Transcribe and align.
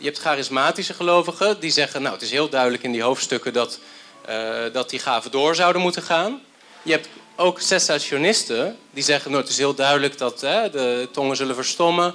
Je 0.00 0.06
hebt 0.06 0.18
charismatische 0.18 0.94
gelovigen 0.94 1.60
die 1.60 1.70
zeggen, 1.70 2.02
nou 2.02 2.14
het 2.14 2.22
is 2.22 2.30
heel 2.30 2.48
duidelijk 2.48 2.82
in 2.82 2.92
die 2.92 3.02
hoofdstukken 3.02 3.52
dat, 3.52 3.78
uh, 4.28 4.62
dat 4.72 4.90
die 4.90 4.98
gaven 4.98 5.30
door 5.30 5.54
zouden 5.54 5.82
moeten 5.82 6.02
gaan. 6.02 6.40
Je 6.82 6.92
hebt 6.92 7.08
ook 7.36 7.60
cessationisten 7.60 8.78
die 8.90 9.02
zeggen, 9.02 9.30
nou 9.30 9.42
het 9.42 9.52
is 9.52 9.58
heel 9.58 9.74
duidelijk 9.74 10.18
dat 10.18 10.40
hè, 10.40 10.70
de 10.70 11.08
tongen 11.12 11.36
zullen 11.36 11.54
verstommen. 11.54 12.14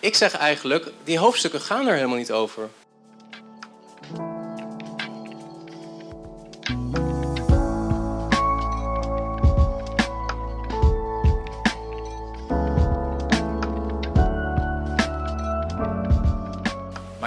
Ik 0.00 0.14
zeg 0.14 0.36
eigenlijk, 0.36 0.86
die 1.04 1.18
hoofdstukken 1.18 1.60
gaan 1.60 1.86
er 1.86 1.94
helemaal 1.94 2.16
niet 2.16 2.32
over. 2.32 2.68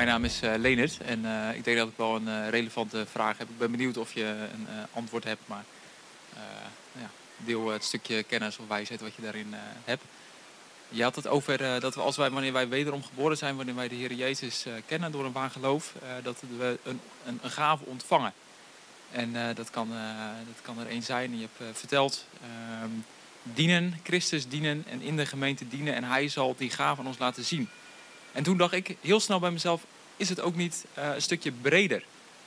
Mijn 0.05 0.17
naam 0.17 0.29
is 0.29 0.41
uh, 0.43 0.53
Leonard 0.57 0.97
en 0.97 1.25
uh, 1.25 1.55
ik 1.55 1.63
denk 1.63 1.77
dat 1.77 1.87
ik 1.87 1.93
wel 1.97 2.15
een 2.15 2.27
uh, 2.27 2.49
relevante 2.49 3.05
vraag 3.11 3.37
heb. 3.37 3.49
Ik 3.49 3.57
ben 3.57 3.71
benieuwd 3.71 3.97
of 3.97 4.13
je 4.13 4.23
een 4.23 4.67
antwoord 4.93 5.23
hebt, 5.23 5.41
maar 5.45 5.63
ja, 6.91 7.09
deel 7.37 7.67
het 7.67 7.83
stukje 7.83 8.23
kennis 8.23 8.57
of 8.57 8.67
wijsheid 8.67 9.01
wat 9.01 9.15
je 9.15 9.21
daarin 9.21 9.53
hebt. 9.83 10.03
Je 10.89 11.03
had 11.03 11.15
het 11.15 11.27
over 11.27 11.79
dat 11.79 11.95
we 11.95 12.01
als 12.01 12.17
wij, 12.17 12.29
wanneer 12.29 12.53
wij 12.53 12.67
wederom 12.67 13.03
geboren 13.03 13.37
zijn, 13.37 13.55
wanneer 13.55 13.75
wij 13.75 13.87
de 13.87 13.95
Heer 13.95 14.13
Jezus 14.13 14.65
kennen 14.85 15.11
door 15.11 15.25
een 15.25 15.31
waar 15.31 15.49
geloof, 15.49 15.93
dat 16.23 16.43
we 16.57 16.79
een, 16.83 16.99
een, 17.25 17.39
een, 17.43 17.51
gave 17.51 17.85
ontvangen. 17.85 18.33
En 19.11 19.55
dat, 19.55 19.69
kan, 19.69 19.89
dat 20.47 20.61
kan 20.61 20.79
er 20.79 20.87
één 20.87 21.03
zijn. 21.03 21.39
Je 21.39 21.47
hebt 21.57 21.77
verteld, 21.77 22.25
ehm, 22.41 22.89
dienen, 23.43 23.99
Christus 24.03 24.47
dienen 24.47 24.83
en 24.89 25.01
in 25.01 25.15
de 25.15 25.25
gemeente 25.25 25.67
dienen 25.67 25.95
en 25.95 26.03
hij 26.03 26.27
zal 26.27 26.55
die 26.57 26.69
gave 26.69 27.01
aan 27.01 27.07
ons 27.07 27.17
laten 27.17 27.43
zien. 27.43 27.69
En 28.31 28.43
toen 28.43 28.57
dacht 28.57 28.73
ik 28.73 28.97
heel 29.01 29.19
snel 29.19 29.39
bij 29.39 29.51
mezelf, 29.51 29.85
is 30.17 30.29
het 30.29 30.41
ook 30.41 30.55
niet 30.55 30.85
uh, 30.97 31.13
een 31.13 31.21
stukje 31.21 31.51
breder? 31.51 32.03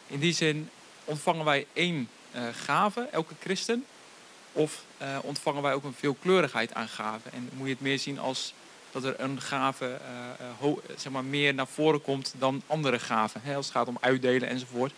In 0.07 0.19
die 0.19 0.33
zin 0.33 0.71
ontvangen 1.05 1.45
wij 1.45 1.67
één 1.73 2.09
uh, 2.35 2.43
gave, 2.65 3.01
elke 3.01 3.35
christen, 3.41 3.85
of 4.53 4.83
uh, 5.03 5.19
ontvangen 5.23 5.63
wij 5.63 5.75
ook 5.75 5.85
een 5.85 5.95
veelkleurigheid 5.99 6.75
aan 6.75 6.89
gaven? 6.89 7.33
En 7.33 7.49
moet 7.53 7.67
je 7.67 7.73
het 7.73 7.83
meer 7.83 7.99
zien 7.99 8.19
als 8.19 8.55
dat 8.91 9.05
er 9.05 9.21
een 9.21 9.41
gave 9.41 10.01
zeg 10.97 11.13
maar 11.13 11.25
meer 11.25 11.55
naar 11.55 11.67
voren 11.67 12.03
komt 12.03 12.35
dan 12.39 12.63
andere 12.67 12.99
gaven, 12.99 13.41
hè, 13.45 13.55
als 13.55 13.67
het 13.67 13.75
gaat 13.75 13.89
om 13.89 13.97
uitdelen 14.01 14.49
enzovoort. 14.49 14.93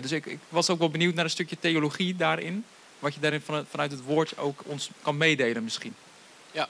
dus 0.00 0.12
ik, 0.12 0.26
ik, 0.26 0.38
was 0.48 0.70
ook 0.70 0.78
wel 0.78 0.90
benieuwd 0.90 1.14
naar 1.14 1.24
een 1.24 1.30
stukje 1.30 1.58
theologie 1.58 2.16
daarin, 2.16 2.64
wat 2.98 3.14
je 3.14 3.20
daarin 3.20 3.42
vanuit 3.70 3.90
het 3.90 4.02
woord 4.02 4.38
ook 4.38 4.60
ons 4.66 4.90
kan 5.02 5.16
meedelen 5.16 5.64
misschien. 5.64 5.94
Ja, 6.50 6.68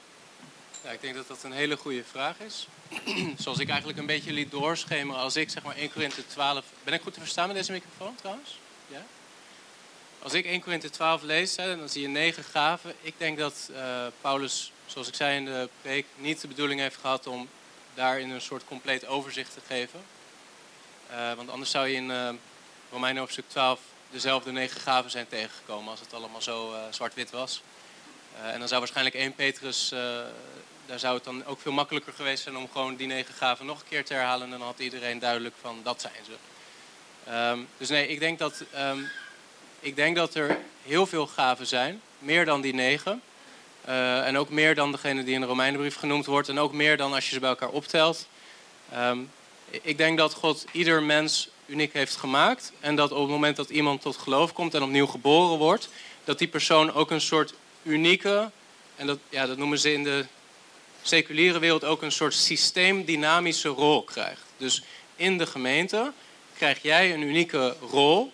ja, 0.84 0.90
ik 0.90 1.00
denk 1.00 1.14
dat 1.14 1.28
dat 1.28 1.42
een 1.42 1.52
hele 1.52 1.76
goede 1.76 2.04
vraag 2.04 2.38
is. 2.38 2.66
Zoals 3.42 3.58
ik 3.58 3.68
eigenlijk 3.68 3.98
een 3.98 4.06
beetje 4.06 4.32
liet 4.32 4.50
doorschemeren 4.50 5.20
als 5.20 5.36
ik 5.36 5.50
zeg 5.50 5.62
maar 5.62 5.76
1 5.76 5.92
Korinthe 5.92 6.26
12... 6.26 6.64
Ben 6.84 6.94
ik 6.94 7.02
goed 7.02 7.14
te 7.14 7.20
verstaan 7.20 7.46
met 7.46 7.56
deze 7.56 7.72
microfoon 7.72 8.14
trouwens? 8.14 8.58
Ja? 8.86 9.04
Als 10.18 10.32
ik 10.32 10.44
1 10.44 10.60
Korinthe 10.60 10.90
12 10.90 11.22
lees, 11.22 11.56
hè, 11.56 11.76
dan 11.76 11.88
zie 11.88 12.02
je 12.02 12.08
negen 12.08 12.44
gaven. 12.44 12.94
Ik 13.00 13.14
denk 13.16 13.38
dat 13.38 13.68
uh, 13.70 14.06
Paulus, 14.20 14.72
zoals 14.86 15.08
ik 15.08 15.14
zei 15.14 15.36
in 15.36 15.44
de 15.44 15.68
preek, 15.82 16.06
niet 16.16 16.40
de 16.40 16.48
bedoeling 16.48 16.80
heeft 16.80 16.96
gehad 17.00 17.26
om 17.26 17.48
daarin 17.94 18.30
een 18.30 18.40
soort 18.40 18.64
compleet 18.64 19.06
overzicht 19.06 19.54
te 19.54 19.60
geven. 19.66 20.04
Uh, 21.10 21.32
want 21.32 21.50
anders 21.50 21.70
zou 21.70 21.88
je 21.88 21.94
in 21.94 22.10
uh, 22.10 22.28
Romeinen 22.90 23.20
hoofdstuk 23.20 23.48
12 23.48 23.80
dezelfde 24.10 24.52
negen 24.52 24.80
gaven 24.80 25.10
zijn 25.10 25.28
tegengekomen 25.28 25.90
als 25.90 26.00
het 26.00 26.14
allemaal 26.14 26.42
zo 26.42 26.74
zwart-wit 26.90 27.30
was. 27.30 27.62
en 28.42 28.58
dan 28.58 28.68
zou 28.68 28.80
waarschijnlijk 28.80 29.16
1 29.16 29.34
Petrus 29.34 29.92
daar 30.86 30.98
zou 30.98 31.14
het 31.14 31.24
dan 31.24 31.46
ook 31.46 31.60
veel 31.60 31.72
makkelijker 31.72 32.12
geweest 32.12 32.42
zijn 32.42 32.56
om 32.56 32.68
gewoon 32.72 32.96
die 32.96 33.06
negen 33.06 33.34
gaven 33.34 33.66
nog 33.66 33.80
een 33.80 33.88
keer 33.88 34.04
te 34.04 34.14
herhalen. 34.14 34.44
En 34.44 34.50
dan 34.50 34.62
had 34.62 34.78
iedereen 34.78 35.18
duidelijk 35.18 35.54
van 35.60 35.80
dat 35.82 36.00
zijn 36.00 36.24
ze. 36.24 36.32
Um, 37.32 37.68
dus 37.78 37.88
nee, 37.88 38.08
ik 38.08 38.18
denk, 38.18 38.38
dat, 38.38 38.64
um, 38.76 39.10
ik 39.80 39.96
denk 39.96 40.16
dat 40.16 40.34
er 40.34 40.58
heel 40.82 41.06
veel 41.06 41.26
gaven 41.26 41.66
zijn. 41.66 42.00
Meer 42.18 42.44
dan 42.44 42.60
die 42.60 42.74
negen. 42.74 43.22
Uh, 43.88 44.26
en 44.26 44.38
ook 44.38 44.48
meer 44.48 44.74
dan 44.74 44.92
degene 44.92 45.24
die 45.24 45.34
in 45.34 45.40
de 45.40 45.46
Romeinenbrief 45.46 45.96
genoemd 45.96 46.26
wordt. 46.26 46.48
En 46.48 46.58
ook 46.58 46.72
meer 46.72 46.96
dan 46.96 47.12
als 47.12 47.28
je 47.28 47.34
ze 47.34 47.40
bij 47.40 47.48
elkaar 47.48 47.68
optelt. 47.68 48.26
Um, 48.94 49.30
ik 49.70 49.98
denk 49.98 50.18
dat 50.18 50.34
God 50.34 50.64
ieder 50.72 51.02
mens 51.02 51.48
uniek 51.66 51.92
heeft 51.92 52.16
gemaakt. 52.16 52.72
En 52.80 52.96
dat 52.96 53.12
op 53.12 53.20
het 53.20 53.30
moment 53.30 53.56
dat 53.56 53.70
iemand 53.70 54.00
tot 54.00 54.16
geloof 54.16 54.52
komt 54.52 54.74
en 54.74 54.82
opnieuw 54.82 55.06
geboren 55.06 55.58
wordt, 55.58 55.88
dat 56.24 56.38
die 56.38 56.48
persoon 56.48 56.92
ook 56.92 57.10
een 57.10 57.20
soort 57.20 57.54
unieke, 57.82 58.50
en 58.96 59.06
dat, 59.06 59.18
ja, 59.28 59.46
dat 59.46 59.56
noemen 59.56 59.78
ze 59.78 59.92
in 59.92 60.04
de 60.04 60.26
seculiere 61.06 61.58
wereld 61.58 61.84
ook 61.84 62.02
een 62.02 62.12
soort 62.12 62.34
systeemdynamische 62.34 63.68
rol 63.68 64.02
krijgt. 64.02 64.42
Dus 64.56 64.82
in 65.16 65.38
de 65.38 65.46
gemeente 65.46 66.12
krijg 66.56 66.82
jij 66.82 67.14
een 67.14 67.22
unieke 67.22 67.76
rol. 67.90 68.32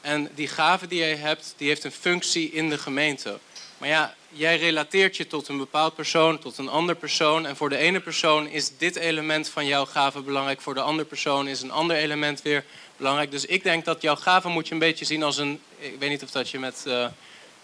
En 0.00 0.30
die 0.34 0.48
gave 0.48 0.86
die 0.86 0.98
jij 0.98 1.16
hebt, 1.16 1.54
die 1.56 1.68
heeft 1.68 1.84
een 1.84 1.92
functie 1.92 2.52
in 2.52 2.68
de 2.68 2.78
gemeente. 2.78 3.38
Maar 3.78 3.88
ja, 3.88 4.14
jij 4.28 4.56
relateert 4.56 5.16
je 5.16 5.26
tot 5.26 5.48
een 5.48 5.58
bepaald 5.58 5.94
persoon, 5.94 6.38
tot 6.38 6.58
een 6.58 6.68
ander 6.68 6.94
persoon. 6.94 7.46
En 7.46 7.56
voor 7.56 7.68
de 7.68 7.76
ene 7.76 8.00
persoon 8.00 8.48
is 8.48 8.76
dit 8.78 8.96
element 8.96 9.48
van 9.48 9.66
jouw 9.66 9.84
gave 9.84 10.20
belangrijk. 10.20 10.60
Voor 10.60 10.74
de 10.74 10.80
andere 10.80 11.08
persoon 11.08 11.48
is 11.48 11.62
een 11.62 11.70
ander 11.70 11.96
element 11.96 12.42
weer 12.42 12.64
belangrijk. 12.96 13.30
Dus 13.30 13.44
ik 13.44 13.62
denk 13.62 13.84
dat 13.84 14.02
jouw 14.02 14.16
gave 14.16 14.48
moet 14.48 14.68
je 14.68 14.72
een 14.72 14.80
beetje 14.80 15.04
zien 15.04 15.22
als 15.22 15.36
een... 15.36 15.60
Ik 15.78 15.98
weet 15.98 16.10
niet 16.10 16.22
of 16.22 16.30
dat 16.30 16.50
je 16.50 16.58
met... 16.58 16.84
Uh, 16.86 17.06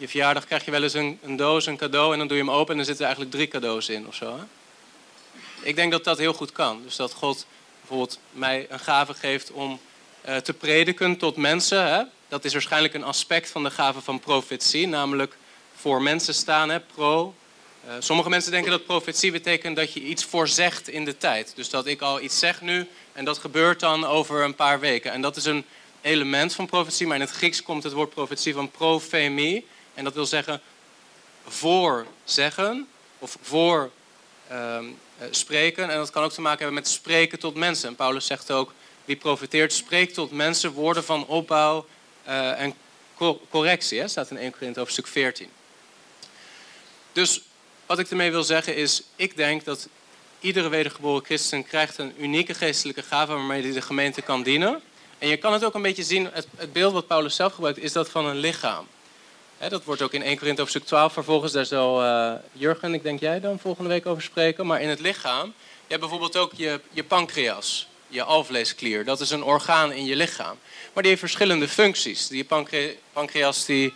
je 0.03 0.09
verjaardag 0.09 0.47
krijg 0.47 0.65
je 0.65 0.71
wel 0.71 0.83
eens 0.83 0.95
een, 0.95 1.19
een, 1.23 1.37
doos, 1.37 1.67
een 1.67 1.77
cadeau... 1.77 2.13
en 2.13 2.19
dan 2.19 2.29
doe 2.29 2.37
je 2.37 2.43
hem 2.43 2.53
open 2.53 2.71
en 2.71 2.77
dan 2.77 2.85
zitten 2.85 3.07
er 3.07 3.11
eigenlijk 3.11 3.35
drie 3.37 3.49
cadeaus 3.49 3.89
in 3.89 4.07
of 4.07 4.15
zo. 4.15 4.37
Hè? 4.37 4.43
Ik 5.69 5.77
denk 5.77 5.93
dat 5.93 6.05
dat 6.05 6.19
heel 6.19 6.33
goed 6.33 6.53
kan. 6.53 6.81
Dus 6.85 6.97
dat 6.97 7.13
God 7.13 7.47
bijvoorbeeld 7.81 8.19
mij 8.31 8.67
een 8.69 8.79
gave 8.79 9.15
geeft 9.15 9.51
om 9.51 9.81
uh, 10.29 10.37
te 10.37 10.53
prediken 10.53 11.17
tot 11.17 11.37
mensen. 11.37 11.87
Hè? 11.87 12.03
Dat 12.29 12.45
is 12.45 12.53
waarschijnlijk 12.53 12.95
een 12.95 13.05
aspect 13.05 13.51
van 13.51 13.63
de 13.63 13.71
gave 13.71 14.01
van 14.01 14.21
profetie, 14.21 14.87
namelijk 14.87 15.37
voor 15.75 16.03
mensen 16.03 16.35
staan, 16.35 16.71
hè, 16.71 16.81
pro. 16.81 17.35
Uh, 17.87 17.93
sommige 17.99 18.29
mensen 18.29 18.51
denken 18.51 18.71
dat 18.71 18.87
profetie 18.87 19.33
betekent 19.33 19.77
dat 19.77 19.93
je 19.93 20.01
iets 20.01 20.25
voorzegt 20.25 20.89
in 20.89 21.05
de 21.05 21.17
tijd. 21.17 21.53
Dus 21.55 21.71
dat 21.71 21.87
ik 21.87 22.01
al 22.01 22.21
iets 22.21 22.39
zeg 22.39 22.61
nu 22.61 22.89
en 23.13 23.25
dat 23.25 23.39
gebeurt 23.39 23.81
dan 23.81 24.05
over 24.05 24.45
een 24.45 24.55
paar 24.55 24.81
weken. 24.81 25.13
En 25.13 25.21
dat 25.21 25.37
is 25.37 25.45
een 25.45 25.65
element 26.01 26.55
van 26.55 26.67
profetie, 26.67 27.07
maar 27.07 27.17
in 27.17 27.23
het 27.23 27.31
Grieks 27.31 27.63
komt 27.63 27.83
het 27.83 27.93
woord 27.93 28.11
profetie 28.11 28.55
van 28.55 28.71
profemie. 28.71 29.67
En 29.95 30.05
dat 30.05 30.15
wil 30.15 30.27
zeggen 30.27 30.61
voorzeggen 31.47 32.89
of 33.19 33.37
voor 33.43 33.91
uh, 34.53 34.79
spreken. 35.31 35.91
En 35.91 35.97
dat 35.97 36.11
kan 36.11 36.25
ook 36.25 36.33
te 36.33 36.41
maken 36.41 36.59
hebben 36.59 36.83
met 36.83 36.89
spreken 36.89 37.39
tot 37.39 37.55
mensen. 37.55 37.89
En 37.89 37.95
Paulus 37.95 38.27
zegt 38.27 38.51
ook, 38.51 38.73
wie 39.05 39.17
profiteert, 39.17 39.73
spreekt 39.73 40.15
tot 40.15 40.31
mensen 40.31 40.73
woorden 40.73 41.05
van 41.05 41.27
opbouw 41.27 41.87
uh, 42.27 42.61
en 42.61 42.75
correctie. 43.51 44.01
Hè? 44.01 44.09
staat 44.09 44.31
in 44.31 44.37
1 44.37 44.51
Korinthe 44.53 44.79
hoofdstuk 44.79 45.07
14. 45.07 45.49
Dus 47.13 47.41
wat 47.87 47.99
ik 47.99 48.11
ermee 48.11 48.31
wil 48.31 48.45
zeggen 48.45 48.77
is, 48.77 49.03
ik 49.17 49.37
denk 49.37 49.65
dat 49.65 49.89
iedere 50.41 50.69
wedergeboren 50.69 51.25
christen 51.25 51.65
krijgt 51.65 51.99
een 51.99 52.15
unieke 52.19 52.55
geestelijke 52.55 53.03
gave 53.03 53.33
waarmee 53.33 53.63
hij 53.63 53.73
de 53.73 53.83
gemeente 53.83 54.23
kan 54.23 54.43
dienen. 54.43 54.81
En 55.19 55.29
je 55.29 55.37
kan 55.37 55.53
het 55.53 55.65
ook 55.65 55.75
een 55.75 55.83
beetje 55.83 56.03
zien, 56.03 56.31
het 56.33 56.73
beeld 56.73 56.93
wat 56.93 57.07
Paulus 57.07 57.37
zelf 57.37 57.53
gebruikt, 57.53 57.79
is 57.79 57.93
dat 57.93 58.11
van 58.11 58.27
een 58.27 58.37
lichaam 58.37 58.87
dat 59.69 59.85
wordt 59.85 60.03
ook 60.03 60.13
in 60.13 60.23
1 60.23 60.39
Korinthe 60.39 60.61
hoofdstuk 60.61 60.85
12 60.85 61.13
vervolgens. 61.13 61.53
Daar 61.53 61.67
zal 61.67 62.03
uh, 62.03 62.33
Jurgen, 62.53 62.95
ik 62.95 63.03
denk 63.03 63.21
jij 63.21 63.41
dan 63.41 63.59
volgende 63.59 63.89
week 63.89 64.07
over 64.07 64.23
spreken. 64.23 64.67
Maar 64.67 64.81
in 64.81 64.89
het 64.89 65.01
lichaam, 65.01 65.47
je 65.47 65.89
hebt 65.89 66.01
bijvoorbeeld 66.01 66.37
ook 66.37 66.53
je, 66.57 66.81
je 66.91 67.05
pancreas, 67.05 67.89
je 68.09 68.23
alvleesklier. 68.23 69.05
Dat 69.05 69.21
is 69.21 69.31
een 69.31 69.45
orgaan 69.45 69.93
in 69.93 70.05
je 70.05 70.17
lichaam. 70.17 70.59
Maar 70.93 71.03
die 71.03 71.07
heeft 71.07 71.21
verschillende 71.21 71.69
functies. 71.69 72.29
Die 72.29 72.47
pancreas, 73.13 73.65
die, 73.65 73.87
uh, 73.87 73.93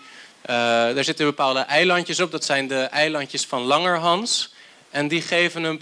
daar 0.47 1.05
zitten 1.05 1.27
bepaalde 1.27 1.61
eilandjes 1.61 2.21
op. 2.21 2.31
Dat 2.31 2.45
zijn 2.45 2.69
de 2.69 2.81
eilandjes 2.81 3.47
van 3.47 3.63
Langerhans. 3.63 4.55
En 4.91 5.09
die, 5.09 5.23
geven 5.23 5.65
een 5.65 5.79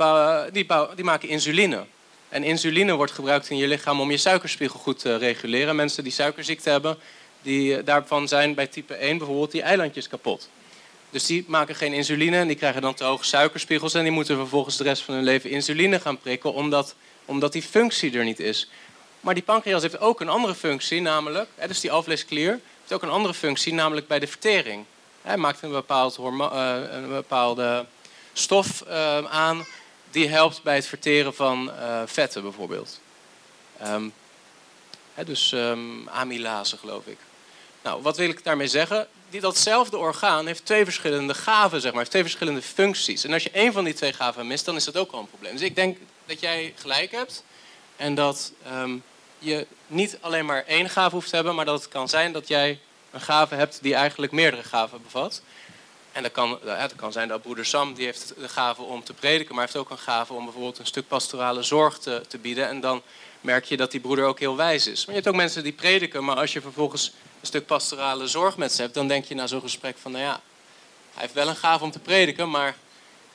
die, 0.52 0.66
die 0.94 1.04
maken 1.04 1.28
insuline. 1.28 1.84
En 2.28 2.44
insuline 2.44 2.94
wordt 2.94 3.12
gebruikt 3.12 3.50
in 3.50 3.56
je 3.56 3.68
lichaam 3.68 4.00
om 4.00 4.10
je 4.10 4.16
suikerspiegel 4.16 4.78
goed 4.78 4.98
te 4.98 5.16
reguleren. 5.16 5.76
Mensen 5.76 6.02
die 6.02 6.12
suikerziekte 6.12 6.70
hebben, 6.70 6.98
die, 7.44 7.76
eh, 7.76 7.84
daarvan 7.84 8.28
zijn 8.28 8.54
bij 8.54 8.66
type 8.66 8.94
1 8.94 9.18
bijvoorbeeld 9.18 9.50
die 9.50 9.62
eilandjes 9.62 10.08
kapot. 10.08 10.48
Dus 11.10 11.26
die 11.26 11.44
maken 11.46 11.74
geen 11.74 11.92
insuline 11.92 12.36
en 12.36 12.46
die 12.46 12.56
krijgen 12.56 12.82
dan 12.82 12.94
te 12.94 13.04
hoge 13.04 13.24
suikerspiegels... 13.24 13.94
en 13.94 14.02
die 14.02 14.12
moeten 14.12 14.36
vervolgens 14.36 14.76
de 14.76 14.84
rest 14.84 15.02
van 15.02 15.14
hun 15.14 15.24
leven 15.24 15.50
insuline 15.50 16.00
gaan 16.00 16.18
prikken... 16.18 16.52
omdat, 16.52 16.94
omdat 17.24 17.52
die 17.52 17.62
functie 17.62 18.18
er 18.18 18.24
niet 18.24 18.40
is. 18.40 18.68
Maar 19.20 19.34
die 19.34 19.42
pancreas 19.42 19.82
heeft 19.82 20.00
ook 20.00 20.20
een 20.20 20.28
andere 20.28 20.54
functie, 20.54 21.00
namelijk... 21.00 21.48
dus 21.66 21.80
die 21.80 21.92
alvleesklier 21.92 22.60
heeft 22.80 22.92
ook 22.92 23.02
een 23.02 23.08
andere 23.08 23.34
functie, 23.34 23.74
namelijk 23.74 24.06
bij 24.06 24.18
de 24.18 24.26
vertering. 24.26 24.84
Hij 25.22 25.36
maakt 25.36 25.62
een, 25.62 25.70
bepaald 25.70 26.18
uh, 26.18 26.76
een 26.90 27.08
bepaalde 27.08 27.86
stof 28.32 28.84
uh, 28.88 29.16
aan... 29.24 29.66
die 30.10 30.28
helpt 30.28 30.62
bij 30.62 30.74
het 30.74 30.86
verteren 30.86 31.34
van 31.34 31.70
vetten 32.06 32.42
bijvoorbeeld. 32.42 33.00
Um, 33.86 34.12
dus 35.24 35.52
um, 35.52 36.08
amylase, 36.08 36.76
geloof 36.76 37.06
ik. 37.06 37.18
Nou, 37.84 38.02
wat 38.02 38.16
wil 38.16 38.28
ik 38.28 38.44
daarmee 38.44 38.68
zeggen? 38.68 39.08
Datzelfde 39.30 39.98
orgaan 39.98 40.46
heeft 40.46 40.64
twee 40.64 40.84
verschillende 40.84 41.34
gaven, 41.34 41.80
zeg 41.80 41.90
maar, 41.90 41.98
heeft 41.98 42.10
twee 42.10 42.22
verschillende 42.22 42.62
functies. 42.62 43.24
En 43.24 43.32
als 43.32 43.42
je 43.42 43.50
één 43.50 43.72
van 43.72 43.84
die 43.84 43.94
twee 43.94 44.12
gaven 44.12 44.46
mist, 44.46 44.64
dan 44.64 44.76
is 44.76 44.84
dat 44.84 44.96
ook 44.96 45.12
al 45.12 45.20
een 45.20 45.28
probleem. 45.28 45.52
Dus 45.52 45.62
ik 45.62 45.74
denk 45.74 45.98
dat 46.26 46.40
jij 46.40 46.72
gelijk 46.76 47.10
hebt. 47.10 47.44
En 47.96 48.14
dat 48.14 48.52
ehm, 48.64 48.96
je 49.38 49.66
niet 49.86 50.18
alleen 50.20 50.46
maar 50.46 50.64
één 50.66 50.90
gave 50.90 51.14
hoeft 51.14 51.28
te 51.28 51.34
hebben, 51.34 51.54
maar 51.54 51.64
dat 51.64 51.82
het 51.82 51.88
kan 51.92 52.08
zijn 52.08 52.32
dat 52.32 52.48
jij 52.48 52.80
een 53.10 53.20
gave 53.20 53.54
hebt 53.54 53.78
die 53.82 53.94
eigenlijk 53.94 54.32
meerdere 54.32 54.62
gaven 54.62 55.02
bevat. 55.02 55.42
En 56.12 56.22
dat 56.22 56.32
kan, 56.32 56.58
dat 56.64 56.94
kan 56.94 57.12
zijn 57.12 57.28
dat 57.28 57.42
broeder 57.42 57.66
Sam 57.66 57.94
die 57.94 58.04
heeft 58.04 58.34
de 58.38 58.48
gave 58.48 58.82
om 58.82 59.04
te 59.04 59.12
prediken, 59.12 59.54
maar 59.54 59.64
heeft 59.64 59.76
ook 59.76 59.90
een 59.90 59.98
gave 59.98 60.32
om 60.32 60.44
bijvoorbeeld 60.44 60.78
een 60.78 60.86
stuk 60.86 61.08
pastorale 61.08 61.62
zorg 61.62 61.98
te, 61.98 62.22
te 62.28 62.38
bieden. 62.38 62.68
En 62.68 62.80
dan 62.80 63.02
merk 63.40 63.64
je 63.64 63.76
dat 63.76 63.90
die 63.90 64.00
broeder 64.00 64.24
ook 64.24 64.38
heel 64.38 64.56
wijs 64.56 64.86
is. 64.86 65.06
Maar 65.06 65.14
je 65.14 65.20
hebt 65.20 65.34
ook 65.34 65.40
mensen 65.40 65.62
die 65.62 65.72
prediken, 65.72 66.24
maar 66.24 66.36
als 66.36 66.52
je 66.52 66.60
vervolgens 66.60 67.12
een 67.44 67.50
stuk 67.50 67.66
pastorale 67.66 68.26
zorg 68.26 68.56
met 68.56 68.72
ze 68.72 68.82
hebt, 68.82 68.94
dan 68.94 69.08
denk 69.08 69.24
je 69.24 69.34
na 69.34 69.46
zo'n 69.46 69.60
gesprek 69.60 69.98
van, 69.98 70.12
nou 70.12 70.24
ja, 70.24 70.40
hij 71.12 71.22
heeft 71.22 71.34
wel 71.34 71.48
een 71.48 71.56
gave 71.56 71.84
om 71.84 71.90
te 71.90 71.98
prediken, 71.98 72.50
maar 72.50 72.76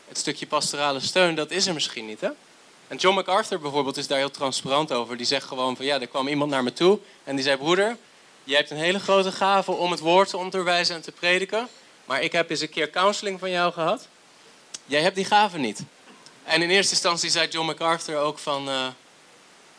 het 0.08 0.18
stukje 0.18 0.48
pastorale 0.48 1.00
steun, 1.00 1.36
dat 1.36 1.52
is 1.52 1.68
er 1.68 1.74
misschien 1.74 2.06
niet. 2.06 2.22
Hè? 2.22 2.30
En 2.88 2.98
John 2.98 3.16
MacArthur 3.16 3.60
bijvoorbeeld 3.60 3.98
is 3.98 4.08
daar 4.08 4.18
heel 4.18 4.32
transparant 4.32 4.92
over. 4.92 5.18
Die 5.18 5.26
zegt 5.26 5.48
gewoon 5.48 5.76
van, 5.76 5.86
ja, 5.86 6.00
er 6.00 6.08
kwam 6.08 6.28
iemand 6.28 6.52
naar 6.52 6.64
me 6.64 6.74
toe 6.74 7.00
en 7.24 7.36
die 7.36 7.44
zei, 7.44 7.58
broeder, 7.58 7.98
jij 8.44 8.58
hebt 8.58 8.70
een 8.72 8.78
hele 8.78 9.00
grote 9.00 9.32
gave 9.32 9.72
om 9.72 9.92
het 9.92 10.00
woord 10.00 10.30
te 10.30 10.38
onderwijzen 10.38 10.96
en 10.96 11.02
te 11.02 11.12
prediken, 11.12 11.68
maar 12.06 12.22
ik 12.22 12.32
heb 12.32 12.50
eens 12.50 12.62
een 12.62 12.70
keer 12.70 12.90
counseling 12.90 13.40
van 13.40 13.50
jou 13.50 13.74
gehad. 13.74 14.08
Jij 14.86 15.02
hebt 15.02 15.16
die 15.16 15.26
gave 15.26 15.58
niet. 15.58 15.84
En 16.44 16.62
in 16.62 16.70
eerste 16.70 16.94
instantie 16.94 17.30
zei 17.30 17.48
John 17.48 17.68
MacArthur 17.68 18.18
ook 18.18 18.40
van, 18.40 18.70
uh, 18.70 18.88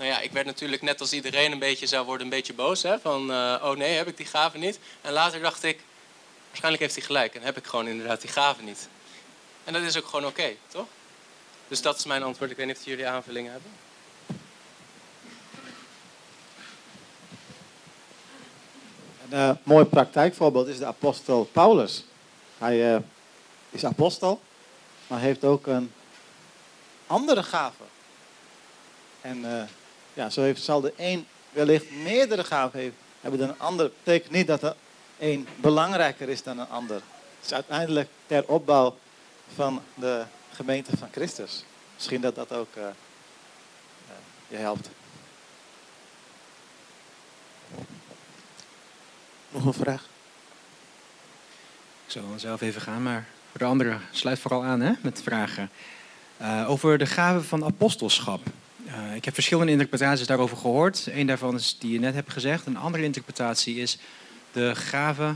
nou 0.00 0.12
ja, 0.12 0.20
ik 0.20 0.32
werd 0.32 0.46
natuurlijk 0.46 0.82
net 0.82 1.00
als 1.00 1.12
iedereen 1.12 1.52
een 1.52 1.58
beetje 1.58 1.86
zou 1.86 2.06
worden, 2.06 2.24
een 2.24 2.32
beetje 2.32 2.54
boos. 2.54 2.82
Hè? 2.82 2.98
Van, 2.98 3.30
uh, 3.30 3.60
oh 3.62 3.76
nee, 3.76 3.96
heb 3.96 4.06
ik 4.06 4.16
die 4.16 4.26
gave 4.26 4.58
niet? 4.58 4.78
En 5.00 5.12
later 5.12 5.40
dacht 5.40 5.62
ik, 5.62 5.80
waarschijnlijk 6.46 6.82
heeft 6.82 6.94
hij 6.94 7.04
gelijk 7.04 7.34
en 7.34 7.42
heb 7.42 7.56
ik 7.56 7.66
gewoon 7.66 7.88
inderdaad 7.88 8.20
die 8.20 8.30
gave 8.30 8.62
niet. 8.62 8.88
En 9.64 9.72
dat 9.72 9.82
is 9.82 9.96
ook 9.96 10.06
gewoon 10.06 10.26
oké, 10.26 10.54
toch? 10.68 10.86
Dus 11.68 11.82
dat 11.82 11.98
is 11.98 12.04
mijn 12.04 12.22
antwoord. 12.22 12.50
Ik 12.50 12.56
weet 12.56 12.66
niet 12.66 12.76
of 12.76 12.84
jullie 12.84 13.06
aanvullingen 13.06 13.52
hebben. 13.52 13.70
Een 19.30 19.38
uh, 19.38 19.56
mooi 19.62 19.84
praktijkvoorbeeld 19.84 20.66
is 20.66 20.78
de 20.78 20.86
apostel 20.86 21.44
Paulus. 21.52 22.04
Hij 22.58 22.94
uh, 22.94 23.00
is 23.70 23.84
apostel, 23.84 24.40
maar 25.06 25.20
heeft 25.20 25.44
ook 25.44 25.66
een 25.66 25.92
andere 27.06 27.42
gave. 27.42 27.82
En 29.20 29.68
ja, 30.20 30.30
zo 30.30 30.42
heeft, 30.42 30.62
zal 30.62 30.80
de 30.80 30.92
een 30.96 31.26
wellicht 31.52 31.90
meerdere 31.90 32.44
gaven 32.44 32.78
heeft, 32.78 32.94
hebben 33.20 33.40
dan 33.40 33.48
een 33.48 33.58
ander. 33.58 33.84
Dat 33.84 34.04
betekent 34.04 34.32
niet 34.32 34.46
dat 34.46 34.62
er 34.62 34.74
een 35.18 35.48
belangrijker 35.56 36.28
is 36.28 36.42
dan 36.42 36.58
een 36.58 36.68
ander. 36.68 36.96
Het 36.96 37.44
is 37.44 37.52
uiteindelijk 37.52 38.08
ter 38.26 38.44
opbouw 38.46 38.96
van 39.54 39.82
de 39.94 40.24
gemeente 40.52 40.96
van 40.96 41.08
Christus. 41.12 41.64
Misschien 41.94 42.20
dat 42.20 42.34
dat 42.34 42.52
ook 42.52 42.76
uh, 42.76 42.82
uh, 42.82 42.90
je 44.48 44.56
helpt. 44.56 44.90
Nog 49.48 49.64
een 49.64 49.72
vraag? 49.72 50.08
Ik 52.04 52.12
zal 52.12 52.22
zelf 52.36 52.60
even 52.60 52.80
gaan, 52.80 53.02
maar 53.02 53.26
voor 53.50 53.60
de 53.60 53.64
anderen 53.64 54.00
sluit 54.10 54.38
vooral 54.38 54.64
aan 54.64 54.80
hè, 54.80 54.92
met 55.00 55.22
vragen. 55.22 55.70
Uh, 56.40 56.70
over 56.70 56.98
de 56.98 57.06
gave 57.06 57.42
van 57.42 57.64
apostelschap. 57.64 58.40
Uh, 58.86 59.14
ik 59.14 59.24
heb 59.24 59.34
verschillende 59.34 59.72
interpretaties 59.72 60.26
daarover 60.26 60.56
gehoord. 60.56 61.08
Eén 61.12 61.26
daarvan 61.26 61.54
is 61.54 61.76
die 61.78 61.92
je 61.92 61.98
net 61.98 62.14
hebt 62.14 62.32
gezegd. 62.32 62.66
Een 62.66 62.76
andere 62.76 63.04
interpretatie 63.04 63.76
is 63.76 63.98
de 64.52 64.74
gave 64.74 65.34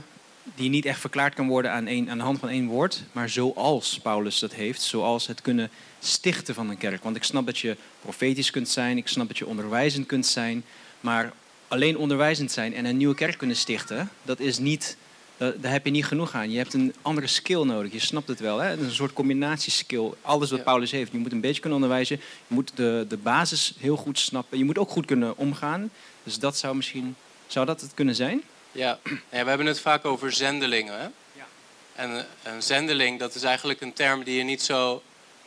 die 0.55 0.71
niet 0.71 0.85
echt 0.85 1.01
verklaard 1.01 1.35
kan 1.35 1.49
worden 1.49 1.71
aan, 1.71 1.87
een, 1.87 2.11
aan 2.11 2.19
de 2.19 2.25
hand 2.25 2.39
van 2.39 2.49
één 2.49 2.67
woord, 2.67 3.03
maar 3.13 3.29
zoals 3.29 3.99
Paulus 4.03 4.39
dat 4.39 4.55
heeft, 4.55 4.83
zoals 4.83 5.27
het 5.27 5.43
kunnen 5.43 5.71
stichten 6.01 6.55
van 6.55 6.71
een 6.71 6.79
kerk. 6.79 7.03
Want 7.03 7.17
ik 7.17 7.25
snap 7.25 7.47
dat 7.47 7.59
je 7.59 7.77
profetisch 8.01 8.51
kunt 8.51 8.69
zijn, 8.69 8.97
ik 8.97 9.09
snap 9.09 9.29
dat 9.29 9.39
je 9.39 9.47
onderwijzend 9.47 10.07
kunt 10.07 10.27
zijn, 10.27 10.65
maar 11.01 11.33
alleen 11.69 11.97
onderwijzend 11.97 12.53
zijn 12.53 12.75
en 12.75 12.85
een 12.85 12.97
nieuwe 12.97 13.15
kerk 13.15 13.39
kunnen 13.39 13.57
stichten, 13.57 14.11
dat 14.23 14.41
is 14.41 14.59
niet, 14.59 14.97
daar 15.37 15.73
heb 15.73 15.85
je 15.85 15.91
niet 15.91 16.05
genoeg 16.05 16.35
aan. 16.35 16.51
Je 16.51 16.59
hebt 16.59 16.75
een 16.75 16.95
andere 17.03 17.27
skill 17.27 17.63
nodig, 17.63 17.93
je 17.93 17.99
snapt 17.99 18.29
het 18.29 18.41
wel. 18.41 18.59
Hè? 18.59 18.69
Het 18.69 18.81
is 18.81 18.87
een 18.87 18.93
soort 18.93 19.13
combinatieskill, 19.13 20.11
alles 20.21 20.51
wat 20.51 20.65
Paulus 20.65 20.91
heeft. 20.91 21.13
Je 21.13 21.19
moet 21.19 21.33
een 21.33 21.41
beetje 21.41 21.61
kunnen 21.61 21.79
onderwijzen, 21.79 22.21
je 22.47 22.55
moet 22.55 22.73
de, 22.75 23.05
de 23.09 23.17
basis 23.17 23.75
heel 23.79 23.97
goed 23.97 24.19
snappen, 24.19 24.59
je 24.59 24.65
moet 24.65 24.79
ook 24.79 24.91
goed 24.91 25.07
kunnen 25.07 25.37
omgaan. 25.37 25.91
Dus 26.23 26.39
dat 26.39 26.57
zou 26.57 26.77
misschien, 26.77 27.17
zou 27.47 27.67
dat 27.67 27.81
het 27.81 27.95
kunnen 27.95 28.15
zijn? 28.15 28.43
Ja, 28.73 28.99
ja 29.31 29.43
we 29.43 29.49
hebben 29.49 29.67
het 29.67 29.81
vaak 29.81 30.05
over 30.05 30.33
zendelingen. 30.33 30.99
Hè? 30.99 31.09
Ja. 31.37 31.47
En 31.95 32.27
een 32.43 32.63
zendeling, 32.63 33.19
dat 33.19 33.35
is 33.35 33.43
eigenlijk 33.43 33.81
een 33.81 33.93
term 33.93 34.25
die 34.25 34.37
je 34.37 34.43
niet 34.43 34.63
zo 34.63 35.03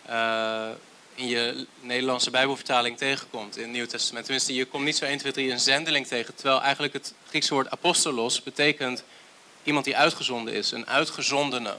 uh, 0.09 0.67
in 1.15 1.27
je 1.27 1.65
Nederlandse 1.81 2.29
Bijbelvertaling 2.29 2.97
tegenkomt 2.97 3.57
in 3.57 3.63
het 3.63 3.71
Nieuw 3.71 3.85
Testament. 3.85 4.25
Tenminste, 4.25 4.53
je 4.53 4.65
komt 4.65 4.83
niet 4.83 4.95
zo 4.95 5.05
1, 5.05 5.17
2, 5.17 5.31
3 5.31 5.51
een 5.51 5.59
zendeling 5.59 6.07
tegen. 6.07 6.35
Terwijl 6.35 6.61
eigenlijk 6.61 6.93
het 6.93 7.13
Griekse 7.27 7.53
woord 7.53 7.69
apostolos 7.69 8.43
betekent 8.43 9.03
iemand 9.67 9.85
die 9.85 9.97
uitgezonden 9.97 10.53
is, 10.53 10.71
een 10.71 10.87
uitgezondene. 10.87 11.77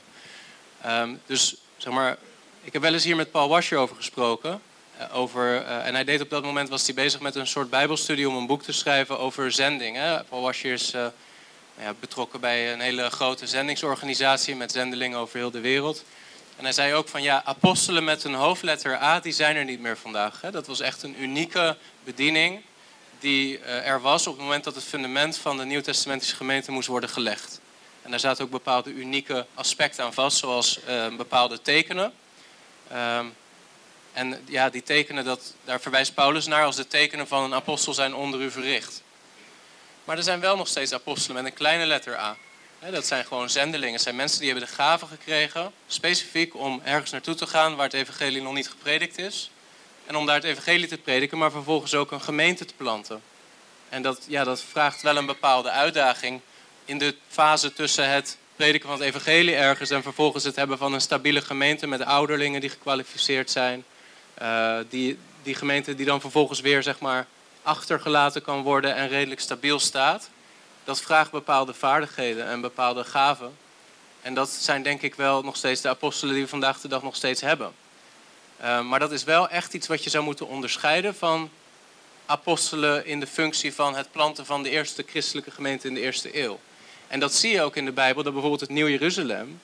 Um, 0.87 1.21
dus 1.27 1.57
zeg 1.77 1.93
maar, 1.93 2.17
ik 2.63 2.73
heb 2.73 2.83
wel 2.83 2.93
eens 2.93 3.05
hier 3.05 3.17
met 3.17 3.31
Paul 3.31 3.49
Washer 3.49 3.79
over 3.79 3.97
gesproken. 3.97 4.61
Uh, 5.01 5.17
over, 5.17 5.63
uh, 5.63 5.87
en 5.87 5.95
hij 5.95 6.05
deed 6.05 6.21
op 6.21 6.31
dat 6.31 6.43
moment 6.45 6.69
was 6.69 6.87
hij 6.87 6.95
bezig 6.95 7.21
met 7.21 7.35
een 7.35 7.47
soort 7.47 7.71
bijbelstudie 7.71 8.29
om 8.29 8.37
een 8.37 8.47
boek 8.47 8.63
te 8.63 8.73
schrijven 8.73 9.19
over 9.19 9.53
zending. 9.53 9.97
Hè? 9.97 10.25
Paul 10.25 10.43
Washer 10.43 10.73
is 10.73 10.95
uh, 10.95 11.07
ja, 11.81 11.95
betrokken 12.01 12.41
bij 12.41 12.73
een 12.73 12.81
hele 12.81 13.11
grote 13.11 13.47
zendingsorganisatie 13.47 14.57
met 14.57 14.73
zendelingen 14.73 15.19
over 15.19 15.39
heel 15.39 15.51
de 15.51 15.61
wereld. 15.61 16.05
En 16.57 16.65
hij 16.65 16.73
zei 16.73 16.95
ook 16.95 17.09
van 17.09 17.23
ja, 17.23 17.43
apostelen 17.45 18.05
met 18.05 18.25
een 18.25 18.35
hoofdletter 18.35 19.03
A, 19.03 19.21
die 19.21 19.33
zijn 19.33 19.57
er 19.57 19.65
niet 19.65 19.81
meer 19.81 19.97
vandaag. 19.97 20.41
Hè? 20.41 20.51
Dat 20.51 20.67
was 20.67 20.81
echt 20.81 21.03
een 21.03 21.23
unieke 21.23 21.77
bediening 22.05 22.61
die 23.19 23.59
er 23.59 24.01
was 24.01 24.27
op 24.27 24.35
het 24.35 24.43
moment 24.43 24.65
dat 24.65 24.75
het 24.75 24.85
fundament 24.85 25.37
van 25.37 25.57
de 25.57 25.65
Nieuw-Testamentische 25.65 26.37
gemeente 26.37 26.73
moest 26.73 26.89
worden 26.89 27.11
gelegd. 27.11 27.61
En 28.09 28.15
daar 28.15 28.23
zaten 28.23 28.45
ook 28.45 28.51
bepaalde 28.51 28.91
unieke 28.91 29.47
aspecten 29.55 30.05
aan 30.05 30.13
vast, 30.13 30.37
zoals 30.39 30.79
uh, 30.89 31.17
bepaalde 31.17 31.63
tekenen. 31.63 32.13
Um, 32.93 33.35
en 34.13 34.43
ja, 34.47 34.71
die 34.71 34.83
tekenen, 34.83 35.25
dat, 35.25 35.55
daar 35.65 35.81
verwijst 35.81 36.15
Paulus 36.15 36.47
naar 36.47 36.65
als 36.65 36.77
de 36.77 36.87
tekenen 36.87 37.29
van 37.29 37.43
een 37.43 37.55
apostel 37.55 37.95
zijn 37.95 38.15
onder 38.15 38.41
u 38.41 38.51
verricht. 38.51 39.03
Maar 40.05 40.17
er 40.17 40.23
zijn 40.23 40.41
wel 40.41 40.57
nog 40.57 40.69
steeds 40.69 40.93
apostelen 40.93 41.43
met 41.43 41.53
een 41.53 41.59
kleine 41.59 41.87
letter 41.87 42.19
A. 42.19 42.37
Dat 42.91 43.07
zijn 43.07 43.25
gewoon 43.25 43.51
zendelingen. 43.51 43.95
Het 43.95 44.03
zijn 44.03 44.17
mensen 44.17 44.41
die 44.41 44.51
hebben 44.51 44.69
de 44.69 44.75
gave 44.75 45.07
gekregen, 45.07 45.73
specifiek 45.87 46.55
om 46.57 46.81
ergens 46.85 47.11
naartoe 47.11 47.35
te 47.35 47.47
gaan 47.47 47.77
waar 47.77 47.87
het 47.87 47.95
evangelie 47.95 48.43
nog 48.43 48.55
niet 48.55 48.71
gepredikt 48.71 49.19
is. 49.19 49.51
En 50.07 50.17
om 50.17 50.27
daar 50.27 50.35
het 50.35 50.45
evangelie 50.45 50.89
te 50.89 50.99
prediken, 50.99 51.39
maar 51.39 51.51
vervolgens 51.51 51.95
ook 51.95 52.11
een 52.11 52.21
gemeente 52.21 52.65
te 52.65 52.75
planten. 52.75 53.23
En 53.89 54.03
dat, 54.03 54.25
ja, 54.29 54.45
dat 54.45 54.63
vraagt 54.63 55.03
wel 55.03 55.17
een 55.17 55.27
bepaalde 55.27 55.71
uitdaging 55.71 56.41
in 56.89 56.99
de 56.99 57.15
fase 57.29 57.73
tussen 57.73 58.11
het 58.11 58.37
prediken 58.57 58.89
van 58.89 58.99
het 58.99 59.07
evangelie 59.07 59.55
ergens 59.55 59.91
en 59.91 60.03
vervolgens 60.03 60.45
het 60.45 60.57
hebben 60.57 60.79
van 60.79 60.93
een 60.93 61.01
stabiele 61.01 61.41
gemeente 61.41 61.87
met 61.87 62.05
ouderlingen 62.05 62.61
die 62.61 62.71
gekwalificeerd 62.71 63.51
zijn. 63.51 63.85
Uh, 64.43 64.79
die, 64.89 65.19
die 65.43 65.55
gemeente 65.55 65.95
die 65.95 66.07
dan 66.07 66.21
vervolgens 66.21 66.61
weer 66.61 66.83
zeg 66.83 66.99
maar, 66.99 67.27
achtergelaten 67.63 68.43
kan 68.43 68.63
worden 68.63 68.95
en 68.95 69.09
redelijk 69.09 69.41
stabiel 69.41 69.79
staat 69.79 70.31
dat 70.85 71.01
vraagt 71.01 71.31
bepaalde 71.31 71.75
vaardigheden 71.75 72.47
en 72.47 72.61
bepaalde 72.61 73.05
gaven. 73.05 73.57
En 74.23 74.35
dat 74.35 74.51
zijn 74.51 74.83
denk 74.83 75.03
ik 75.03 75.15
wel 75.15 75.43
nog 75.43 75.57
steeds 75.57 75.81
de 75.81 75.89
apostelen 75.89 76.35
die 76.35 76.43
we 76.43 76.49
vandaag 76.49 76.81
de 76.81 76.89
dag 76.89 77.03
nog 77.03 77.17
steeds 77.17 77.41
hebben. 77.41 77.73
Uh, 78.61 78.81
maar 78.81 78.99
dat 78.99 79.13
is 79.13 79.25
wel 79.25 79.49
echt 79.49 79.75
iets 79.75 79.87
wat 79.87 80.05
je 80.05 80.11
zou 80.11 80.25
moeten 80.25 80.49
onderscheiden 80.49 81.15
van 81.15 81.51
apostelen 82.27 83.07
in 83.07 83.21
de 83.21 83.27
functie 83.27 83.75
van 83.75 83.95
het 83.95 84.13
planten 84.13 84.47
van 84.47 84.63
de 84.63 84.71
eerste 84.71 85.05
christelijke 85.07 85.51
gemeente 85.51 85.89
in 85.89 85.95
de 85.95 86.01
eerste 86.01 86.43
eeuw. 86.43 86.59
En 87.09 87.21
dat 87.21 87.35
zie 87.35 87.51
je 87.51 87.63
ook 87.63 87.77
in 87.77 87.85
de 87.85 87.93
Bijbel, 87.93 88.23
dat 88.23 88.33
bijvoorbeeld 88.33 88.61
het 88.61 88.71
Nieuw 88.71 88.89
Jeruzalem 88.89 89.61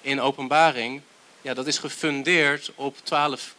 in 0.00 0.20
openbaring, 0.20 1.02
ja, 1.40 1.54
dat 1.54 1.66
is 1.66 1.78
gefundeerd 1.78 2.72
op 2.74 2.96
twaalf 3.02 3.54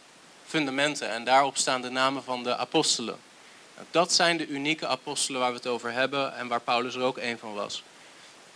fundamenten. 0.46 1.10
En 1.10 1.24
daarop 1.24 1.56
staan 1.56 1.82
de 1.82 1.90
namen 1.90 2.24
van 2.24 2.42
de 2.42 2.56
apostelen. 2.56 3.16
Dat 3.90 4.12
zijn 4.12 4.36
de 4.36 4.46
unieke 4.46 4.86
apostelen 4.86 5.40
waar 5.40 5.50
we 5.50 5.56
het 5.56 5.66
over 5.66 5.92
hebben 5.92 6.36
en 6.36 6.48
waar 6.48 6.60
Paulus 6.60 6.94
er 6.94 7.02
ook 7.02 7.18
een 7.18 7.38
van 7.38 7.54
was. 7.54 7.82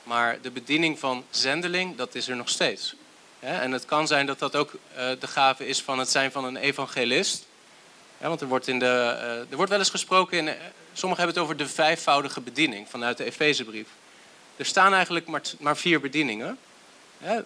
Maar 0.02 0.38
de 0.42 0.50
bediening 0.50 0.98
van 0.98 1.24
zendeling, 1.30 1.96
dat 1.96 2.14
is 2.14 2.28
er 2.28 2.36
nog 2.36 2.48
steeds. 2.48 2.94
En 3.40 3.72
het 3.72 3.84
kan 3.84 4.06
zijn 4.06 4.26
dat 4.26 4.38
dat 4.38 4.56
ook 4.56 4.72
eh, 4.94 5.10
de 5.20 5.26
gave 5.26 5.66
is 5.66 5.82
van 5.82 5.98
het 5.98 6.10
zijn 6.10 6.32
van 6.32 6.44
een 6.44 6.56
evangelist. 6.56 7.46
Want 8.18 8.40
er 8.40 8.46
wordt, 8.46 8.68
in 8.68 8.78
de, 8.78 9.16
eh, 9.20 9.50
er 9.50 9.56
wordt 9.56 9.70
wel 9.70 9.78
eens 9.78 9.90
gesproken, 9.90 10.38
in, 10.38 10.54
sommigen 10.92 11.24
hebben 11.24 11.42
het 11.42 11.44
over 11.44 11.56
de 11.56 11.72
vijfvoudige 11.72 12.40
bediening 12.40 12.88
vanuit 12.88 13.16
de 13.16 13.24
Efezebrief. 13.24 13.88
Er 14.58 14.64
staan 14.64 14.94
eigenlijk 14.94 15.26
maar, 15.26 15.42
maar 15.58 15.76
vier 15.76 16.00
bedieningen. 16.00 16.58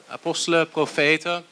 Apostelen, 0.07 0.69
profeten, 0.69 1.45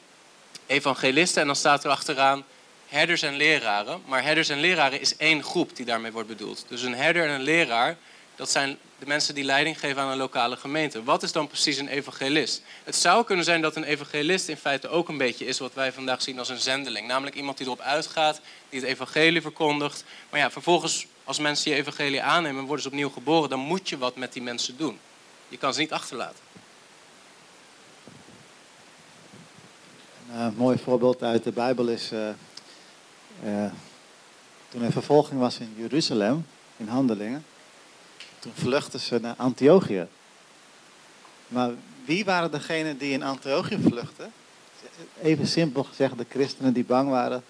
evangelisten 0.65 1.41
en 1.41 1.47
dan 1.47 1.55
staat 1.55 1.83
er 1.83 1.89
achteraan 1.89 2.43
herders 2.87 3.21
en 3.21 3.35
leraren. 3.35 4.01
Maar 4.05 4.23
herders 4.23 4.49
en 4.49 4.59
leraren 4.59 5.01
is 5.01 5.17
één 5.17 5.43
groep 5.43 5.75
die 5.75 5.85
daarmee 5.85 6.11
wordt 6.11 6.27
bedoeld. 6.27 6.65
Dus 6.67 6.81
een 6.81 6.95
herder 6.95 7.23
en 7.27 7.29
een 7.29 7.41
leraar, 7.41 7.97
Dat 8.35 8.49
zijn 8.51 8.77
de 8.99 9.05
mensen 9.05 9.35
die 9.35 9.43
leiding 9.43 9.79
geven 9.79 10.01
aan 10.01 10.11
een 10.11 10.17
lokale 10.17 10.57
gemeente. 10.57 11.03
Wat 11.03 11.23
is 11.23 11.31
dan 11.31 11.47
precies 11.47 11.77
een 11.77 11.87
evangelist? 11.87 12.61
Het 12.83 12.95
zou 12.95 13.25
kunnen 13.25 13.45
zijn 13.45 13.61
dat 13.61 13.75
een 13.75 13.83
evangelist 13.83 14.47
in 14.47 14.57
feite 14.57 14.87
ook 14.87 15.09
een 15.09 15.17
beetje 15.17 15.45
is 15.45 15.59
wat 15.59 15.73
wij 15.73 15.91
vandaag 15.91 16.21
zien 16.21 16.39
als 16.39 16.49
een 16.49 16.59
zendeling. 16.59 17.07
Namelijk 17.07 17.35
iemand 17.35 17.57
die 17.57 17.65
erop 17.65 17.79
uitgaat, 17.79 18.41
die 18.69 18.79
het 18.79 18.89
evangelie 18.89 19.41
verkondigt. 19.41 20.03
Maar 20.29 20.39
ja, 20.39 20.51
vervolgens, 20.51 21.05
als 21.23 21.39
mensen 21.39 21.71
je 21.71 21.77
evangelie 21.77 22.21
aannemen 22.21 22.59
en 22.59 22.65
worden 22.65 22.83
ze 22.83 22.89
opnieuw 22.89 23.09
geboren, 23.09 23.49
dan 23.49 23.59
moet 23.59 23.89
je 23.89 23.97
wat 23.97 24.15
met 24.15 24.33
die 24.33 24.41
mensen 24.41 24.77
doen. 24.77 24.99
Je 25.51 25.57
kan 25.57 25.73
ze 25.73 25.79
niet 25.79 25.91
achterlaten. 25.91 26.43
Een 30.31 30.51
uh, 30.51 30.57
mooi 30.57 30.77
voorbeeld 30.77 31.23
uit 31.23 31.43
de 31.43 31.51
Bijbel 31.51 31.87
is 31.87 32.11
uh, 32.11 32.29
uh, 33.43 33.71
toen 34.67 34.81
er 34.81 34.91
vervolging 34.91 35.39
was 35.39 35.59
in 35.59 35.73
Jeruzalem, 35.77 36.45
in 36.77 36.87
Handelingen. 36.87 37.45
Toen 38.39 38.51
vluchtten 38.55 38.99
ze 38.99 39.19
naar 39.19 39.35
Antiochië. 39.37 40.07
Maar 41.47 41.71
wie 42.05 42.25
waren 42.25 42.51
degenen 42.51 42.97
die 42.97 43.11
in 43.11 43.23
Antiochië 43.23 43.79
vluchtten? 43.81 44.33
Even 45.21 45.47
simpel 45.47 45.83
gezegd, 45.83 46.17
de 46.17 46.25
christenen 46.29 46.73
die 46.73 46.85
bang 46.85 47.09
waren. 47.09 47.43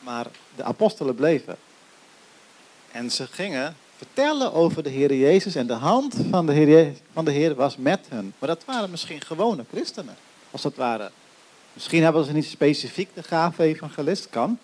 Maar 0.00 0.26
de 0.56 0.64
apostelen 0.64 1.14
bleven. 1.14 1.56
En 2.92 3.10
ze 3.10 3.26
gingen 3.26 3.76
vertellen 4.02 4.52
over 4.52 4.82
de 4.82 4.88
Heer 4.88 5.14
Jezus 5.14 5.54
en 5.54 5.66
de 5.66 5.72
hand 5.72 6.14
van 6.30 6.46
de 6.46 6.52
Heer, 6.52 6.92
van 7.12 7.24
de 7.24 7.30
Heer 7.30 7.54
was 7.54 7.76
met 7.76 8.06
hen. 8.08 8.34
Maar 8.38 8.48
dat 8.48 8.64
waren 8.64 8.90
misschien 8.90 9.20
gewone 9.20 9.64
christenen, 9.70 10.16
als 10.50 10.62
het 10.62 10.76
ware. 10.76 11.10
Misschien 11.72 12.02
hebben 12.02 12.24
ze 12.24 12.32
niet 12.32 12.44
specifiek 12.44 13.08
de 13.14 13.22
gave 13.22 13.62
evangelist, 13.62 14.30
kan. 14.30 14.58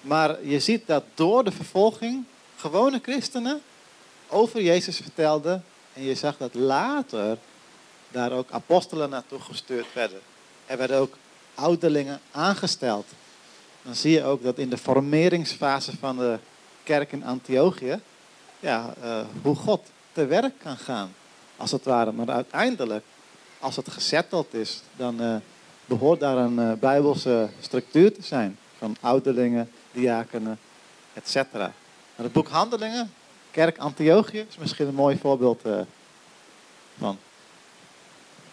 Maar 0.00 0.44
je 0.46 0.60
ziet 0.60 0.86
dat 0.86 1.04
door 1.14 1.44
de 1.44 1.52
vervolging 1.52 2.24
gewone 2.56 3.00
christenen 3.02 3.60
over 4.28 4.62
Jezus 4.62 4.96
vertelden. 4.96 5.64
En 5.92 6.02
je 6.02 6.14
zag 6.14 6.36
dat 6.36 6.54
later 6.54 7.38
daar 8.10 8.32
ook 8.32 8.50
apostelen 8.50 9.10
naartoe 9.10 9.40
gestuurd 9.40 9.86
werden. 9.94 10.20
Er 10.66 10.78
werden 10.78 10.98
ook 10.98 11.16
ouderlingen 11.54 12.20
aangesteld. 12.30 13.06
Dan 13.82 13.94
zie 13.94 14.12
je 14.12 14.24
ook 14.24 14.42
dat 14.42 14.58
in 14.58 14.70
de 14.70 14.78
formeringsfase 14.78 15.96
van 15.96 16.16
de 16.16 16.38
kerk 16.82 17.12
in 17.12 17.24
Antiochië, 17.24 18.00
ja, 18.62 18.94
uh, 19.02 19.20
hoe 19.42 19.54
God 19.54 19.80
te 20.12 20.26
werk 20.26 20.58
kan 20.58 20.76
gaan, 20.76 21.14
als 21.56 21.70
het 21.70 21.84
ware. 21.84 22.12
Maar 22.12 22.30
uiteindelijk, 22.30 23.04
als 23.58 23.76
het 23.76 23.90
gezetteld 23.90 24.54
is, 24.54 24.82
dan 24.96 25.22
uh, 25.22 25.36
behoort 25.86 26.20
daar 26.20 26.36
een 26.36 26.58
uh, 26.58 26.72
bijbelse 26.72 27.48
structuur 27.60 28.14
te 28.14 28.22
zijn. 28.22 28.58
Van 28.78 28.96
ouderlingen, 29.00 29.70
diakenen, 29.92 30.58
etc. 31.12 31.52
Maar 31.52 31.72
het 32.16 32.32
boek 32.32 32.48
Handelingen, 32.48 33.12
kerk 33.50 33.78
Antiochië, 33.78 34.46
is 34.48 34.56
misschien 34.58 34.86
een 34.86 34.94
mooi 34.94 35.18
voorbeeld 35.18 35.62
van. 36.98 37.18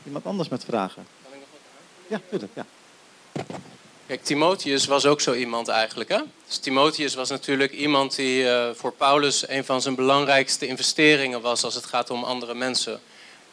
Iemand 0.05 0.25
anders 0.25 0.49
met 0.49 0.63
vragen? 0.63 1.05
Kan 1.23 1.33
ik 1.33 1.39
nog 1.39 1.49
wat 1.51 1.59
Ja, 2.07 2.21
tuurlijk, 2.29 2.51
ja. 2.55 2.65
Kijk, 4.09 4.23
Timotheus 4.23 4.85
was 4.85 5.05
ook 5.05 5.21
zo 5.21 5.33
iemand 5.33 5.67
eigenlijk. 5.67 6.09
Hè? 6.09 6.19
Dus 6.47 6.57
Timotheus 6.57 7.13
was 7.13 7.29
natuurlijk 7.29 7.71
iemand 7.71 8.15
die 8.15 8.43
uh, 8.43 8.69
voor 8.73 8.93
Paulus 8.93 9.47
een 9.47 9.65
van 9.65 9.81
zijn 9.81 9.95
belangrijkste 9.95 10.67
investeringen 10.67 11.41
was 11.41 11.63
als 11.63 11.75
het 11.75 11.85
gaat 11.85 12.09
om 12.09 12.23
andere 12.23 12.53
mensen. 12.53 12.99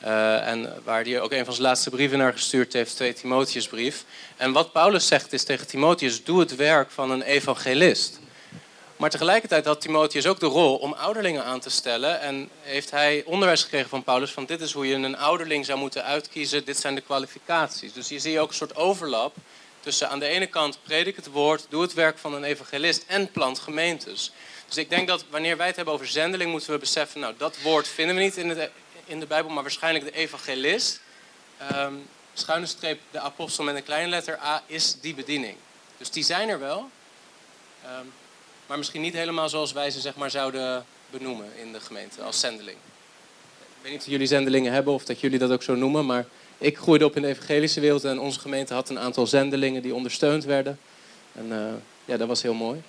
Uh, 0.05 0.49
en 0.49 0.83
waar 0.85 1.03
hij 1.03 1.21
ook 1.21 1.33
een 1.33 1.45
van 1.45 1.55
zijn 1.55 1.67
laatste 1.67 1.91
brieven 1.91 2.19
naar 2.19 2.33
gestuurd 2.33 2.73
heeft, 2.73 2.97
2 2.97 3.13
Timotheusbrief. 3.13 4.05
En 4.37 4.53
wat 4.53 4.73
Paulus 4.73 5.07
zegt 5.07 5.33
is 5.33 5.45
tegen 5.45 5.67
Timotheus, 5.67 6.25
doe 6.25 6.41
het 6.41 6.57
werk 6.57 6.91
van 6.91 7.11
een 7.11 7.23
evangelist. 7.23 8.21
Maar 8.97 9.11
tegelijkertijd 9.11 9.65
had 9.65 9.81
Timotheus 9.81 10.27
ook 10.27 10.41
de 10.41 10.47
rol 10.47 10.77
om 10.77 10.93
ouderlingen 10.93 11.45
aan 11.45 11.61
te 11.61 11.71
stellen. 11.71 12.21
En 12.21 12.49
heeft 12.63 12.91
hij 12.91 13.23
onderwijs 13.27 13.63
gekregen 13.63 13.89
van 13.89 14.03
Paulus 14.03 14.31
van 14.31 14.47
dit 14.47 14.61
is 14.61 14.73
hoe 14.73 14.87
je 14.87 14.95
een 14.95 15.19
ouderling 15.19 15.65
zou 15.65 15.79
moeten 15.79 16.05
uitkiezen, 16.05 16.65
dit 16.65 16.79
zijn 16.79 16.95
de 16.95 17.01
kwalificaties. 17.01 17.93
Dus 17.93 18.09
hier 18.09 18.21
zie 18.21 18.33
je 18.33 18.41
ook 18.41 18.49
een 18.49 18.55
soort 18.55 18.77
overlap 18.77 19.35
tussen 19.87 20.09
aan 20.09 20.19
de 20.19 20.27
ene 20.27 20.47
kant 20.47 20.79
predik 20.83 21.17
het 21.17 21.27
woord, 21.27 21.67
doe 21.69 21.83
het 21.83 21.95
werk 21.95 22.19
van 22.19 22.35
een 22.35 22.45
evangelist 22.45 23.05
en 23.07 23.31
plant 23.31 23.59
gemeentes. 23.59 24.33
Dus 24.67 24.77
ik 24.77 24.91
denk 24.91 25.09
dat 25.09 25.25
wanneer 25.31 25.57
wij 25.57 25.67
het 25.67 25.77
hebben 25.77 25.95
over 25.95 26.07
zendeling, 26.07 26.51
moeten 26.51 26.71
we 26.71 26.79
beseffen, 26.79 27.21
nou 27.21 27.35
dat 27.39 27.61
woord 27.63 27.89
vinden 27.89 28.17
we 28.17 28.23
niet 28.23 28.37
in, 28.37 28.49
het, 28.49 28.71
in 29.05 29.21
de 29.21 29.27
Bijbel, 29.27 29.51
maar 29.51 29.63
waarschijnlijk 29.63 30.05
de 30.05 30.13
evangelist. 30.13 31.01
Um, 31.73 32.09
schuine 32.35 32.67
streep, 32.67 33.01
de 33.11 33.21
apostel 33.21 33.65
met 33.65 33.75
een 33.77 33.83
kleine 33.83 34.09
letter 34.09 34.39
A 34.43 34.63
is 34.67 34.97
die 35.01 35.15
bediening. 35.15 35.57
Dus 35.99 36.11
die 36.11 36.25
zijn 36.25 36.49
er 36.49 36.59
wel, 36.59 36.91
um, 37.85 38.13
maar 38.67 38.79
misschien 38.79 39.03
niet 39.03 39.15
helemaal 39.15 39.49
zoals 39.49 39.73
wij 39.73 39.91
ze 39.91 40.01
zeg 40.01 40.15
maar, 40.15 40.31
zouden 40.31 40.87
benoemen 41.11 41.57
in 41.57 41.73
de 41.73 41.81
gemeente 41.81 42.23
als 42.23 42.41
zendeling. 42.41 42.77
Ik 43.59 43.83
weet 43.83 43.93
niet 43.93 44.01
of 44.01 44.07
jullie 44.07 44.27
zendelingen 44.27 44.73
hebben 44.73 44.93
of 44.93 45.05
dat 45.05 45.21
jullie 45.21 45.39
dat 45.39 45.51
ook 45.51 45.63
zo 45.63 45.75
noemen, 45.75 46.07
maar 46.07 46.27
ik 46.59 46.79
groeide 46.79 47.05
op 47.05 47.17
in 47.17 47.23
de 47.23 47.29
evangelische 47.29 47.81
wereld 47.81 48.05
en 48.05 48.21
onze 48.21 48.41
gemeente 48.41 48.75
had 48.75 48.89
een 48.89 48.99
aantal 48.99 49.27
zendelingen 49.27 49.83
die 49.83 49.95
ondersteund 49.95 50.45
werden. 50.45 50.79
En 51.33 51.47
uh, 51.47 51.73
ja, 52.05 52.17
dat 52.17 52.29
was 52.29 52.43
heel 52.43 52.55
mooi. 52.55 52.83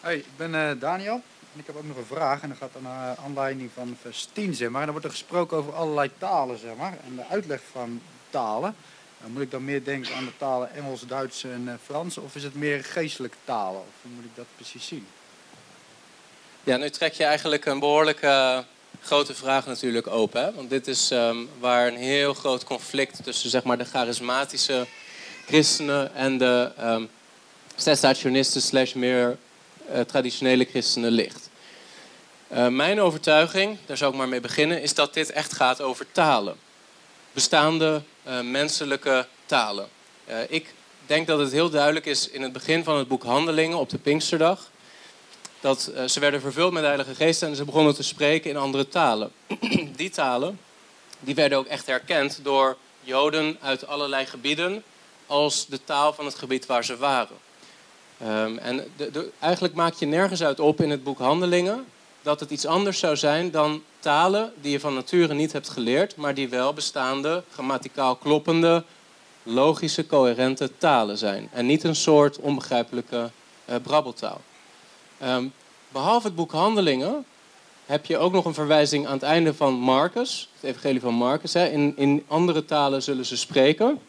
Hoi, 0.00 0.16
ik 0.16 0.36
ben 0.36 0.54
uh, 0.54 0.70
Daniel. 0.78 1.22
En 1.52 1.60
ik 1.60 1.66
heb 1.66 1.76
ook 1.76 1.86
nog 1.86 1.96
een 1.96 2.04
vraag 2.04 2.42
en 2.42 2.48
dat 2.48 2.58
gaat 2.58 2.82
naar 2.82 3.16
aanleiding 3.16 3.70
van 3.74 3.96
vers 4.00 4.28
10, 4.32 4.54
zeg 4.54 4.68
maar. 4.68 4.80
En 4.80 4.86
dan 4.86 5.00
wordt 5.00 5.06
er 5.06 5.18
gesproken 5.18 5.56
over 5.56 5.74
allerlei 5.74 6.10
talen, 6.18 6.58
zeg 6.58 6.76
maar. 6.76 6.98
En 7.06 7.16
de 7.16 7.26
uitleg 7.30 7.60
van 7.72 8.00
talen. 8.30 8.74
Dan 9.22 9.32
moet 9.32 9.42
ik 9.42 9.50
dan 9.50 9.64
meer 9.64 9.84
denken 9.84 10.14
aan 10.14 10.24
de 10.24 10.36
talen 10.36 10.74
Engels, 10.74 11.06
Duits 11.06 11.44
en 11.44 11.64
uh, 11.66 11.72
Frans? 11.84 12.18
Of 12.18 12.34
is 12.34 12.42
het 12.42 12.54
meer 12.54 12.84
geestelijke 12.84 13.36
talen? 13.44 13.80
Of 13.80 13.94
hoe 14.02 14.12
moet 14.12 14.24
ik 14.24 14.36
dat 14.36 14.46
precies 14.56 14.86
zien? 14.86 15.06
Ja, 16.64 16.76
nu 16.76 16.90
trek 16.90 17.12
je 17.12 17.24
eigenlijk 17.24 17.64
een 17.64 17.78
behoorlijke 17.78 18.64
grote 19.02 19.34
vraag 19.34 19.66
natuurlijk 19.66 20.06
open. 20.06 20.42
Hè? 20.42 20.52
Want 20.54 20.70
dit 20.70 20.86
is 20.86 21.10
um, 21.10 21.48
waar 21.58 21.86
een 21.86 21.96
heel 21.96 22.34
groot 22.34 22.64
conflict 22.64 23.24
tussen 23.24 23.50
zeg 23.50 23.62
maar, 23.62 23.78
de 23.78 23.84
charismatische 23.84 24.86
christenen 25.46 26.14
en 26.14 26.38
de 26.38 26.72
um, 26.80 27.10
cessationisten 27.76 28.62
slash 28.62 28.92
meer 28.92 29.36
uh, 29.92 30.00
traditionele 30.00 30.64
christenen 30.64 31.10
ligt. 31.10 31.48
Uh, 32.52 32.66
mijn 32.66 33.00
overtuiging, 33.00 33.78
daar 33.86 33.96
zou 33.96 34.12
ik 34.12 34.18
maar 34.18 34.28
mee 34.28 34.40
beginnen, 34.40 34.82
is 34.82 34.94
dat 34.94 35.14
dit 35.14 35.30
echt 35.32 35.52
gaat 35.52 35.80
over 35.80 36.06
talen. 36.12 36.56
Bestaande 37.32 38.02
uh, 38.26 38.40
menselijke 38.40 39.26
talen. 39.46 39.88
ik 40.48 40.74
denk 41.06 41.26
dat 41.26 41.38
het 41.38 41.52
heel 41.52 41.70
duidelijk 41.70 42.06
is 42.06 42.28
in 42.28 42.42
het 42.42 42.52
begin 42.52 42.84
van 42.84 42.98
het 42.98 43.08
boek 43.08 43.22
Handelingen 43.22 43.78
op 43.78 43.88
de 43.88 43.98
Pinksterdag 43.98 44.70
dat 45.60 45.90
uh, 45.94 46.04
ze 46.04 46.20
werden 46.20 46.40
vervuld 46.40 46.72
met 46.72 46.82
de 46.82 46.88
Heilige 46.88 47.14
Geest 47.14 47.42
en 47.42 47.56
ze 47.56 47.64
begonnen 47.64 47.94
te 47.94 48.02
spreken 48.02 48.50
in 48.50 48.56
andere 48.56 48.88
talen. 48.88 49.30
die 49.96 50.10
talen 50.10 50.58
die 51.20 51.34
werden 51.34 51.58
ook 51.58 51.66
echt 51.66 51.86
herkend 51.86 52.40
door 52.42 52.76
Joden 53.00 53.56
uit 53.60 53.86
allerlei 53.86 54.26
gebieden 54.26 54.82
als 55.26 55.66
de 55.66 55.84
taal 55.84 56.12
van 56.12 56.24
het 56.24 56.34
gebied 56.34 56.66
waar 56.66 56.84
ze 56.84 56.96
waren. 56.96 57.36
Um, 58.22 58.58
en 58.58 58.84
de, 58.96 59.30
eigenlijk 59.38 59.74
maak 59.74 59.94
je 59.94 60.06
nergens 60.06 60.42
uit 60.42 60.60
op 60.60 60.80
in 60.80 60.90
het 60.90 61.04
boek 61.04 61.18
Handelingen 61.18 61.86
dat 62.22 62.40
het 62.40 62.50
iets 62.50 62.66
anders 62.66 62.98
zou 62.98 63.16
zijn 63.16 63.50
dan 63.50 63.82
talen 63.98 64.52
die 64.60 64.72
je 64.72 64.80
van 64.80 64.94
nature 64.94 65.34
niet 65.34 65.52
hebt 65.52 65.68
geleerd, 65.68 66.16
maar 66.16 66.34
die 66.34 66.48
wel 66.48 66.72
bestaande, 66.72 67.42
grammaticaal 67.52 68.16
kloppende, 68.16 68.84
logische, 69.42 70.06
coherente 70.06 70.70
talen 70.78 71.18
zijn. 71.18 71.48
En 71.52 71.66
niet 71.66 71.84
een 71.84 71.96
soort 71.96 72.38
onbegrijpelijke 72.38 73.30
uh, 73.70 73.76
brabbeltaal. 73.82 74.40
Um, 75.24 75.52
behalve 75.88 76.26
het 76.26 76.36
boek 76.36 76.52
Handelingen 76.52 77.24
heb 77.86 78.06
je 78.06 78.18
ook 78.18 78.32
nog 78.32 78.44
een 78.44 78.54
verwijzing 78.54 79.06
aan 79.06 79.12
het 79.12 79.22
einde 79.22 79.54
van 79.54 79.74
Marcus, 79.74 80.48
het 80.54 80.70
evangelie 80.70 81.00
van 81.00 81.14
Marcus. 81.14 81.52
Hè. 81.52 81.68
In, 81.68 81.92
in 81.96 82.24
andere 82.28 82.64
talen 82.64 83.02
zullen 83.02 83.26
ze 83.26 83.36
spreken. 83.36 84.00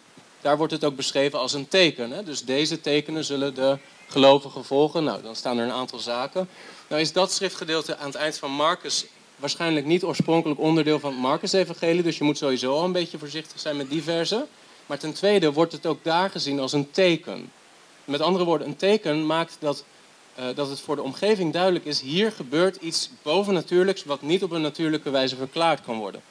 Daar 0.41 0.57
wordt 0.57 0.73
het 0.73 0.83
ook 0.83 0.95
beschreven 0.95 1.39
als 1.39 1.53
een 1.53 1.67
teken. 1.67 2.11
Hè. 2.11 2.23
Dus 2.23 2.45
deze 2.45 2.81
tekenen 2.81 3.25
zullen 3.25 3.53
de 3.53 3.77
gelovigen 4.07 4.65
volgen. 4.65 5.03
Nou, 5.03 5.21
dan 5.21 5.35
staan 5.35 5.57
er 5.57 5.65
een 5.65 5.71
aantal 5.71 5.99
zaken. 5.99 6.49
Nou 6.87 7.01
is 7.01 7.13
dat 7.13 7.31
schriftgedeelte 7.31 7.97
aan 7.97 8.07
het 8.07 8.15
eind 8.15 8.37
van 8.37 8.51
Marcus 8.51 9.05
waarschijnlijk 9.35 9.85
niet 9.85 10.03
oorspronkelijk 10.03 10.59
onderdeel 10.59 10.99
van 10.99 11.11
het 11.11 11.21
Marcus-evangelie. 11.21 12.03
Dus 12.03 12.17
je 12.17 12.23
moet 12.23 12.37
sowieso 12.37 12.73
al 12.73 12.83
een 12.83 12.91
beetje 12.91 13.17
voorzichtig 13.17 13.59
zijn 13.59 13.77
met 13.77 13.89
die 13.89 14.03
versen. 14.03 14.47
Maar 14.85 14.99
ten 14.99 15.13
tweede 15.13 15.53
wordt 15.53 15.71
het 15.71 15.85
ook 15.85 16.03
daar 16.03 16.29
gezien 16.29 16.59
als 16.59 16.73
een 16.73 16.91
teken. 16.91 17.51
Met 18.05 18.21
andere 18.21 18.45
woorden, 18.45 18.67
een 18.67 18.75
teken 18.75 19.25
maakt 19.25 19.57
dat 19.59 19.83
dat 20.55 20.69
het 20.69 20.79
voor 20.79 20.95
de 20.95 21.01
omgeving 21.01 21.53
duidelijk 21.53 21.85
is, 21.85 22.01
hier 22.01 22.31
gebeurt 22.31 22.75
iets 22.75 23.09
bovennatuurlijks 23.21 24.03
wat 24.03 24.21
niet 24.21 24.43
op 24.43 24.51
een 24.51 24.61
natuurlijke 24.61 25.09
wijze 25.09 25.35
verklaard 25.35 25.81
kan 25.81 25.97
worden. 25.97 26.21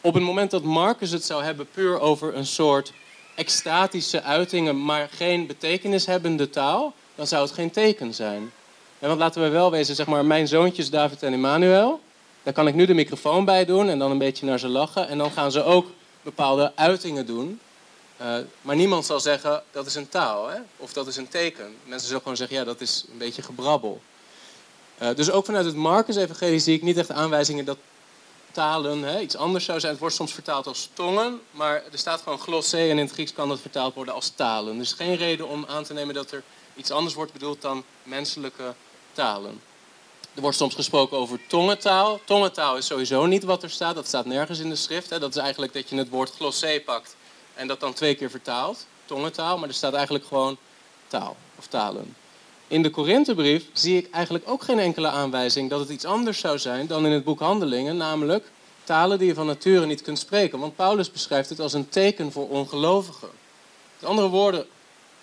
Op 0.00 0.14
het 0.14 0.22
moment 0.22 0.50
dat 0.50 0.62
Marcus 0.62 1.10
het 1.10 1.24
zou 1.24 1.42
hebben 1.42 1.68
puur 1.72 2.00
over 2.00 2.36
een 2.36 2.46
soort 2.46 2.92
extatische 3.34 4.22
uitingen, 4.22 4.84
maar 4.84 5.08
geen 5.12 5.46
betekenishebbende 5.46 6.50
taal, 6.50 6.94
dan 7.14 7.26
zou 7.26 7.42
het 7.42 7.52
geen 7.52 7.70
teken 7.70 8.14
zijn. 8.14 8.52
En 8.98 9.08
want 9.08 9.20
laten 9.20 9.42
we 9.42 9.48
wel 9.48 9.70
wezen, 9.70 9.94
zeg 9.94 10.06
maar, 10.06 10.24
mijn 10.24 10.48
zoontjes 10.48 10.90
David 10.90 11.22
en 11.22 11.32
Emmanuel, 11.32 12.00
daar 12.42 12.52
kan 12.52 12.66
ik 12.68 12.74
nu 12.74 12.86
de 12.86 12.94
microfoon 12.94 13.44
bij 13.44 13.64
doen 13.64 13.88
en 13.88 13.98
dan 13.98 14.10
een 14.10 14.18
beetje 14.18 14.46
naar 14.46 14.58
ze 14.58 14.68
lachen. 14.68 15.08
En 15.08 15.18
dan 15.18 15.30
gaan 15.30 15.52
ze 15.52 15.64
ook 15.64 15.86
bepaalde 16.22 16.72
uitingen 16.74 17.26
doen. 17.26 17.60
Eh, 18.18 18.36
maar 18.62 18.76
niemand 18.76 19.06
zal 19.06 19.20
zeggen 19.20 19.62
dat 19.70 19.86
is 19.86 19.94
een 19.94 20.08
taal 20.08 20.48
hè? 20.48 20.58
of 20.76 20.92
dat 20.92 21.06
is 21.06 21.16
een 21.16 21.28
teken. 21.28 21.76
Mensen 21.84 22.06
zullen 22.06 22.22
gewoon 22.22 22.36
zeggen 22.36 22.56
ja, 22.56 22.64
dat 22.64 22.80
is 22.80 23.04
een 23.10 23.18
beetje 23.18 23.42
gebrabbel. 23.42 24.00
Eh, 24.98 25.14
dus 25.14 25.30
ook 25.30 25.44
vanuit 25.44 25.64
het 25.64 25.74
Marcus-evangelie 25.74 26.58
zie 26.58 26.74
ik 26.74 26.82
niet 26.82 26.96
echt 26.96 27.10
aanwijzingen 27.10 27.64
dat 27.64 27.78
talen 28.52 29.02
hè, 29.02 29.20
iets 29.20 29.36
anders 29.36 29.64
zou 29.64 29.80
zijn. 29.80 29.92
Het 29.92 30.00
wordt 30.00 30.14
soms 30.14 30.32
vertaald 30.32 30.66
als 30.66 30.88
tongen, 30.92 31.40
maar 31.50 31.82
er 31.92 31.98
staat 31.98 32.20
gewoon 32.22 32.38
glossé 32.38 32.76
en 32.76 32.88
in 32.88 32.98
het 32.98 33.10
Grieks 33.10 33.32
kan 33.32 33.48
dat 33.48 33.60
vertaald 33.60 33.94
worden 33.94 34.14
als 34.14 34.28
talen. 34.28 34.80
Is 34.80 34.92
geen 34.92 35.16
reden 35.16 35.48
om 35.48 35.64
aan 35.68 35.84
te 35.84 35.92
nemen 35.92 36.14
dat 36.14 36.30
er 36.30 36.42
iets 36.76 36.90
anders 36.90 37.14
wordt 37.14 37.32
bedoeld 37.32 37.62
dan 37.62 37.84
menselijke 38.02 38.74
talen. 39.12 39.60
Er 40.34 40.40
wordt 40.40 40.56
soms 40.56 40.74
gesproken 40.74 41.18
over 41.18 41.40
tongentaal. 41.48 42.20
Tongentaal 42.24 42.76
is 42.76 42.86
sowieso 42.86 43.26
niet 43.26 43.44
wat 43.44 43.62
er 43.62 43.70
staat, 43.70 43.94
dat 43.94 44.06
staat 44.06 44.26
nergens 44.26 44.58
in 44.58 44.68
de 44.68 44.76
schrift. 44.76 45.10
Hè. 45.10 45.18
Dat 45.18 45.30
is 45.36 45.42
eigenlijk 45.42 45.72
dat 45.72 45.88
je 45.88 45.96
het 45.96 46.08
woord 46.08 46.30
glossé 46.30 46.80
pakt 46.80 47.16
en 47.58 47.66
dat 47.66 47.80
dan 47.80 47.92
twee 47.92 48.14
keer 48.14 48.30
vertaalt. 48.30 48.86
Tongentaal, 49.04 49.58
maar 49.58 49.68
er 49.68 49.74
staat 49.74 49.94
eigenlijk 49.94 50.26
gewoon 50.26 50.56
taal 51.06 51.36
of 51.58 51.66
talen. 51.66 52.16
In 52.68 52.82
de 52.82 52.90
Korinthebrief 52.90 53.64
zie 53.72 53.96
ik 53.96 54.10
eigenlijk 54.10 54.48
ook 54.48 54.62
geen 54.62 54.78
enkele 54.78 55.08
aanwijzing 55.08 55.70
dat 55.70 55.80
het 55.80 55.88
iets 55.88 56.04
anders 56.04 56.40
zou 56.40 56.58
zijn 56.58 56.86
dan 56.86 57.06
in 57.06 57.12
het 57.12 57.24
boek 57.24 57.40
Handelingen, 57.40 57.96
namelijk 57.96 58.50
talen 58.84 59.18
die 59.18 59.26
je 59.26 59.34
van 59.34 59.46
nature 59.46 59.86
niet 59.86 60.02
kunt 60.02 60.18
spreken. 60.18 60.58
Want 60.58 60.76
Paulus 60.76 61.10
beschrijft 61.10 61.48
het 61.48 61.60
als 61.60 61.72
een 61.72 61.88
teken 61.88 62.32
voor 62.32 62.48
ongelovigen. 62.48 63.28
Met 63.98 64.08
andere 64.08 64.28
woorden, 64.28 64.66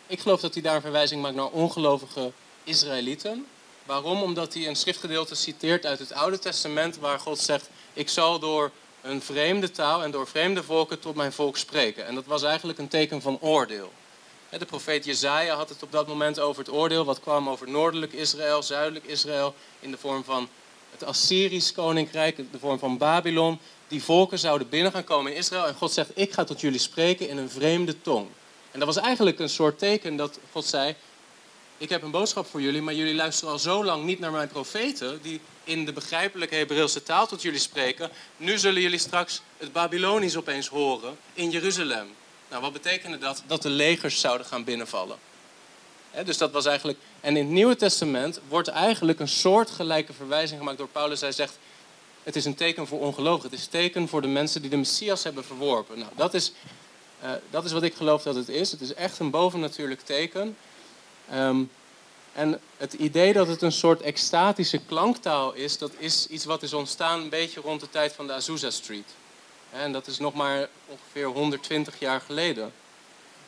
ik 0.08 0.20
geloof 0.20 0.42
dat 0.42 0.54
hij 0.54 0.64
daar 0.64 0.76
een 0.76 0.82
verwijzing 0.82 1.22
maakt 1.22 1.36
naar 1.36 1.50
ongelovige 1.50 2.32
Israëlieten. 2.64 3.46
Waarom? 3.86 4.22
Omdat 4.22 4.54
hij 4.54 4.68
een 4.68 4.76
schriftgedeelte 4.76 5.36
citeert 5.36 5.86
uit 5.86 6.00
het 6.00 6.14
Oude 6.14 6.40
Testament 6.40 6.98
waar 6.98 7.20
God 7.20 7.40
zegt: 7.40 7.70
Ik 7.94 8.10
zal 8.10 8.40
door 8.40 8.72
een 9.06 9.22
vreemde 9.22 9.72
taal 9.72 10.04
en 10.04 10.12
door 10.12 10.28
vreemde 10.28 10.64
volken 10.64 11.00
tot 11.00 11.16
mijn 11.16 11.32
volk 11.32 11.58
spreken. 11.58 12.06
En 12.06 12.16
dat 12.16 12.26
was 12.26 12.44
eigenlijk 12.44 12.80
een 12.80 12.88
teken 12.88 13.22
van 13.22 13.38
oordeel. 13.42 13.92
De 14.58 14.66
profeet 14.66 15.06
Jezaja 15.06 15.56
had 15.56 15.70
het 15.70 15.84
op 15.84 15.92
dat 15.92 16.08
moment 16.08 16.40
over 16.40 16.64
het 16.64 16.74
oordeel 16.74 17.06
wat 17.06 17.20
kwam 17.20 17.50
over 17.50 17.70
noordelijk 17.70 18.14
Israël, 18.14 18.64
zuidelijk 18.64 19.06
Israël, 19.06 19.56
in 19.80 19.92
de 19.92 19.98
vorm 19.98 20.24
van 20.24 20.48
het 20.92 21.04
Assyrisch 21.04 21.72
koninkrijk, 21.72 22.38
in 22.38 22.50
de 22.52 22.60
vorm 22.60 22.80
van 22.80 22.98
Babylon. 22.98 23.60
Die 23.88 24.04
volken 24.04 24.40
zouden 24.40 24.70
binnen 24.70 24.92
gaan 24.92 25.04
komen 25.04 25.32
in 25.32 25.38
Israël 25.38 25.68
en 25.68 25.76
God 25.76 25.92
zegt, 25.92 26.10
ik 26.14 26.34
ga 26.34 26.44
tot 26.44 26.62
jullie 26.62 26.80
spreken 26.80 27.30
in 27.30 27.38
een 27.38 27.50
vreemde 27.50 28.02
tong. 28.02 28.28
En 28.72 28.80
dat 28.80 28.88
was 28.88 29.04
eigenlijk 29.04 29.40
een 29.40 29.50
soort 29.50 29.80
teken 29.80 30.16
dat 30.16 30.40
God 30.52 30.66
zei, 30.66 30.96
ik 31.78 31.90
heb 31.90 32.02
een 32.02 32.12
boodschap 32.12 32.46
voor 32.46 32.62
jullie, 32.62 32.82
maar 32.82 32.94
jullie 32.94 33.16
luisteren 33.16 33.54
al 33.54 33.60
zo 33.60 33.84
lang 33.84 34.04
niet 34.04 34.20
naar 34.20 34.32
mijn 34.32 34.48
profeten, 34.48 35.22
die 35.22 35.40
in 35.64 35.86
de 35.86 35.94
begrijpelijke 35.94 36.56
Hebreeuwse 36.56 37.04
taal 37.04 37.28
tot 37.28 37.42
jullie 37.42 37.60
spreken. 37.60 38.12
Nu 38.38 38.58
zullen 38.58 38.82
jullie 38.82 39.00
straks 39.00 39.42
het 39.58 39.72
Babylonisch 39.72 40.38
opeens 40.38 40.68
horen 40.68 41.18
in 41.34 41.50
Jeruzalem. 41.50 42.08
Nou, 42.50 42.62
wat 42.62 42.74
betekende 42.74 43.18
dat? 43.18 43.44
Dat 43.48 43.62
de 43.62 43.70
legers 43.70 44.20
zouden 44.20 44.48
gaan 44.48 44.64
binnenvallen. 44.64 45.18
dus 46.26 46.38
dat 46.38 46.52
was 46.52 46.66
eigenlijk. 46.66 47.00
En 47.22 47.38
in 47.38 47.44
het 47.44 47.54
Nieuwe 47.54 47.76
Testament 47.76 48.40
wordt 48.48 48.68
eigenlijk 48.68 49.20
een 49.20 49.28
soortgelijke 49.28 50.14
verwijzing 50.14 50.60
gemaakt 50.60 50.78
door 50.78 50.88
Paulus. 50.88 51.22
Hij 51.22 51.32
zegt: 51.32 51.58
Het 52.24 52.36
is 52.36 52.46
een 52.46 52.56
teken 52.56 52.88
voor 52.88 53.00
ongelovigen. 53.00 53.50
Het 53.50 53.60
is 53.60 53.66
een 53.66 53.72
teken 53.72 54.08
voor 54.08 54.22
de 54.22 54.28
mensen 54.28 54.62
die 54.62 54.70
de 54.70 54.78
messias 54.78 55.24
hebben 55.24 55.44
verworpen. 55.44 56.00
Nou, 56.00 56.12
dat 56.16 56.34
is, 56.34 56.52
uh, 57.24 57.30
dat 57.50 57.66
is 57.66 57.72
wat 57.72 57.84
ik 57.84 57.96
geloof 57.96 58.24
dat 58.24 58.36
het 58.36 58.50
is. 58.50 58.72
Het 58.72 58.82
is 58.82 58.94
echt 58.94 59.20
een 59.20 59.30
bovennatuurlijk 59.30 60.02
teken. 60.02 60.56
Um, 61.34 61.70
en 62.34 62.60
het 62.78 62.94
idee 62.94 63.34
dat 63.34 63.48
het 63.48 63.62
een 63.62 63.72
soort 63.72 64.02
extatische 64.02 64.78
klanktaal 64.78 65.54
is, 65.54 65.78
dat 65.78 65.92
is 65.98 66.28
iets 66.28 66.46
wat 66.46 66.64
is 66.64 66.74
ontstaan 66.74 67.22
een 67.22 67.30
beetje 67.30 67.62
rond 67.62 67.82
de 67.82 67.90
tijd 67.90 68.14
van 68.14 68.28
de 68.28 68.34
Azusa 68.34 68.70
Street. 68.70 69.14
En 69.72 69.92
dat 69.92 70.08
is 70.08 70.20
nog 70.20 70.34
maar 70.34 70.68
ongeveer 70.86 71.26
120 71.26 72.00
jaar 72.00 72.22
geleden. 72.22 72.72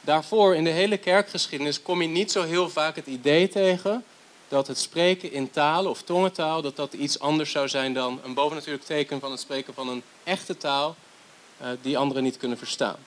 Daarvoor 0.02 0.56
in 0.56 0.64
de 0.64 0.70
hele 0.70 0.98
kerkgeschiedenis 0.98 1.82
kom 1.82 2.02
je 2.02 2.08
niet 2.08 2.32
zo 2.32 2.44
heel 2.44 2.70
vaak 2.70 2.96
het 2.96 3.08
idee 3.08 3.48
tegen 3.48 4.04
dat 4.48 4.68
het 4.68 4.78
spreken 4.78 5.32
in 5.32 5.52
talen 5.52 5.92
of 5.92 6.02
tongentaal 6.02 6.62
dat 6.62 6.76
dat 6.76 6.94
iets 6.94 7.20
anders 7.20 7.52
zou 7.52 7.68
zijn 7.68 7.94
dan 7.94 8.20
een 8.24 8.34
bovennatuurlijk 8.34 8.86
teken 8.86 9.20
van 9.20 9.32
het 9.32 9.40
spreken 9.40 9.74
van 9.74 9.90
een 9.90 10.04
echte 10.24 10.58
taal 10.58 10.96
uh, 11.62 11.68
die 11.82 11.98
anderen 11.98 12.24
niet 12.24 12.38
kunnen 12.38 12.58
verstaan. 12.58 12.98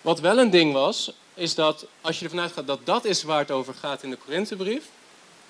Wat 0.00 0.20
wel 0.20 0.38
een 0.38 0.50
ding 0.50 0.72
was, 0.72 1.12
is 1.34 1.54
dat 1.54 1.86
als 2.00 2.18
je 2.18 2.24
ervan 2.24 2.40
uitgaat 2.40 2.66
dat 2.66 2.80
dat 2.84 3.04
is 3.04 3.22
waar 3.22 3.38
het 3.38 3.50
over 3.50 3.74
gaat 3.74 4.02
in 4.02 4.10
de 4.10 4.16
Korinthebrief, 4.16 4.84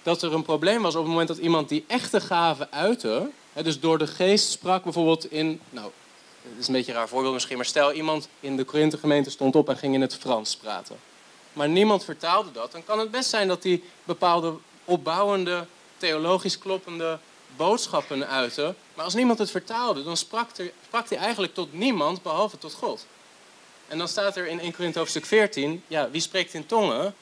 dat 0.02 0.22
er 0.22 0.32
een 0.32 0.42
probleem 0.42 0.82
was 0.82 0.94
op 0.94 1.00
het 1.00 1.10
moment 1.10 1.28
dat 1.28 1.38
iemand 1.38 1.68
die 1.68 1.84
echte 1.86 2.20
gaven 2.20 2.72
uitte, 2.72 3.30
hè, 3.52 3.62
dus 3.62 3.80
door 3.80 3.98
de 3.98 4.06
geest 4.06 4.50
sprak 4.50 4.84
bijvoorbeeld 4.84 5.30
in, 5.30 5.60
nou, 5.70 5.90
het 6.42 6.58
is 6.58 6.66
een 6.66 6.72
beetje 6.72 6.92
een 6.92 6.98
raar 6.98 7.08
voorbeeld 7.08 7.34
misschien, 7.34 7.56
maar 7.56 7.66
stel 7.66 7.92
iemand 7.92 8.28
in 8.40 8.56
de 8.56 8.64
Korinthe 8.64 8.98
gemeente 8.98 9.30
stond 9.30 9.56
op 9.56 9.68
en 9.68 9.76
ging 9.76 9.94
in 9.94 10.00
het 10.00 10.14
Frans 10.14 10.56
praten. 10.56 10.96
Maar 11.52 11.68
niemand 11.68 12.04
vertaalde 12.04 12.52
dat, 12.52 12.72
dan 12.72 12.84
kan 12.84 12.98
het 12.98 13.10
best 13.10 13.30
zijn 13.30 13.48
dat 13.48 13.62
hij 13.62 13.82
bepaalde 14.04 14.54
opbouwende, 14.84 15.66
theologisch 15.96 16.58
kloppende 16.58 17.18
boodschappen 17.56 18.28
uitte. 18.28 18.74
Maar 18.94 19.04
als 19.04 19.14
niemand 19.14 19.38
het 19.38 19.50
vertaalde, 19.50 20.04
dan 20.04 20.16
sprak 20.16 20.48
hij 21.08 21.18
eigenlijk 21.18 21.54
tot 21.54 21.72
niemand 21.72 22.22
behalve 22.22 22.58
tot 22.58 22.72
God. 22.72 23.06
En 23.88 23.98
dan 23.98 24.08
staat 24.08 24.36
er 24.36 24.46
in 24.46 24.60
1 24.60 24.74
Korinthe 24.74 24.98
hoofdstuk 24.98 25.26
14, 25.26 25.82
ja, 25.86 26.10
wie 26.10 26.20
spreekt 26.20 26.54
in 26.54 26.66
tongen, 26.66 27.14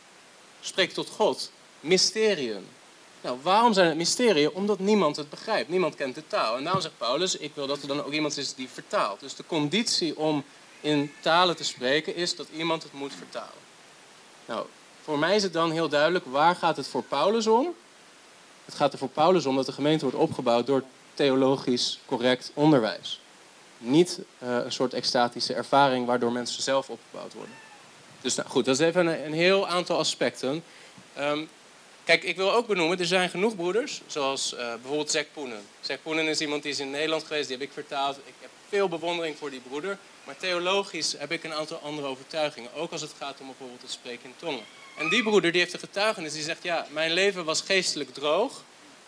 spreekt 0.61 0.95
tot 0.95 1.09
God. 1.09 1.51
Mysteriën. 1.81 2.67
Nou, 3.21 3.39
waarom 3.43 3.73
zijn 3.73 3.87
het 3.87 3.97
mysterieën? 3.97 4.51
Omdat 4.51 4.79
niemand 4.79 5.17
het 5.17 5.31
begrijpt. 5.31 5.69
Niemand 5.69 5.95
kent 5.95 6.15
de 6.15 6.27
taal. 6.27 6.57
En 6.57 6.63
daarom 6.63 6.83
zegt 6.83 6.99
Paulus, 6.99 7.37
ik 7.37 7.55
wil 7.55 7.67
dat 7.67 7.83
er 7.83 7.89
dan 7.89 8.05
ook 8.05 8.13
iemand 8.13 8.37
is 8.37 8.55
die 8.55 8.69
vertaalt. 8.69 9.21
Dus 9.21 9.35
de 9.35 9.45
conditie 9.47 10.19
om 10.19 10.45
in 10.81 11.13
talen 11.21 11.57
te 11.57 11.65
spreken 11.65 12.15
is 12.15 12.37
dat 12.37 12.47
iemand 12.57 12.83
het 12.83 12.93
moet 12.93 13.13
vertalen. 13.15 13.63
Nou, 14.47 14.67
voor 15.03 15.19
mij 15.19 15.37
is 15.37 15.43
het 15.43 15.53
dan 15.53 15.71
heel 15.71 15.89
duidelijk, 15.89 16.25
waar 16.25 16.55
gaat 16.55 16.77
het 16.77 16.89
voor 16.89 17.03
Paulus 17.03 17.47
om? 17.47 17.75
Het 18.65 18.75
gaat 18.75 18.93
er 18.93 18.99
voor 18.99 19.09
Paulus 19.09 19.47
om 19.47 19.57
dat 19.57 19.67
de 19.67 19.73
gemeente 19.73 20.05
wordt 20.05 20.21
opgebouwd 20.21 20.67
door 20.67 20.83
theologisch 21.15 21.99
correct 22.07 22.51
onderwijs 22.55 23.22
niet 23.83 24.19
uh, 24.43 24.49
een 24.49 24.73
soort 24.73 24.95
extatische 24.95 25.55
ervaring 25.55 26.07
waardoor 26.07 26.33
mensen 26.33 26.63
zelf 26.63 26.91
opgebouwd 26.91 27.35
worden. 27.35 27.55
Dus 28.21 28.35
nou, 28.35 28.49
goed, 28.49 28.65
dat 28.65 28.81
is 28.81 28.87
even 28.87 29.25
een, 29.25 29.33
heel 29.33 29.69
aantal 29.69 29.99
aspecten. 29.99 30.65
Um, 31.19 31.49
kijk, 32.05 32.23
ik 32.23 32.37
wil 32.37 32.53
ook 32.53 32.67
benoemen, 32.67 32.99
er 32.99 33.07
zijn 33.07 33.31
genoeg 33.31 33.57
broeders, 33.57 34.01
zoals 34.07 34.53
uh, 34.53 34.59
bijvoorbeeld 34.59 35.11
Zack 35.11 35.27
Poenen. 35.33 35.63
Zack 35.81 36.03
Poenen 36.03 36.27
is 36.27 36.41
iemand 36.41 36.63
die 36.63 36.73
is 36.73 36.81
in 36.81 36.91
Nederland 36.91 37.25
geweest, 37.25 37.49
die 37.49 37.57
heb 37.57 37.67
ik 37.67 37.73
vertaald. 37.73 38.17
Ik 38.17 38.35
heb 38.41 38.51
veel 38.69 38.89
bewondering 38.89 39.37
voor 39.39 39.51
die 39.51 39.61
broeder. 39.61 39.99
Maar 40.25 40.37
theologisch 40.37 41.15
heb 41.19 41.33
ik 41.33 41.45
een 41.45 41.53
aantal 41.53 41.79
andere 41.79 42.07
overtuigingen. 42.07 42.75
Ook 42.75 42.93
als 42.93 43.01
het 43.01 43.13
gaat 43.19 43.41
om 43.41 43.47
bijvoorbeeld 43.47 43.83
het 43.83 43.91
spreken 43.91 44.25
in 44.25 44.35
tongen. 44.37 44.65
En 44.99 45.09
die 45.09 45.23
broeder 45.23 45.53
die 45.53 45.61
heeft 45.61 45.73
een 45.73 45.79
getuigenis, 45.79 46.33
die 46.33 46.43
zegt, 46.43 46.63
ja, 46.63 46.87
mijn 46.91 47.13
leven 47.13 47.45
was 47.45 47.61
geestelijk 47.61 48.15
droog. 48.15 48.63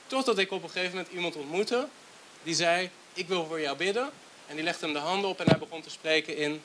Totdat 0.06 0.38
ik 0.38 0.50
op 0.50 0.62
een 0.62 0.70
gegeven 0.70 0.96
moment 0.96 1.14
iemand 1.14 1.37
ontmoette 1.37 1.87
die 2.42 2.54
zei, 2.54 2.90
ik 3.14 3.28
wil 3.28 3.46
voor 3.46 3.60
jou 3.60 3.76
bidden. 3.76 4.10
En 4.46 4.54
die 4.54 4.64
legde 4.64 4.85
hem 4.85 4.94
de 4.94 5.00
handen 5.00 5.30
op 5.30 5.40
en 5.40 5.48
hij 5.48 5.59
begon 5.59 5.83
te 5.83 5.90
spreken 5.90 6.37
in, 6.37 6.62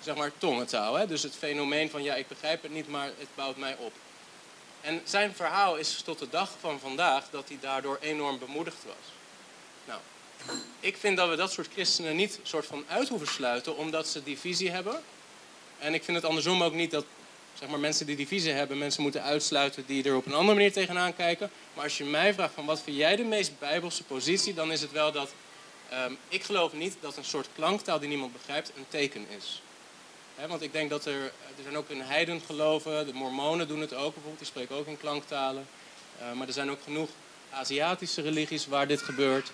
zeg 0.00 0.16
maar, 0.16 0.30
tongentaal. 0.38 0.94
Hè? 0.94 1.06
Dus 1.06 1.22
het 1.22 1.34
fenomeen 1.34 1.90
van, 1.90 2.02
ja, 2.02 2.14
ik 2.14 2.28
begrijp 2.28 2.62
het 2.62 2.72
niet, 2.72 2.88
maar 2.88 3.06
het 3.06 3.28
bouwt 3.34 3.56
mij 3.56 3.76
op. 3.78 3.92
En 4.80 5.00
zijn 5.04 5.34
verhaal 5.34 5.76
is 5.76 6.02
tot 6.04 6.18
de 6.18 6.28
dag 6.28 6.50
van 6.60 6.80
vandaag 6.80 7.24
dat 7.30 7.48
hij 7.48 7.58
daardoor 7.60 7.98
enorm 8.00 8.38
bemoedigd 8.38 8.84
was. 8.84 9.12
Nou, 9.84 10.00
ik 10.80 10.96
vind 10.96 11.16
dat 11.16 11.28
we 11.28 11.36
dat 11.36 11.52
soort 11.52 11.68
christenen 11.72 12.16
niet 12.16 12.40
soort 12.42 12.66
van 12.66 12.84
uit 12.88 13.08
hoeven 13.08 13.28
sluiten, 13.28 13.76
omdat 13.76 14.08
ze 14.08 14.22
die 14.22 14.38
visie 14.38 14.70
hebben. 14.70 15.02
En 15.78 15.94
ik 15.94 16.04
vind 16.04 16.16
het 16.16 16.26
andersom 16.26 16.62
ook 16.62 16.74
niet 16.74 16.90
dat 16.90 17.04
zeg 17.58 17.68
maar, 17.68 17.78
mensen 17.78 18.06
die 18.06 18.16
die 18.16 18.26
visie 18.26 18.52
hebben, 18.52 18.78
mensen 18.78 19.02
moeten 19.02 19.22
uitsluiten 19.22 19.84
die 19.86 20.04
er 20.04 20.16
op 20.16 20.26
een 20.26 20.34
andere 20.34 20.54
manier 20.54 20.72
tegenaan 20.72 21.16
kijken. 21.16 21.50
Maar 21.74 21.84
als 21.84 21.98
je 21.98 22.04
mij 22.04 22.34
vraagt 22.34 22.54
van 22.54 22.64
wat 22.64 22.82
vind 22.82 22.96
jij 22.96 23.16
de 23.16 23.24
meest 23.24 23.58
bijbelse 23.58 24.02
positie, 24.02 24.54
dan 24.54 24.72
is 24.72 24.80
het 24.80 24.92
wel 24.92 25.12
dat 25.12 25.32
Um, 26.02 26.18
ik 26.28 26.42
geloof 26.42 26.72
niet 26.72 26.96
dat 27.00 27.16
een 27.16 27.24
soort 27.24 27.48
klanktaal 27.54 27.98
die 27.98 28.08
niemand 28.08 28.32
begrijpt 28.32 28.72
een 28.76 28.86
teken 28.88 29.26
is. 29.38 29.62
want 30.48 30.62
ik 30.62 30.72
denk 30.72 30.90
dat 30.90 31.04
er, 31.06 31.22
er 31.22 31.62
zijn 31.62 31.76
ook 31.76 31.88
in 31.88 32.00
heiden 32.00 32.40
geloven, 32.46 33.06
de 33.06 33.12
mormonen 33.12 33.68
doen 33.68 33.80
het 33.80 33.94
ook 33.94 34.12
bijvoorbeeld, 34.12 34.38
die 34.38 34.46
spreken 34.46 34.76
ook 34.76 34.86
in 34.86 34.98
klanktalen. 34.98 35.66
Uh, 36.20 36.32
maar 36.32 36.46
er 36.46 36.52
zijn 36.52 36.70
ook 36.70 36.82
genoeg 36.84 37.08
Aziatische 37.50 38.22
religies 38.22 38.66
waar 38.66 38.86
dit 38.86 39.02
gebeurt. 39.02 39.52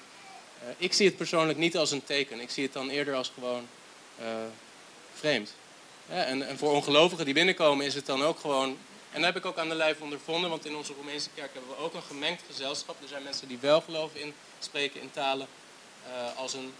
Uh, 0.62 0.68
ik 0.76 0.92
zie 0.92 1.06
het 1.06 1.16
persoonlijk 1.16 1.58
niet 1.58 1.76
als 1.76 1.90
een 1.90 2.04
teken, 2.04 2.40
ik 2.40 2.50
zie 2.50 2.64
het 2.64 2.72
dan 2.72 2.88
eerder 2.88 3.14
als 3.14 3.32
gewoon 3.34 3.66
vreemd. 5.14 5.54
En, 6.08 6.48
en, 6.48 6.58
voor 6.58 6.72
ongelovigen 6.72 7.24
die 7.24 7.34
binnenkomen 7.34 7.86
is 7.86 7.94
het 7.94 8.06
dan 8.06 8.22
ook 8.22 8.40
gewoon, 8.40 8.68
en 9.10 9.22
dat 9.22 9.24
heb 9.24 9.36
ik 9.36 9.46
ook 9.46 9.58
aan 9.58 9.68
de 9.68 9.74
lijf 9.74 10.00
ondervonden, 10.00 10.50
want 10.50 10.66
in 10.66 10.76
onze 10.76 10.92
Romeinse 10.92 11.28
kerk 11.34 11.52
hebben 11.52 11.70
we 11.70 11.82
ook 11.82 11.94
een 11.94 12.02
gemengd 12.02 12.42
gezelschap. 12.46 13.02
Er 13.02 13.08
zijn 13.08 13.22
mensen 13.22 13.48
die 13.48 13.58
wel 13.60 13.80
geloven 13.80 14.20
in 14.20 14.34
spreken 14.58 15.00
in 15.00 15.10
talen 15.10 15.46
uh, 16.06 16.36
als 16.36 16.54
een 16.54 16.72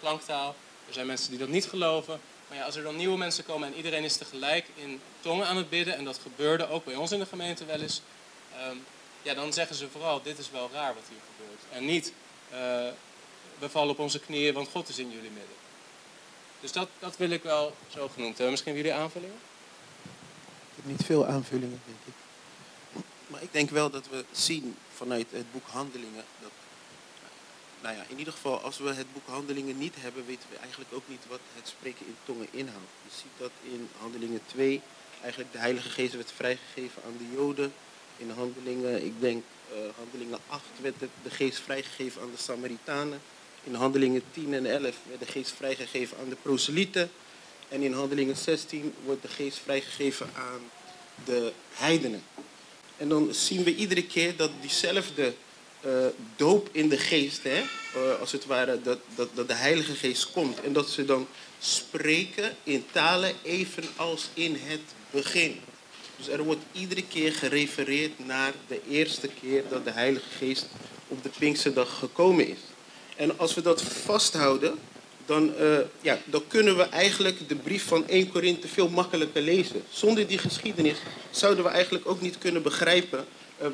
klanktaal. 0.00 0.54
Er 0.86 0.92
zijn 0.92 1.06
mensen 1.06 1.30
die 1.30 1.38
dat 1.38 1.48
niet 1.48 1.66
geloven. 1.66 2.20
Maar 2.48 2.58
ja, 2.58 2.64
als 2.64 2.76
er 2.76 2.82
dan 2.82 2.96
nieuwe 2.96 3.16
mensen 3.16 3.44
komen 3.44 3.68
en 3.68 3.74
iedereen 3.74 4.04
is 4.04 4.16
tegelijk 4.16 4.66
in 4.74 5.00
tongen 5.20 5.46
aan 5.46 5.56
het 5.56 5.68
bidden, 5.68 5.96
en 5.96 6.04
dat 6.04 6.18
gebeurde 6.18 6.68
ook 6.68 6.84
bij 6.84 6.94
ons 6.94 7.12
in 7.12 7.18
de 7.18 7.26
gemeente 7.26 7.64
wel 7.64 7.80
eens, 7.80 8.02
um, 8.70 8.84
ja, 9.22 9.34
dan 9.34 9.52
zeggen 9.52 9.76
ze 9.76 9.88
vooral, 9.88 10.22
dit 10.22 10.38
is 10.38 10.50
wel 10.50 10.70
raar 10.72 10.94
wat 10.94 11.02
hier 11.08 11.18
gebeurt. 11.36 11.60
En 11.72 11.84
niet, 11.84 12.12
uh, 12.52 12.58
we 13.58 13.68
vallen 13.68 13.90
op 13.90 13.98
onze 13.98 14.20
knieën, 14.20 14.54
want 14.54 14.68
God 14.68 14.88
is 14.88 14.98
in 14.98 15.10
jullie 15.10 15.30
midden. 15.30 15.54
Dus 16.60 16.72
dat, 16.72 16.88
dat 16.98 17.16
wil 17.16 17.30
ik 17.30 17.42
wel 17.42 17.76
zo 17.88 18.08
genoemd 18.08 18.32
hebben. 18.32 18.50
Misschien 18.50 18.74
jullie 18.74 18.92
aanvullingen? 18.92 19.38
Ik 20.70 20.76
heb 20.76 20.84
niet 20.84 21.04
veel 21.04 21.26
aanvullingen, 21.26 21.80
denk 21.86 21.98
ik. 22.04 22.14
Maar 23.26 23.42
ik 23.42 23.52
denk 23.52 23.70
wel 23.70 23.90
dat 23.90 24.08
we 24.08 24.24
zien 24.32 24.76
vanuit 24.94 25.26
het 25.30 25.52
boek 25.52 25.66
Handelingen 25.66 26.24
dat 26.40 26.50
nou 27.82 27.96
ja, 27.96 28.04
in 28.08 28.18
ieder 28.18 28.32
geval, 28.32 28.60
als 28.60 28.78
we 28.78 28.92
het 28.92 29.12
boek 29.12 29.26
Handelingen 29.26 29.78
niet 29.78 29.94
hebben, 29.98 30.26
weten 30.26 30.48
we 30.50 30.56
eigenlijk 30.56 30.90
ook 30.92 31.08
niet 31.08 31.26
wat 31.28 31.40
het 31.54 31.68
spreken 31.68 32.06
in 32.06 32.16
tongen 32.24 32.48
inhoudt. 32.50 32.92
Je 33.02 33.10
ziet 33.16 33.36
dat 33.38 33.50
in 33.62 33.88
Handelingen 33.98 34.40
2 34.46 34.80
eigenlijk 35.20 35.52
de 35.52 35.58
Heilige 35.58 35.90
Geest 35.90 36.14
werd 36.14 36.32
vrijgegeven 36.32 37.02
aan 37.06 37.16
de 37.18 37.36
Joden. 37.36 37.72
In 38.16 38.30
Handelingen, 38.30 39.04
ik 39.04 39.20
denk, 39.20 39.44
uh, 39.72 39.78
Handelingen 39.96 40.38
8 40.46 40.62
werd 40.80 40.94
de 40.98 41.30
geest 41.30 41.58
vrijgegeven 41.58 42.22
aan 42.22 42.30
de 42.30 42.42
Samaritanen. 42.42 43.20
In 43.64 43.74
Handelingen 43.74 44.22
10 44.30 44.54
en 44.54 44.66
11 44.66 44.96
werd 45.08 45.20
de 45.20 45.26
geest 45.26 45.52
vrijgegeven 45.52 46.18
aan 46.18 46.28
de 46.28 46.36
proselieten. 46.42 47.10
En 47.68 47.82
in 47.82 47.92
Handelingen 47.92 48.36
16 48.36 48.94
wordt 49.04 49.22
de 49.22 49.28
geest 49.28 49.58
vrijgegeven 49.58 50.30
aan 50.34 50.60
de 51.24 51.52
heidenen. 51.72 52.22
En 52.96 53.08
dan 53.08 53.34
zien 53.34 53.64
we 53.64 53.74
iedere 53.74 54.06
keer 54.06 54.36
dat 54.36 54.50
diezelfde 54.60 55.34
doop 56.36 56.68
in 56.72 56.88
de 56.88 56.98
geest, 56.98 57.42
hè, 57.42 57.62
uh, 57.96 58.20
als 58.20 58.32
het 58.32 58.46
ware, 58.46 58.82
dat, 58.82 58.98
dat, 59.14 59.28
dat 59.34 59.48
de 59.48 59.54
Heilige 59.54 59.94
Geest 59.94 60.30
komt. 60.30 60.60
En 60.60 60.72
dat 60.72 60.88
ze 60.88 61.04
dan 61.04 61.26
spreken 61.58 62.56
in 62.62 62.84
talen 62.92 63.32
evenals 63.42 64.28
in 64.34 64.56
het 64.60 64.80
begin. 65.10 65.60
Dus 66.16 66.28
er 66.28 66.44
wordt 66.44 66.62
iedere 66.72 67.06
keer 67.06 67.32
gerefereerd 67.32 68.26
naar 68.26 68.52
de 68.68 68.80
eerste 68.90 69.28
keer 69.40 69.62
dat 69.68 69.84
de 69.84 69.90
Heilige 69.90 70.28
Geest 70.38 70.66
op 71.08 71.22
de 71.22 71.30
Pinksterdag 71.38 71.98
gekomen 71.98 72.48
is. 72.48 72.58
En 73.16 73.38
als 73.38 73.54
we 73.54 73.62
dat 73.62 73.82
vasthouden, 73.82 74.78
dan, 75.26 75.52
uh, 75.60 75.78
ja, 76.00 76.18
dan 76.24 76.42
kunnen 76.48 76.76
we 76.76 76.82
eigenlijk 76.82 77.48
de 77.48 77.54
brief 77.54 77.84
van 77.84 78.08
1 78.08 78.30
Korinthe 78.30 78.68
veel 78.68 78.88
makkelijker 78.88 79.42
lezen. 79.42 79.82
Zonder 79.90 80.26
die 80.26 80.38
geschiedenis 80.38 80.98
zouden 81.30 81.64
we 81.64 81.70
eigenlijk 81.70 82.08
ook 82.08 82.20
niet 82.20 82.38
kunnen 82.38 82.62
begrijpen 82.62 83.26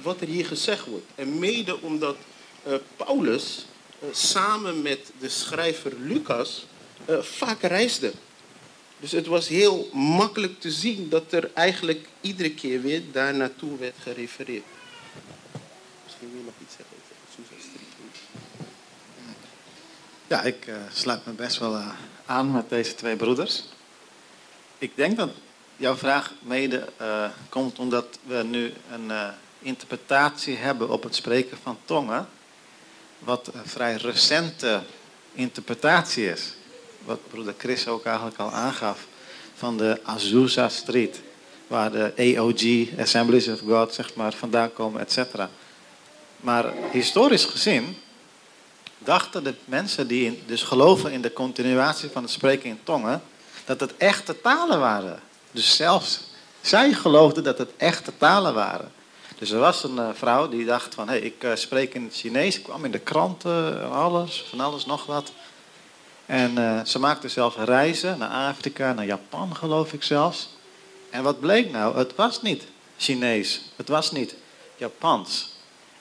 wat 0.02 0.20
er 0.20 0.26
hier 0.26 0.46
gezegd 0.46 0.86
wordt. 0.86 1.06
En 1.14 1.38
mede 1.38 1.80
omdat 1.80 2.16
uh, 2.66 2.74
Paulus 2.96 3.66
samen 4.12 4.82
met 4.82 5.12
de 5.18 5.28
schrijver 5.28 5.92
Lucas 5.98 6.66
vaak 7.20 7.62
reisde. 7.62 8.12
Dus 9.00 9.12
het 9.12 9.26
was 9.26 9.48
heel 9.48 9.88
makkelijk 9.92 10.60
te 10.60 10.70
zien 10.70 11.08
dat 11.08 11.32
er 11.32 11.50
eigenlijk 11.54 12.08
iedere 12.20 12.54
keer 12.54 12.82
weer 12.82 13.02
daar 13.12 13.34
naartoe 13.34 13.78
werd 13.78 13.94
gerefereerd. 14.02 14.64
Misschien 16.04 16.30
wil 16.30 16.38
je 16.38 16.44
nog 16.44 16.54
iets 16.62 16.74
zeggen 16.76 16.96
over. 16.96 17.10
Ja, 20.26 20.42
ik 20.42 20.66
sluit 20.92 21.26
me 21.26 21.32
best 21.32 21.58
wel 21.58 21.82
aan 22.26 22.52
met 22.52 22.68
deze 22.68 22.94
twee 22.94 23.16
broeders. 23.16 23.64
Ik 24.78 24.96
denk 24.96 25.16
dat 25.16 25.30
jouw 25.76 25.96
vraag 25.96 26.32
mede 26.40 26.88
komt 27.48 27.78
omdat 27.78 28.18
we 28.26 28.42
nu 28.42 28.72
een 28.90 29.10
interpretatie 29.62 30.56
hebben 30.56 30.88
op 30.88 31.02
het 31.02 31.14
spreken 31.14 31.58
van 31.62 31.78
tongen, 31.84 32.28
wat 33.18 33.50
een 33.52 33.66
vrij 33.66 33.94
recente 33.94 34.82
interpretatie 35.32 36.30
is 36.30 36.54
wat 37.04 37.28
broeder 37.30 37.54
Chris 37.58 37.88
ook 37.88 38.04
eigenlijk 38.04 38.38
al 38.38 38.50
aangaf, 38.50 39.06
van 39.54 39.76
de 39.76 40.00
Azusa 40.02 40.68
Street, 40.68 41.20
waar 41.66 41.90
de 41.90 42.12
AOG, 42.16 43.00
Assemblies 43.00 43.48
of 43.48 43.60
God, 43.60 43.94
zeg 43.94 44.14
maar, 44.14 44.32
vandaan 44.32 44.72
komen, 44.72 45.00
et 45.00 45.12
cetera. 45.12 45.50
Maar 46.36 46.72
historisch 46.90 47.44
gezien 47.44 47.96
dachten 48.98 49.44
de 49.44 49.54
mensen 49.64 50.06
die 50.06 50.42
dus 50.46 50.62
geloven 50.62 51.12
in 51.12 51.22
de 51.22 51.32
continuatie 51.32 52.08
van 52.08 52.22
het 52.22 52.32
spreken 52.32 52.68
in 52.68 52.80
tongen, 52.82 53.22
dat 53.64 53.80
het 53.80 53.96
echte 53.96 54.40
talen 54.40 54.80
waren. 54.80 55.20
Dus 55.50 55.76
zelfs 55.76 56.20
zij 56.60 56.92
geloofden 56.92 57.44
dat 57.44 57.58
het 57.58 57.70
echte 57.76 58.12
talen 58.16 58.54
waren. 58.54 58.92
Dus 59.42 59.50
er 59.50 59.58
was 59.58 59.84
een 59.84 59.96
uh, 59.96 60.08
vrouw 60.12 60.48
die 60.48 60.64
dacht 60.64 60.94
van, 60.94 61.08
hey, 61.08 61.18
ik 61.18 61.44
uh, 61.44 61.50
spreek 61.54 61.94
in 61.94 62.04
het 62.04 62.14
Chinees, 62.14 62.56
ik 62.56 62.62
kwam 62.62 62.84
in 62.84 62.90
de 62.90 62.98
kranten, 62.98 63.90
alles, 63.90 64.44
van 64.48 64.60
alles 64.60 64.86
nog 64.86 65.06
wat. 65.06 65.32
En 66.26 66.58
uh, 66.58 66.84
ze 66.84 66.98
maakte 66.98 67.28
zelfs 67.28 67.56
reizen 67.56 68.18
naar 68.18 68.48
Afrika, 68.48 68.92
naar 68.92 69.04
Japan 69.04 69.56
geloof 69.56 69.92
ik 69.92 70.02
zelfs. 70.02 70.48
En 71.10 71.22
wat 71.22 71.40
bleek 71.40 71.70
nou? 71.70 71.96
Het 71.96 72.14
was 72.14 72.42
niet 72.42 72.62
Chinees, 72.96 73.60
het 73.76 73.88
was 73.88 74.12
niet 74.12 74.34
Japans. 74.76 75.48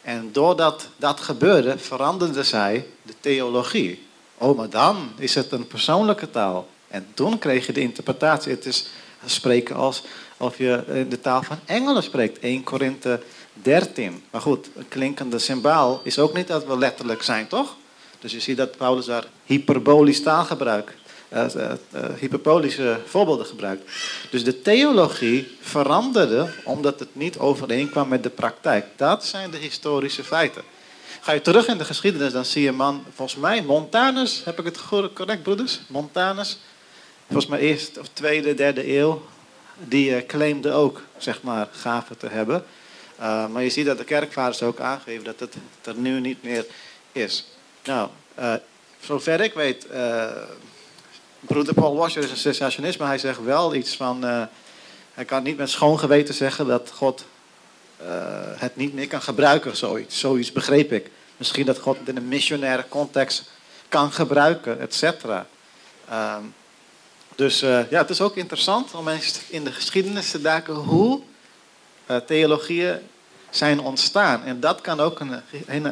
En 0.01 0.31
doordat 0.31 0.87
dat 0.97 1.19
gebeurde, 1.19 1.77
veranderde 1.77 2.43
zij 2.43 2.87
de 3.01 3.13
theologie. 3.19 4.07
Oh, 4.37 4.57
maar 4.57 4.69
dan 4.69 5.11
is 5.17 5.35
het 5.35 5.51
een 5.51 5.67
persoonlijke 5.67 6.29
taal. 6.29 6.67
En 6.87 7.07
toen 7.13 7.39
kreeg 7.39 7.65
je 7.65 7.73
de 7.73 7.81
interpretatie. 7.81 8.51
Het 8.51 8.65
is 8.65 8.87
spreken 9.25 9.75
als 9.75 10.03
of 10.41 10.57
je 10.57 10.83
in 10.87 11.09
de 11.09 11.21
taal 11.21 11.43
van 11.43 11.59
engelen 11.65 12.03
spreekt. 12.03 12.39
1 12.39 12.63
Korinthe 12.63 13.21
13. 13.53 14.23
Maar 14.31 14.41
goed, 14.41 14.69
een 14.75 14.87
klinkende 14.87 15.39
symbaal 15.39 16.01
is 16.03 16.19
ook 16.19 16.33
niet 16.33 16.47
dat 16.47 16.65
we 16.65 16.77
letterlijk 16.77 17.23
zijn, 17.23 17.47
toch? 17.47 17.75
Dus 18.19 18.31
je 18.31 18.39
ziet 18.39 18.57
dat 18.57 18.77
Paulus 18.77 19.05
daar 19.05 19.25
hyperbolisch 19.45 20.23
taalgebruik, 20.23 20.95
uh, 21.33 21.45
uh, 21.55 21.71
uh, 21.95 22.01
hyperbolische 22.19 22.99
voorbeelden 23.05 23.45
gebruikt. 23.45 23.91
Dus 24.29 24.43
de 24.43 24.61
theologie 24.61 25.57
veranderde 25.59 26.53
omdat 26.63 26.99
het 26.99 27.15
niet 27.15 27.37
overeenkwam 27.37 28.07
met 28.07 28.23
de 28.23 28.29
praktijk. 28.29 28.85
Dat 28.95 29.25
zijn 29.25 29.51
de 29.51 29.57
historische 29.57 30.23
feiten. 30.23 30.61
Ga 31.21 31.31
je 31.31 31.41
terug 31.41 31.67
in 31.67 31.77
de 31.77 31.85
geschiedenis, 31.85 32.33
dan 32.33 32.45
zie 32.45 32.63
je 32.63 32.71
man, 32.71 33.03
volgens 33.15 33.39
mij, 33.39 33.63
Montanus, 33.63 34.41
heb 34.45 34.59
ik 34.59 34.65
het 34.65 34.79
correct, 35.13 35.43
broeders? 35.43 35.79
Montanus, 35.87 36.59
volgens 37.25 37.47
mij 37.47 37.59
eerst 37.59 37.99
of 37.99 38.07
tweede, 38.13 38.53
derde 38.53 38.97
eeuw, 38.97 39.21
die 39.87 40.25
claimde 40.25 40.71
ook, 40.71 41.01
zeg 41.17 41.41
maar, 41.41 41.67
gaven 41.71 42.17
te 42.17 42.27
hebben. 42.27 42.63
maar 43.51 43.63
je 43.63 43.69
ziet 43.69 43.85
dat 43.85 43.97
de 43.97 44.03
kerkvaders 44.03 44.63
ook 44.63 44.79
aangeven 44.79 45.23
dat 45.23 45.39
het 45.39 45.55
er 45.83 45.95
nu 45.95 46.19
niet 46.19 46.43
meer 46.43 46.65
is. 47.11 47.45
Nou, 47.83 48.09
uh, 48.39 48.53
zover 48.99 49.41
ik 49.41 49.53
weet, 49.53 49.87
uh, 49.91 50.25
broeder 51.39 51.73
Paul 51.73 51.95
Washer 51.95 52.23
is 52.23 52.31
een 52.31 52.37
cessationist, 52.37 52.99
maar 52.99 53.07
hij 53.07 53.17
zegt 53.17 53.43
wel 53.43 53.75
iets 53.75 53.95
van, 53.95 54.23
hij 55.13 55.25
kan 55.25 55.43
niet 55.43 55.57
met 55.57 55.69
schoon 55.69 55.99
geweten 55.99 56.33
zeggen 56.33 56.67
dat 56.67 56.91
God 56.93 57.25
het 58.55 58.75
niet 58.75 58.93
meer 58.93 59.07
kan 59.07 59.21
gebruiken, 59.21 59.77
zoiets. 59.77 60.19
Zoiets 60.19 60.51
begreep 60.51 60.91
ik. 60.91 61.09
Misschien 61.37 61.65
dat 61.65 61.79
God 61.79 61.97
het 61.97 62.07
in 62.07 62.17
een 62.17 62.27
missionaire 62.27 62.85
context 62.89 63.49
kan 63.89 64.11
gebruiken, 64.11 64.79
et 64.79 64.93
cetera. 64.93 65.45
Ehm, 66.09 66.43
dus 67.35 67.59
ja, 67.59 67.87
het 67.89 68.09
is 68.09 68.21
ook 68.21 68.35
interessant 68.35 68.93
om 68.93 69.07
in 69.47 69.63
de 69.63 69.71
geschiedenis 69.71 70.31
te 70.31 70.41
duiken 70.41 70.73
hoe 70.73 71.21
theologieën 72.25 72.99
zijn 73.49 73.79
ontstaan. 73.79 74.43
En 74.43 74.59
dat 74.59 74.81
kan 74.81 74.99
ook 74.99 75.19
een, 75.19 75.41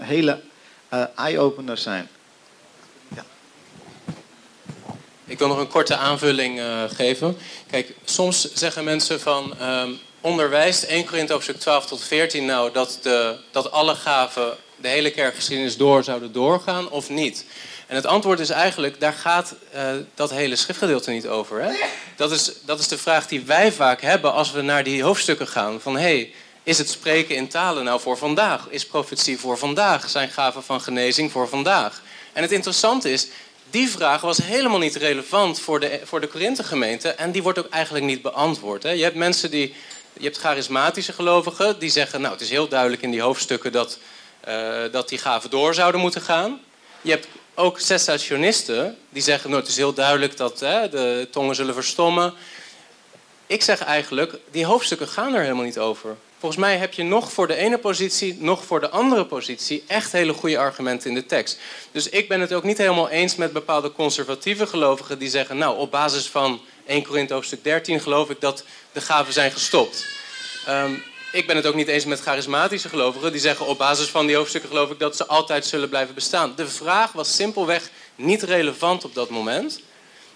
hele 0.01 0.41
uh, 0.93 1.03
eye-opener 1.15 1.77
zijn. 1.77 2.09
Ja. 3.15 3.25
Ik 5.25 5.39
wil 5.39 5.47
nog 5.47 5.57
een 5.57 5.67
korte 5.67 5.95
aanvulling 5.95 6.61
geven. 6.95 7.37
Kijk, 7.69 7.95
soms 8.03 8.53
zeggen 8.53 8.83
mensen 8.83 9.19
van... 9.19 9.53
Um, 9.61 9.99
onderwijst 10.21 10.83
1 10.83 11.05
Korinthe 11.05 11.33
hoofdstuk 11.33 11.59
12 11.59 11.85
tot 11.85 12.03
14 12.03 12.45
nou 12.45 12.71
dat, 12.71 12.99
de, 13.01 13.37
dat 13.51 13.71
alle 13.71 13.95
gaven 13.95 14.57
de 14.75 14.87
hele 14.87 15.11
kerkgeschiedenis 15.11 15.77
door 15.77 16.03
zouden 16.03 16.31
doorgaan 16.31 16.89
of 16.89 17.09
niet? 17.09 17.45
En 17.89 17.95
het 17.95 18.05
antwoord 18.05 18.39
is 18.39 18.49
eigenlijk, 18.49 18.99
daar 18.99 19.13
gaat 19.13 19.55
uh, 19.75 19.81
dat 20.15 20.29
hele 20.29 20.55
schriftgedeelte 20.55 21.11
niet 21.11 21.27
over. 21.27 21.61
Hè? 21.61 21.71
Dat, 22.15 22.31
is, 22.31 22.51
dat 22.65 22.79
is 22.79 22.87
de 22.87 22.97
vraag 22.97 23.27
die 23.27 23.41
wij 23.41 23.71
vaak 23.71 24.01
hebben 24.01 24.33
als 24.33 24.51
we 24.51 24.61
naar 24.61 24.83
die 24.83 25.03
hoofdstukken 25.03 25.47
gaan. 25.47 25.81
Van 25.81 25.93
hé, 25.93 26.01
hey, 26.01 26.33
is 26.63 26.77
het 26.77 26.89
spreken 26.89 27.35
in 27.35 27.47
talen 27.47 27.83
nou 27.83 27.99
voor 27.99 28.17
vandaag? 28.17 28.67
Is 28.69 28.85
profetie 28.85 29.39
voor 29.39 29.57
vandaag? 29.57 30.09
Zijn 30.09 30.29
gaven 30.29 30.63
van 30.63 30.81
genezing 30.81 31.31
voor 31.31 31.47
vandaag? 31.47 32.01
En 32.33 32.41
het 32.41 32.51
interessante 32.51 33.11
is, 33.11 33.27
die 33.69 33.89
vraag 33.89 34.21
was 34.21 34.37
helemaal 34.37 34.79
niet 34.79 34.95
relevant 34.95 35.59
voor 35.59 35.79
de, 35.79 35.99
voor 36.03 36.21
de 36.21 36.27
Korinthe-gemeente. 36.27 37.09
En 37.09 37.31
die 37.31 37.43
wordt 37.43 37.59
ook 37.59 37.69
eigenlijk 37.69 38.05
niet 38.05 38.21
beantwoord. 38.21 38.83
Hè? 38.83 38.91
Je 38.91 39.03
hebt 39.03 39.15
mensen 39.15 39.51
die. 39.51 39.73
Je 40.13 40.25
hebt 40.25 40.37
charismatische 40.37 41.13
gelovigen 41.13 41.79
die 41.79 41.89
zeggen: 41.89 42.21
Nou, 42.21 42.33
het 42.33 42.41
is 42.41 42.49
heel 42.49 42.67
duidelijk 42.67 43.01
in 43.01 43.11
die 43.11 43.21
hoofdstukken 43.21 43.71
dat, 43.71 43.97
uh, 44.47 44.77
dat 44.91 45.09
die 45.09 45.17
gaven 45.17 45.49
door 45.49 45.73
zouden 45.73 46.01
moeten 46.01 46.21
gaan. 46.21 46.59
Je 47.01 47.11
hebt 47.11 47.27
ook 47.59 47.79
cessationisten 47.79 48.97
die 49.09 49.21
zeggen: 49.21 49.49
Nou, 49.49 49.61
het 49.61 49.71
is 49.71 49.77
heel 49.77 49.93
duidelijk 49.93 50.37
dat 50.37 50.59
hè, 50.59 50.89
de 50.89 51.27
tongen 51.31 51.55
zullen 51.55 51.73
verstommen. 51.73 52.33
Ik 53.47 53.61
zeg 53.61 53.83
eigenlijk: 53.83 54.35
die 54.51 54.65
hoofdstukken 54.65 55.07
gaan 55.07 55.33
er 55.33 55.41
helemaal 55.41 55.63
niet 55.63 55.79
over. 55.79 56.15
Volgens 56.39 56.61
mij 56.61 56.77
heb 56.77 56.93
je 56.93 57.03
nog 57.03 57.31
voor 57.31 57.47
de 57.47 57.55
ene 57.55 57.77
positie, 57.77 58.37
nog 58.39 58.65
voor 58.65 58.79
de 58.79 58.89
andere 58.89 59.25
positie 59.25 59.83
echt 59.87 60.11
hele 60.11 60.33
goede 60.33 60.57
argumenten 60.57 61.09
in 61.09 61.15
de 61.15 61.25
tekst. 61.25 61.59
Dus 61.91 62.09
ik 62.09 62.27
ben 62.27 62.41
het 62.41 62.53
ook 62.53 62.63
niet 62.63 62.77
helemaal 62.77 63.09
eens 63.09 63.35
met 63.35 63.53
bepaalde 63.53 63.91
conservatieve 63.91 64.67
gelovigen 64.67 65.19
die 65.19 65.29
zeggen, 65.29 65.57
nou 65.57 65.77
op 65.77 65.91
basis 65.91 66.27
van 66.27 66.61
1 66.85 67.03
Korinthe 67.03 67.33
hoofdstuk 67.33 67.63
13 67.63 67.99
geloof 67.99 68.29
ik 68.29 68.41
dat 68.41 68.63
de 68.91 69.01
gaven 69.01 69.33
zijn 69.33 69.51
gestopt. 69.51 70.05
Um, 70.69 71.03
ik 71.31 71.47
ben 71.47 71.55
het 71.55 71.65
ook 71.65 71.75
niet 71.75 71.87
eens 71.87 72.05
met 72.05 72.19
charismatische 72.19 72.89
gelovigen 72.89 73.31
die 73.31 73.41
zeggen 73.41 73.65
op 73.65 73.77
basis 73.77 74.07
van 74.07 74.25
die 74.25 74.35
hoofdstukken 74.35 74.69
geloof 74.69 74.91
ik 74.91 74.99
dat 74.99 75.15
ze 75.15 75.25
altijd 75.25 75.65
zullen 75.65 75.89
blijven 75.89 76.15
bestaan. 76.15 76.53
De 76.55 76.67
vraag 76.67 77.11
was 77.11 77.35
simpelweg 77.35 77.89
niet 78.15 78.43
relevant 78.43 79.05
op 79.05 79.13
dat 79.13 79.29
moment. 79.29 79.81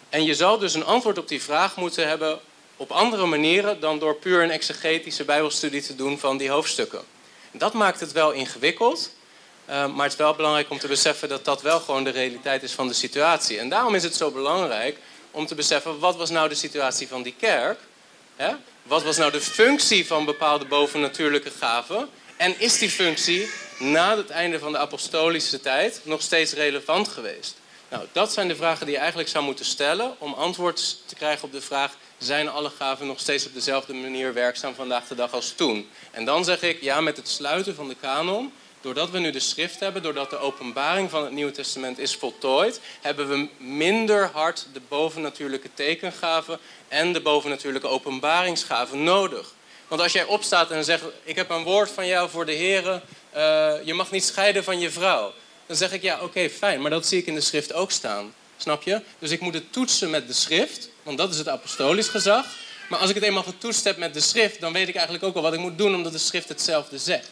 En 0.09 0.23
je 0.23 0.35
zal 0.35 0.57
dus 0.57 0.73
een 0.73 0.85
antwoord 0.85 1.17
op 1.17 1.27
die 1.27 1.41
vraag 1.41 1.75
moeten 1.75 2.07
hebben 2.07 2.39
op 2.77 2.91
andere 2.91 3.25
manieren 3.25 3.79
dan 3.79 3.99
door 3.99 4.15
puur 4.15 4.43
een 4.43 4.51
exegetische 4.51 5.23
bijbelstudie 5.23 5.81
te 5.81 5.95
doen 5.95 6.19
van 6.19 6.37
die 6.37 6.49
hoofdstukken. 6.49 7.01
Dat 7.51 7.73
maakt 7.73 7.99
het 7.99 8.11
wel 8.11 8.31
ingewikkeld, 8.31 9.11
uh, 9.69 9.87
maar 9.87 10.03
het 10.03 10.11
is 10.11 10.17
wel 10.17 10.35
belangrijk 10.35 10.69
om 10.69 10.79
te 10.79 10.87
beseffen 10.87 11.29
dat 11.29 11.45
dat 11.45 11.61
wel 11.61 11.79
gewoon 11.79 12.03
de 12.03 12.09
realiteit 12.09 12.63
is 12.63 12.71
van 12.71 12.87
de 12.87 12.93
situatie. 12.93 13.59
En 13.59 13.69
daarom 13.69 13.95
is 13.95 14.03
het 14.03 14.15
zo 14.15 14.31
belangrijk 14.31 14.97
om 15.31 15.45
te 15.45 15.55
beseffen 15.55 15.99
wat 15.99 16.15
was 16.15 16.29
nou 16.29 16.49
de 16.49 16.55
situatie 16.55 17.07
van 17.07 17.23
die 17.23 17.35
kerk? 17.39 17.79
Hè? 18.35 18.53
Wat 18.83 19.03
was 19.03 19.17
nou 19.17 19.31
de 19.31 19.41
functie 19.41 20.07
van 20.07 20.25
bepaalde 20.25 20.65
bovennatuurlijke 20.65 21.51
gaven? 21.59 22.09
En 22.37 22.59
is 22.59 22.77
die 22.77 22.89
functie 22.89 23.49
na 23.79 24.17
het 24.17 24.29
einde 24.29 24.59
van 24.59 24.71
de 24.71 24.77
apostolische 24.77 25.59
tijd 25.59 26.01
nog 26.03 26.21
steeds 26.21 26.53
relevant 26.53 27.07
geweest? 27.07 27.55
Nou, 27.89 28.05
dat 28.11 28.33
zijn 28.33 28.47
de 28.47 28.55
vragen 28.55 28.85
die 28.85 28.95
je 28.95 28.99
eigenlijk 28.99 29.29
zou 29.29 29.43
moeten 29.43 29.65
stellen 29.65 30.15
om 30.17 30.33
antwoord 30.33 30.97
te 31.05 31.15
krijgen 31.15 31.43
op 31.43 31.51
de 31.51 31.61
vraag: 31.61 31.97
zijn 32.17 32.49
alle 32.49 32.71
gaven 32.77 33.07
nog 33.07 33.19
steeds 33.19 33.45
op 33.45 33.53
dezelfde 33.53 33.93
manier 33.93 34.33
werkzaam 34.33 34.75
vandaag 34.75 35.07
de 35.07 35.15
dag 35.15 35.33
als 35.33 35.53
toen? 35.55 35.89
En 36.11 36.25
dan 36.25 36.45
zeg 36.45 36.61
ik 36.61 36.81
ja, 36.81 37.01
met 37.01 37.17
het 37.17 37.29
sluiten 37.29 37.75
van 37.75 37.87
de 37.87 37.95
kanon, 38.01 38.53
doordat 38.83 39.09
we 39.09 39.19
nu 39.19 39.31
de 39.31 39.39
schrift 39.39 39.79
hebben, 39.79 40.03
doordat 40.03 40.29
de 40.29 40.37
openbaring 40.37 41.09
van 41.09 41.23
het 41.23 41.31
Nieuwe 41.31 41.51
Testament 41.51 41.99
is 41.99 42.15
voltooid, 42.15 42.79
hebben 43.01 43.29
we 43.29 43.47
minder 43.57 44.29
hard 44.33 44.67
de 44.73 44.81
bovennatuurlijke 44.87 45.69
tekengaven 45.73 46.59
en 46.87 47.13
de 47.13 47.21
bovennatuurlijke 47.21 47.87
openbaringsgaven 47.87 49.03
nodig. 49.03 49.53
Want 49.87 50.01
als 50.01 50.11
jij 50.11 50.23
opstaat 50.23 50.71
en 50.71 50.83
zegt: 50.83 51.03
Ik 51.23 51.35
heb 51.35 51.49
een 51.49 51.63
woord 51.63 51.91
van 51.91 52.07
jou 52.07 52.29
voor 52.29 52.45
de 52.45 52.51
Heer, 52.51 53.01
uh, 53.35 53.73
je 53.83 53.93
mag 53.93 54.11
niet 54.11 54.23
scheiden 54.23 54.63
van 54.63 54.79
je 54.79 54.91
vrouw. 54.91 55.33
Dan 55.65 55.75
zeg 55.75 55.91
ik: 55.91 56.01
Ja, 56.01 56.19
oké, 56.21 56.49
fijn, 56.49 56.81
maar 56.81 56.91
dat 56.91 57.07
zie 57.07 57.19
ik 57.19 57.25
in 57.25 57.35
de 57.35 57.41
schrift 57.41 57.73
ook 57.73 57.91
staan. 57.91 58.33
Snap 58.57 58.83
je? 58.83 59.01
Dus 59.19 59.31
ik 59.31 59.41
moet 59.41 59.53
het 59.53 59.73
toetsen 59.73 60.09
met 60.09 60.27
de 60.27 60.33
schrift, 60.33 60.89
want 61.03 61.17
dat 61.17 61.31
is 61.31 61.37
het 61.37 61.49
apostolisch 61.49 62.07
gezag. 62.07 62.45
Maar 62.89 62.99
als 62.99 63.09
ik 63.09 63.15
het 63.15 63.23
eenmaal 63.23 63.43
getoetst 63.43 63.83
heb 63.83 63.97
met 63.97 64.13
de 64.13 64.21
schrift, 64.21 64.59
dan 64.59 64.73
weet 64.73 64.87
ik 64.87 64.95
eigenlijk 64.95 65.25
ook 65.25 65.35
al 65.35 65.41
wat 65.41 65.53
ik 65.53 65.59
moet 65.59 65.77
doen, 65.77 65.95
omdat 65.95 66.11
de 66.11 66.17
schrift 66.17 66.49
hetzelfde 66.49 66.97
zegt. 66.97 67.29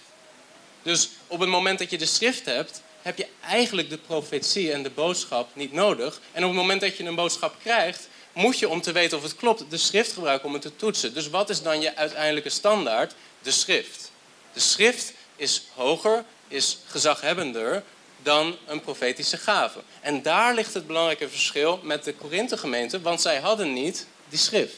Dus 0.83 1.09
op 1.27 1.39
het 1.39 1.49
moment 1.49 1.79
dat 1.79 1.89
je 1.89 1.97
de 1.97 2.05
schrift 2.05 2.45
hebt, 2.45 2.81
heb 3.01 3.17
je 3.17 3.27
eigenlijk 3.47 3.89
de 3.89 3.97
profetie 3.97 4.71
en 4.71 4.83
de 4.83 4.89
boodschap 4.89 5.49
niet 5.53 5.73
nodig. 5.73 6.21
En 6.31 6.43
op 6.43 6.49
het 6.49 6.59
moment 6.59 6.81
dat 6.81 6.97
je 6.97 7.03
een 7.03 7.15
boodschap 7.15 7.55
krijgt, 7.61 8.07
moet 8.33 8.59
je 8.59 8.69
om 8.69 8.81
te 8.81 8.91
weten 8.91 9.17
of 9.17 9.23
het 9.23 9.35
klopt 9.35 9.63
de 9.69 9.77
schrift 9.77 10.11
gebruiken 10.11 10.47
om 10.47 10.53
het 10.53 10.61
te 10.61 10.75
toetsen. 10.75 11.13
Dus 11.13 11.29
wat 11.29 11.49
is 11.49 11.61
dan 11.61 11.81
je 11.81 11.95
uiteindelijke 11.95 12.49
standaard? 12.49 13.13
De 13.41 13.51
schrift. 13.51 14.11
De 14.53 14.59
schrift 14.59 15.13
is 15.35 15.63
hoger, 15.75 16.23
is 16.47 16.77
gezaghebbender 16.87 17.83
dan 18.23 18.57
een 18.65 18.81
profetische 18.81 19.37
gave. 19.37 19.79
En 20.01 20.21
daar 20.21 20.53
ligt 20.53 20.73
het 20.73 20.87
belangrijke 20.87 21.29
verschil 21.29 21.79
met 21.83 22.03
de 22.03 22.13
Korinthe-gemeente, 22.13 23.01
want 23.01 23.21
zij 23.21 23.39
hadden 23.39 23.73
niet 23.73 24.07
die 24.29 24.39
schrift. 24.39 24.75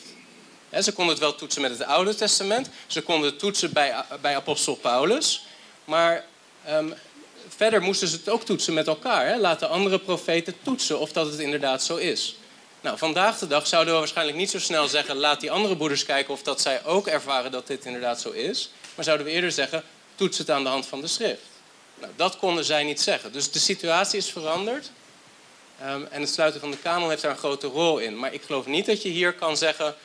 ze 0.80 0.92
konden 0.94 1.14
het 1.14 1.24
wel 1.24 1.36
toetsen 1.36 1.62
met 1.62 1.72
het 1.72 1.84
Oude 1.84 2.16
Testament, 2.16 2.70
ze 2.88 3.02
konden 3.02 3.30
het 3.30 3.40
toetsen 3.40 3.74
bij, 3.74 4.06
bij 4.22 4.36
apostel 4.36 4.76
Paulus, 4.76 5.46
maar 5.86 6.26
ehm, 6.66 6.92
verder 7.48 7.82
moesten 7.82 8.08
ze 8.08 8.16
het 8.16 8.30
ook 8.30 8.44
toetsen 8.44 8.74
met 8.74 8.88
elkaar. 8.88 9.28
Hè? 9.28 9.38
Laten 9.38 9.70
andere 9.70 10.00
profeten 10.00 10.56
toetsen 10.64 11.00
of 11.00 11.12
dat 11.12 11.32
het 11.32 11.40
inderdaad 11.40 11.84
zo 11.84 11.96
is. 11.96 12.36
Nou, 12.82 12.98
vandaag 12.98 13.38
de 13.38 13.48
dag 13.48 13.68
zouden 13.68 13.94
we 13.94 14.00
waarschijnlijk 14.00 14.38
niet 14.38 14.50
zo 14.50 14.60
snel 14.60 14.88
zeggen: 14.88 15.16
laat 15.16 15.40
die 15.40 15.52
andere 15.52 15.78
broeders 15.78 16.06
kijken 16.06 16.34
of 16.34 16.44
dat 16.44 16.62
zij 16.62 16.86
ook 16.86 17.08
ervaren 17.08 17.52
dat 17.52 17.68
dit 17.68 17.86
inderdaad 17.86 18.22
zo 18.22 18.30
is. 18.30 18.72
Maar 18.96 19.06
zouden 19.06 19.26
we 19.26 19.32
eerder 19.32 19.52
zeggen: 19.52 19.84
toets 20.16 20.38
het 20.38 20.50
aan 20.50 20.64
de 20.64 20.70
hand 20.70 20.86
van 20.86 21.02
de 21.02 21.08
schrift. 21.08 21.42
Nou, 22.00 22.12
dat 22.16 22.38
konden 22.38 22.64
zij 22.64 22.84
niet 22.84 23.02
zeggen. 23.02 23.32
Dus 23.32 23.52
de 23.52 23.60
situatie 23.60 24.18
is 24.18 24.30
veranderd. 24.30 24.92
Um, 25.86 26.08
en 26.12 26.22
het 26.22 26.30
sluiten 26.30 26.60
van 26.60 26.72
de 26.72 26.78
kanon 26.78 27.10
heeft 27.10 27.22
daar 27.22 27.32
een 27.32 27.38
grote 27.38 27.68
rol 27.68 27.98
in. 27.98 28.20
Maar 28.20 28.34
ik 28.34 28.42
geloof 28.42 28.66
niet 28.66 28.86
dat 28.86 29.02
je 29.02 29.10
hier 29.10 29.34
kan 29.34 29.58
zeggen: 29.58 29.96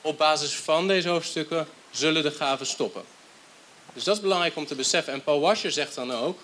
op 0.00 0.18
basis 0.18 0.54
van 0.54 0.88
deze 0.88 1.08
hoofdstukken 1.08 1.68
zullen 1.90 2.22
de 2.22 2.30
gaven 2.30 2.66
stoppen. 2.66 3.04
Dus 3.94 4.04
dat 4.04 4.16
is 4.16 4.22
belangrijk 4.22 4.56
om 4.56 4.66
te 4.66 4.74
beseffen. 4.74 5.12
En 5.12 5.22
Paul 5.22 5.40
Washer 5.40 5.72
zegt 5.72 5.94
dan 5.94 6.12
ook: 6.12 6.40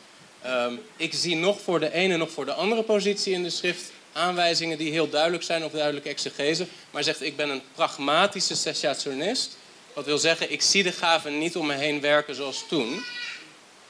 um, 0.47 0.81
ik 0.97 1.15
zie 1.15 1.37
nog 1.37 1.61
voor 1.61 1.81
de 1.81 1.93
ene, 1.93 2.17
nog 2.17 2.31
voor 2.31 2.45
de 2.45 2.53
andere 2.53 2.83
positie 2.83 3.33
in 3.33 3.43
de 3.43 3.51
schrift 3.51 3.93
aanwijzingen 4.13 4.79
die 4.79 4.91
heel 4.91 5.09
duidelijk 5.09 5.43
zijn 5.43 5.65
of 5.65 5.73
duidelijke 5.73 6.09
exegese. 6.09 6.67
Maar 6.91 7.03
zegt: 7.03 7.23
ik 7.23 7.37
ben 7.37 7.51
een 7.51 7.63
pragmatische 7.75 8.57
cessationist. 8.57 9.57
Wat 9.95 10.05
wil 10.05 10.19
zeggen, 10.19 10.53
ik 10.53 10.63
zie 10.63 10.83
de 10.83 10.93
gaven 10.93 11.39
niet 11.39 11.57
om 11.57 11.67
me 11.67 11.75
heen 11.75 12.01
werken 12.01 12.35
zoals 12.35 12.65
toen. 12.69 13.05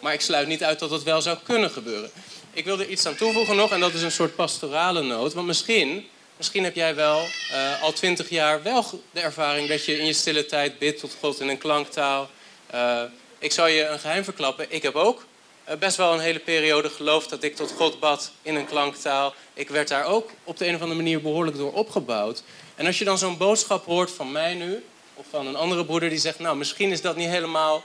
Maar 0.01 0.13
ik 0.13 0.21
sluit 0.21 0.47
niet 0.47 0.65
uit 0.65 0.79
dat 0.79 0.91
het 0.91 1.03
wel 1.03 1.23
zou 1.23 1.39
kunnen 1.43 1.71
gebeuren. 1.71 2.11
Ik 2.53 2.65
wil 2.65 2.81
er 2.81 2.89
iets 2.89 3.07
aan 3.07 3.15
toevoegen 3.15 3.57
nog, 3.57 3.71
en 3.71 3.81
dat 3.81 3.95
is 3.95 4.03
een 4.03 4.11
soort 4.11 4.35
pastorale 4.35 5.03
noot. 5.03 5.33
Want 5.33 5.47
misschien, 5.47 6.09
misschien 6.37 6.65
heb 6.65 6.75
jij 6.75 6.95
wel 6.95 7.27
uh, 7.53 7.83
al 7.83 7.93
twintig 7.93 8.29
jaar 8.29 8.63
wel 8.63 9.03
de 9.11 9.21
ervaring 9.21 9.69
dat 9.69 9.85
je 9.85 9.99
in 9.99 10.07
je 10.07 10.13
stille 10.13 10.47
tijd 10.47 10.79
bidt 10.79 11.01
tot 11.01 11.17
God 11.21 11.41
in 11.41 11.49
een 11.49 11.59
klanktaal. 11.59 12.31
Uh, 12.75 13.03
ik 13.41 13.53
zal 13.53 13.67
je 13.67 13.87
een 13.87 13.99
geheim 13.99 14.25
verklappen. 14.25 14.67
Ik 14.69 14.83
heb 14.83 14.95
ook 14.95 15.25
uh, 15.69 15.75
best 15.75 15.97
wel 15.97 16.13
een 16.13 16.21
hele 16.21 16.39
periode 16.39 16.91
geloofd 16.91 17.31
dat 17.31 17.43
ik 17.43 17.57
tot 17.57 17.73
God 17.73 18.01
bad 18.01 18.31
in 18.43 18.55
een 18.55 18.67
klanktaal. 18.67 19.35
Ik 19.55 19.69
werd 19.69 19.89
daar 19.89 20.05
ook 20.05 20.31
op 20.45 20.57
de 20.57 20.67
een 20.67 20.75
of 20.75 20.81
andere 20.81 21.01
manier 21.01 21.23
behoorlijk 21.23 21.57
door 21.57 21.73
opgebouwd. 21.73 22.43
En 22.75 22.87
als 22.87 22.99
je 22.99 23.05
dan 23.05 23.19
zo'n 23.19 23.37
boodschap 23.37 23.85
hoort 23.85 24.11
van 24.11 24.33
mij 24.33 24.55
nu, 24.55 24.85
of 25.15 25.27
van 25.31 25.47
een 25.47 25.57
andere 25.57 25.85
broeder 25.85 26.09
die 26.09 26.19
zegt, 26.19 26.39
nou 26.39 26.57
misschien 26.57 26.91
is 26.91 27.01
dat 27.01 27.17
niet 27.17 27.29
helemaal 27.29 27.85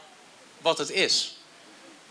wat 0.62 0.78
het 0.78 0.92
is 0.92 1.36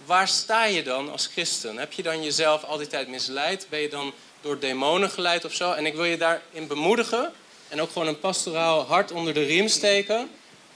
waar 0.07 0.29
sta 0.29 0.65
je 0.65 0.83
dan 0.83 1.11
als 1.11 1.27
christen? 1.27 1.77
Heb 1.77 1.93
je 1.93 2.03
dan 2.03 2.23
jezelf 2.23 2.65
al 2.65 2.77
die 2.77 2.87
tijd 2.87 3.09
misleid? 3.09 3.67
Ben 3.71 3.81
je 3.81 3.89
dan 3.89 4.13
door 4.41 4.59
demonen 4.59 5.11
geleid 5.11 5.45
of 5.45 5.53
zo? 5.53 5.73
En 5.73 5.87
ik 5.87 5.95
wil 5.95 6.05
je 6.05 6.17
daarin 6.17 6.67
bemoedigen 6.67 7.33
en 7.69 7.81
ook 7.81 7.91
gewoon 7.93 8.09
een 8.09 8.19
pastoraal 8.19 8.83
hart 8.83 9.13
onder 9.13 9.35
de 9.35 9.43
riem 9.43 9.69
steken. 9.69 10.31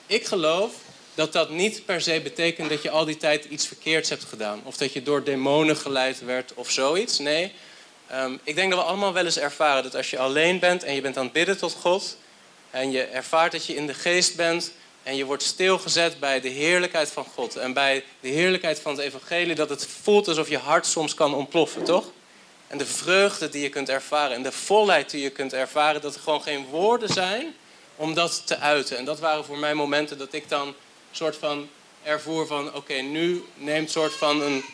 Ik 0.06 0.26
geloof 0.26 0.72
dat 1.18 1.32
dat 1.32 1.50
niet 1.50 1.84
per 1.84 2.00
se 2.00 2.20
betekent 2.20 2.68
dat 2.68 2.82
je 2.82 2.90
al 2.90 3.04
die 3.04 3.16
tijd 3.16 3.44
iets 3.44 3.66
verkeerds 3.66 4.08
hebt 4.08 4.24
gedaan. 4.24 4.60
Of 4.64 4.76
dat 4.76 4.92
je 4.92 5.02
door 5.02 5.24
demonen 5.24 5.76
geleid 5.76 6.24
werd 6.24 6.54
of 6.54 6.70
zoiets. 6.70 7.18
Nee, 7.18 7.52
ehm, 8.06 8.36
ik 8.42 8.54
denk 8.54 8.70
dat 8.70 8.80
we 8.80 8.86
allemaal 8.86 9.12
wel 9.12 9.24
eens 9.24 9.38
ervaren 9.38 9.82
dat 9.82 9.96
als 9.96 10.10
je 10.10 10.18
alleen 10.18 10.58
bent 10.58 10.84
en 10.84 10.94
je 10.94 11.00
bent 11.00 11.16
aan 11.16 11.24
het 11.24 11.32
bidden 11.32 11.58
tot 11.58 11.72
God... 11.72 12.16
en 12.70 12.90
je 12.90 13.02
ervaart 13.02 13.52
dat 13.52 13.66
je 13.66 13.74
in 13.74 13.86
de 13.86 13.94
geest 13.94 14.36
bent 14.36 14.72
en 15.02 15.16
je 15.16 15.24
wordt 15.24 15.42
stilgezet 15.42 16.20
bij 16.20 16.40
de 16.40 16.48
heerlijkheid 16.48 17.10
van 17.10 17.24
God 17.34 17.56
en 17.56 17.72
bij 17.72 18.04
de 18.20 18.28
heerlijkheid 18.28 18.80
van 18.80 18.92
het 18.92 19.00
evangelie, 19.00 19.54
dat 19.54 19.68
het 19.68 19.86
voelt 20.02 20.28
alsof 20.28 20.48
je 20.48 20.58
hart 20.58 20.86
soms 20.86 21.14
kan 21.14 21.34
ontploffen, 21.34 21.84
toch? 21.84 22.10
En 22.66 22.78
de 22.78 22.86
vreugde 22.86 23.48
die 23.48 23.62
je 23.62 23.68
kunt 23.68 23.88
ervaren 23.88 24.36
en 24.36 24.42
de 24.42 24.52
volheid 24.52 25.10
die 25.10 25.22
je 25.22 25.30
kunt 25.30 25.52
ervaren, 25.52 26.00
dat 26.00 26.14
er 26.14 26.20
gewoon 26.20 26.42
geen 26.42 26.66
woorden 26.66 27.08
zijn 27.08 27.54
om 27.96 28.14
dat 28.14 28.42
te 28.46 28.58
uiten. 28.58 28.96
En 28.96 29.04
dat 29.04 29.18
waren 29.18 29.44
voor 29.44 29.58
mij 29.58 29.74
momenten 29.74 30.18
dat 30.18 30.32
ik 30.32 30.48
dan 30.48 30.74
soort 31.18 31.36
van 31.36 31.68
ervoer 32.02 32.46
van, 32.46 32.74
oké, 32.74 32.94
nu 32.94 33.44
neemt 33.54 33.90
soort 33.90 34.12
van 34.12 34.40
een, 34.40 34.64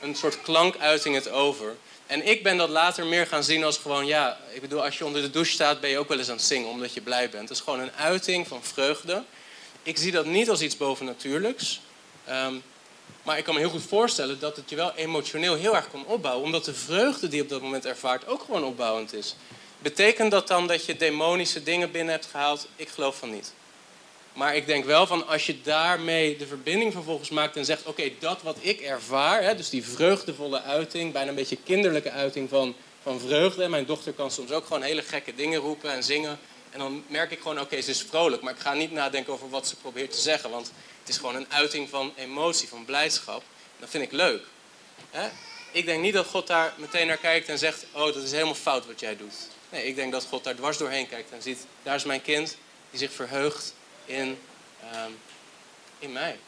een 0.00 0.14
soort 0.14 0.42
klankuiting 0.42 1.14
het 1.14 1.30
over. 1.30 1.76
En 2.06 2.26
ik 2.26 2.42
ben 2.42 2.56
dat 2.56 2.68
later 2.68 3.06
meer 3.06 3.26
gaan 3.26 3.44
zien 3.44 3.64
als 3.64 3.78
gewoon, 3.78 4.06
ja, 4.06 4.38
ik 4.52 4.60
bedoel, 4.60 4.84
als 4.84 4.98
je 4.98 5.04
onder 5.04 5.22
de 5.22 5.30
douche 5.30 5.52
staat, 5.52 5.80
ben 5.80 5.90
je 5.90 5.98
ook 5.98 6.08
wel 6.08 6.18
eens 6.18 6.28
aan 6.28 6.36
het 6.36 6.44
zingen 6.44 6.68
omdat 6.68 6.94
je 6.94 7.00
blij 7.00 7.30
bent. 7.30 7.48
Het 7.48 7.58
is 7.58 7.64
gewoon 7.64 7.80
een 7.80 7.92
uiting 7.92 8.48
van 8.48 8.64
vreugde 8.64 9.24
ik 9.86 9.96
zie 9.96 10.12
dat 10.12 10.26
niet 10.26 10.50
als 10.50 10.60
iets 10.60 10.76
bovennatuurlijks. 10.76 11.80
Um, 12.28 12.62
maar 13.22 13.38
ik 13.38 13.44
kan 13.44 13.54
me 13.54 13.60
heel 13.60 13.70
goed 13.70 13.82
voorstellen 13.82 14.40
dat 14.40 14.56
het 14.56 14.70
je 14.70 14.76
wel 14.76 14.94
emotioneel 14.94 15.54
heel 15.54 15.76
erg 15.76 15.90
kan 15.90 16.06
opbouwen. 16.06 16.44
Omdat 16.44 16.64
de 16.64 16.74
vreugde 16.74 17.28
die 17.28 17.36
je 17.36 17.42
op 17.42 17.48
dat 17.48 17.62
moment 17.62 17.84
ervaart 17.84 18.26
ook 18.26 18.42
gewoon 18.42 18.64
opbouwend 18.64 19.12
is. 19.12 19.36
Betekent 19.78 20.30
dat 20.30 20.48
dan 20.48 20.66
dat 20.66 20.84
je 20.84 20.96
demonische 20.96 21.62
dingen 21.62 21.90
binnen 21.90 22.14
hebt 22.14 22.26
gehaald? 22.26 22.68
Ik 22.76 22.88
geloof 22.88 23.16
van 23.18 23.30
niet. 23.30 23.52
Maar 24.36 24.56
ik 24.56 24.66
denk 24.66 24.84
wel 24.84 25.06
van 25.06 25.26
als 25.26 25.46
je 25.46 25.60
daarmee 25.60 26.36
de 26.36 26.46
verbinding 26.46 26.92
vervolgens 26.92 27.30
maakt 27.30 27.56
en 27.56 27.64
zegt: 27.64 27.86
Oké, 27.86 28.10
dat 28.18 28.42
wat 28.42 28.56
ik 28.60 28.80
ervaar, 28.80 29.42
hè, 29.42 29.54
dus 29.54 29.70
die 29.70 29.84
vreugdevolle 29.84 30.62
uiting, 30.62 31.12
bijna 31.12 31.28
een 31.28 31.34
beetje 31.34 31.58
kinderlijke 31.64 32.10
uiting 32.10 32.48
van, 32.48 32.74
van 33.02 33.20
vreugde. 33.20 33.68
Mijn 33.68 33.86
dochter 33.86 34.12
kan 34.12 34.30
soms 34.30 34.50
ook 34.50 34.66
gewoon 34.66 34.82
hele 34.82 35.02
gekke 35.02 35.34
dingen 35.34 35.60
roepen 35.60 35.90
en 35.92 36.02
zingen. 36.02 36.38
En 36.70 36.78
dan 36.78 37.04
merk 37.06 37.30
ik 37.30 37.40
gewoon, 37.40 37.60
oké, 37.60 37.80
ze 37.80 37.90
is 37.90 38.02
vrolijk. 38.02 38.42
Maar 38.42 38.52
ik 38.52 38.60
ga 38.60 38.74
niet 38.74 38.92
nadenken 38.92 39.32
over 39.32 39.50
wat 39.50 39.68
ze 39.68 39.76
probeert 39.76 40.10
te 40.10 40.20
zeggen. 40.20 40.50
Want 40.50 40.72
het 41.00 41.08
is 41.08 41.16
gewoon 41.16 41.34
een 41.34 41.52
uiting 41.52 41.88
van 41.88 42.12
emotie, 42.16 42.68
van 42.68 42.84
blijdschap. 42.84 43.42
Dat 43.78 43.90
vind 43.90 44.04
ik 44.04 44.12
leuk. 44.12 44.42
Ik 45.72 45.86
denk 45.86 46.02
niet 46.02 46.14
dat 46.14 46.26
God 46.26 46.46
daar 46.46 46.74
meteen 46.76 47.06
naar 47.06 47.16
kijkt 47.16 47.48
en 47.48 47.58
zegt, 47.58 47.86
oh, 47.92 48.04
dat 48.04 48.22
is 48.22 48.32
helemaal 48.32 48.54
fout 48.54 48.86
wat 48.86 49.00
jij 49.00 49.16
doet. 49.16 49.34
Nee, 49.68 49.86
ik 49.86 49.94
denk 49.94 50.12
dat 50.12 50.26
God 50.28 50.44
daar 50.44 50.54
dwars 50.54 50.78
doorheen 50.78 51.08
kijkt 51.08 51.32
en 51.32 51.42
ziet, 51.42 51.66
daar 51.82 51.94
is 51.94 52.04
mijn 52.04 52.22
kind 52.22 52.56
die 52.90 52.98
zich 52.98 53.12
verheugt 53.12 53.74
in, 54.06 54.38
ehm, 54.92 55.10
in 55.98 56.12
mij. 56.12 56.38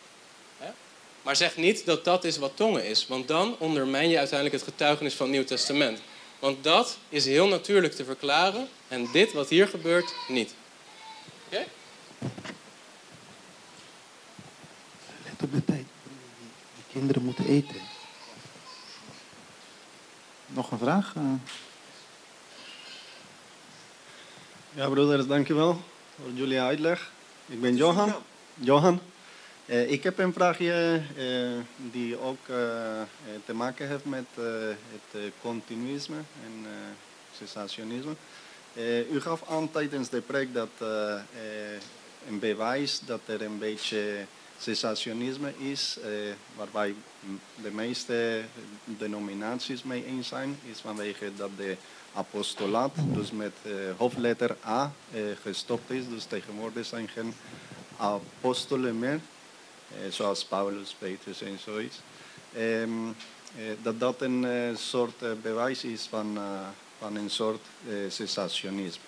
Maar 1.22 1.36
zeg 1.36 1.56
niet 1.56 1.84
dat 1.84 2.04
dat 2.04 2.24
is 2.24 2.36
wat 2.36 2.56
tongen 2.56 2.84
is. 2.84 3.06
Want 3.06 3.28
dan 3.28 3.56
ondermijn 3.58 4.08
je 4.08 4.18
uiteindelijk 4.18 4.60
het 4.60 4.70
getuigenis 4.70 5.14
van 5.14 5.26
het 5.26 5.34
Nieuw 5.34 5.44
Testament. 5.44 6.00
Want 6.38 6.64
dat 6.64 6.98
is 7.08 7.24
heel 7.24 7.48
natuurlijk 7.48 7.94
te 7.94 8.04
verklaren 8.04 8.68
en 8.88 9.08
dit 9.12 9.32
wat 9.32 9.48
hier 9.48 9.68
gebeurt 9.68 10.14
niet. 10.28 10.54
Oké? 11.46 11.64
Let 15.24 15.42
op 15.42 15.52
de 15.52 15.64
tijd. 15.64 15.84
Die 16.74 16.84
kinderen 16.92 17.22
moeten 17.22 17.46
eten. 17.46 17.80
Nog 20.46 20.70
een 20.70 20.78
vraag? 20.78 21.14
Ja, 24.74 24.88
broeders, 24.88 25.26
dankjewel 25.26 25.82
voor 26.22 26.32
jullie 26.32 26.60
uitleg. 26.60 27.10
Ik 27.50 27.60
ben 27.60 27.76
Johan. 27.76 28.14
Johan. 28.54 29.00
Eh, 29.66 29.90
ik 29.90 30.02
heb 30.02 30.18
een 30.18 30.32
vraagje 30.32 31.02
eh, 31.16 31.82
die 31.92 32.20
ook 32.20 32.48
eh, 32.48 32.56
te 33.44 33.54
maken 33.54 33.88
heeft 33.88 34.04
met 34.04 34.26
het 34.90 35.32
continuïsme 35.40 36.16
en 36.16 36.66
cessationisme. 37.36 38.12
U 39.10 39.20
gaf 39.20 39.50
aan 39.50 39.70
tijdens 39.70 40.08
de 40.08 40.20
preek 40.20 40.54
dat 40.54 40.68
een 42.28 42.38
bewijs 42.38 43.00
dat 43.06 43.20
er 43.26 43.42
een 43.42 43.58
beetje 43.58 44.24
cessationisme 44.58 45.52
is, 45.58 45.98
waarbij 46.56 46.94
de 47.62 47.70
meeste 47.70 48.40
denominaties 48.84 49.82
mee 49.82 50.04
eens 50.04 50.28
zijn, 50.28 50.58
is 50.70 50.80
vanwege 50.80 51.30
dat 51.36 51.50
de 51.56 51.76
apostolaat, 52.14 52.94
dus 53.14 53.30
met 53.30 53.52
eh, 53.62 53.72
hoofdletter 53.96 54.56
A, 54.66 54.92
eh, 55.12 55.20
gestopt 55.42 55.90
is. 55.90 56.08
Dus 56.08 56.24
tegenwoordig 56.24 56.86
zijn 56.86 57.08
geen 57.08 57.34
apostelen 57.96 58.98
meer, 58.98 59.20
eh, 59.90 60.10
zoals 60.10 60.44
Paulus, 60.44 60.94
Petrus 60.98 61.42
en 61.42 61.58
zoiets. 61.64 62.00
Eh, 62.52 62.88
dat 63.82 64.00
dat 64.00 64.22
een 64.22 64.46
soort 64.76 65.42
bewijs 65.42 65.84
is 65.84 66.06
van, 66.10 66.38
van 66.98 67.16
een 67.16 67.30
soort 67.30 67.66
cessationisme. 68.08 69.02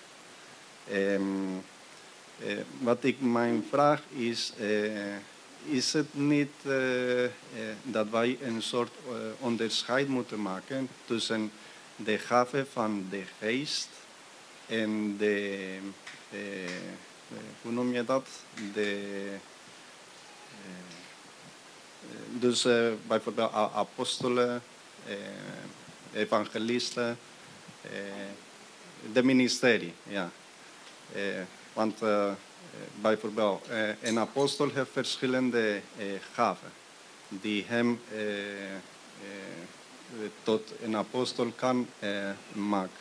Ehm, 0.89 1.21
eh, 2.39 2.57
wat 2.79 3.03
ik 3.03 3.21
mijn 3.21 3.65
vraag 3.69 4.01
is, 4.09 4.53
is 5.65 5.93
het 5.93 6.13
niet 6.13 6.51
dat 7.83 8.09
wij 8.09 8.37
een 8.41 8.61
soort 8.61 8.91
onderscheid 9.39 10.07
moeten 10.07 10.41
maken 10.41 10.89
tussen 11.05 11.51
de 11.95 12.17
gave 12.17 12.65
van 12.71 13.07
de 13.09 13.23
geest 13.39 13.89
en 14.67 15.17
de, 15.17 15.77
eh, 16.31 16.65
eh, 17.31 17.37
hoe 17.61 17.71
noem 17.71 17.93
je 17.93 18.05
dat? 18.05 18.27
De, 18.73 18.99
eh, 20.49 20.79
dus 22.39 22.65
eh, 22.65 22.91
bijvoorbeeld 23.07 23.51
apostelen, 23.53 24.63
evangelisten, 26.13 27.17
de 29.13 29.23
ministerie, 29.23 29.93
ja. 30.03 30.29
Want 31.73 31.99
bijvoorbeeld 33.01 33.67
een 34.01 34.19
apostel 34.19 34.69
heeft 34.73 34.91
verschillende 34.91 35.81
gaven 36.33 36.71
die 37.29 37.65
hem 37.67 37.99
tot 40.43 40.73
een 40.81 40.95
apostel 40.95 41.51
kan 41.55 41.87
eh, 41.99 42.29
maken. 42.53 42.99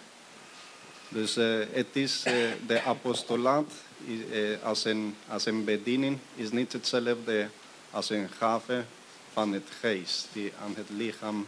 Dus 1.09 1.35
het 1.73 1.87
is 1.93 2.23
eh, 2.25 2.35
de 2.67 2.83
apostolaat 2.83 3.73
is, 4.05 4.19
eh, 4.33 4.63
als, 4.63 4.85
een, 4.85 5.17
als 5.29 5.47
een 5.47 5.65
bediening 5.65 6.19
is 6.35 6.51
niet 6.51 6.73
hetzelfde 6.73 7.49
als 7.91 8.11
een 8.11 8.29
gave 8.39 8.85
van 9.33 9.53
het 9.53 9.69
geest 9.81 10.29
die 10.33 10.53
aan 10.63 10.75
het 10.77 10.89
lichaam, 10.91 11.47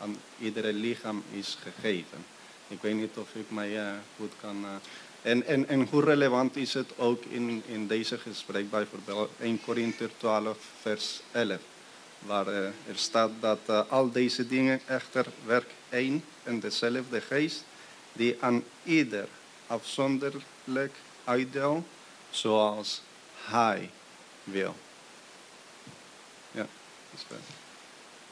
aan 0.00 0.16
iedere 0.38 0.72
lichaam 0.72 1.22
is 1.30 1.58
gegeven. 1.62 2.24
Ik 2.68 2.78
weet 2.80 2.94
niet 2.94 3.16
of 3.16 3.28
ik 3.34 3.50
mij 3.50 3.80
goed 4.16 4.32
kan. 4.40 4.66
en, 5.22 5.46
en, 5.46 5.68
en 5.68 5.86
hoe 5.90 6.04
relevant 6.04 6.56
is 6.56 6.74
het 6.74 6.98
ook 6.98 7.24
in, 7.24 7.62
in 7.66 7.86
deze 7.86 8.18
gesprek, 8.18 8.70
bijvoorbeeld 8.70 9.30
1 9.40 9.60
Korinther 9.64 10.10
12, 10.16 10.58
vers 10.80 11.20
11, 11.32 11.60
waar 12.26 12.46
eh, 12.46 12.64
er 12.64 12.94
staat 12.94 13.30
dat 13.40 13.58
eh, 13.66 13.80
al 13.88 14.10
deze 14.10 14.46
dingen 14.46 14.80
echter 14.86 15.26
werkt 15.44 15.72
één 15.88 16.24
en 16.42 16.60
dezelfde 16.60 17.20
geest, 17.20 17.64
die 18.12 18.36
aan 18.40 18.64
ieder 18.84 19.28
afzonderlijk 19.66 20.94
uitdeelt, 21.24 21.86
zoals 22.30 23.02
hij 23.44 23.90
wil. 24.44 24.74
Ja, 26.50 26.66
dat 27.10 27.20
is 27.20 27.24
wel. 27.28 27.38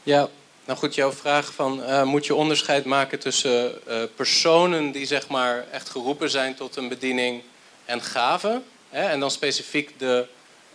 Ja, 0.03 0.29
nou 0.65 0.79
goed, 0.79 0.95
jouw 0.95 1.11
vraag 1.11 1.53
van 1.53 1.83
eh, 1.83 2.03
moet 2.03 2.25
je 2.25 2.35
onderscheid 2.35 2.85
maken 2.85 3.19
tussen 3.19 3.79
personen 4.15 4.91
die 4.91 5.05
zeg 5.05 5.27
maar 5.27 5.67
echt 5.71 5.89
geroepen 5.89 6.29
zijn 6.29 6.55
tot 6.55 6.75
een 6.75 6.87
bediening 6.87 7.43
en 7.85 8.01
gaven. 8.01 8.63
Hè? 8.89 9.09
En 9.09 9.19
dan 9.19 9.31
specifiek 9.31 9.99
de, 9.99 10.27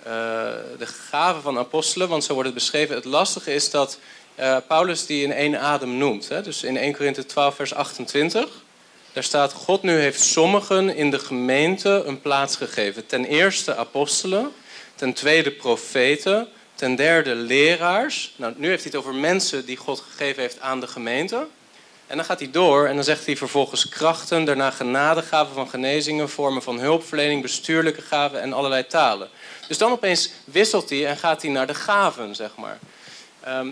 de 0.03 0.87
gaven 1.11 1.43
van 1.43 1.59
apostelen, 1.59 2.09
want 2.09 2.25
zo 2.25 2.33
wordt 2.33 2.49
het 2.49 2.59
beschreven. 2.59 2.95
Het 2.95 3.05
lastige 3.05 3.55
is 3.55 3.71
dat 3.71 3.99
eh, 4.35 4.57
Paulus 4.67 5.07
die 5.07 5.25
in 5.25 5.33
één 5.33 5.61
adem 5.61 5.97
noemt. 5.97 6.29
Hè? 6.29 6.43
Dus 6.43 6.63
in 6.63 6.77
1 6.77 6.93
Korinthe 6.93 7.27
12 7.27 7.55
vers 7.55 7.75
28. 7.75 8.49
Daar 9.13 9.23
staat, 9.23 9.53
God 9.53 9.83
nu 9.83 9.93
heeft 9.93 10.21
sommigen 10.21 10.97
in 10.97 11.11
de 11.11 11.19
gemeente 11.19 12.03
een 12.07 12.21
plaats 12.21 12.57
gegeven. 12.57 13.07
Ten 13.07 13.25
eerste 13.25 13.77
apostelen, 13.77 14.53
ten 14.95 15.13
tweede 15.13 15.51
profeten, 15.51 16.49
ten 16.75 16.97
derde 16.97 17.35
leraars. 17.35 18.35
Nou, 18.37 18.55
nu 18.57 18.69
heeft 18.69 18.83
hij 18.83 18.93
het 18.93 19.01
over 19.01 19.15
mensen 19.15 19.67
die 19.67 19.77
God 19.77 20.05
gegeven 20.11 20.43
heeft 20.43 20.61
aan 20.61 20.81
de 20.81 20.87
gemeente. 20.87 21.47
En 22.11 22.17
dan 22.17 22.25
gaat 22.25 22.39
hij 22.39 22.51
door 22.51 22.87
en 22.87 22.95
dan 22.95 23.05
zegt 23.05 23.27
hij 23.27 23.37
vervolgens 23.37 23.89
krachten, 23.89 24.45
daarna 24.45 24.71
genadegaven 24.71 25.55
van 25.55 25.69
genezingen, 25.69 26.29
vormen 26.29 26.63
van 26.63 26.79
hulpverlening, 26.79 27.43
bestuurlijke 27.43 28.03
gaven 28.03 28.41
en 28.41 28.53
allerlei 28.53 28.87
talen. 28.87 29.29
Dus 29.69 29.79
dan 29.79 29.93
opeens 29.93 30.31
wisselt 30.45 30.91
hij 30.91 31.07
en 31.07 31.17
gaat 31.17 31.43
hij 31.43 31.51
naar 31.51 31.67
de 31.67 31.75
gaven, 31.75 32.35
zeg 32.35 32.57
maar. 32.57 32.79
Ehm, 33.41 33.69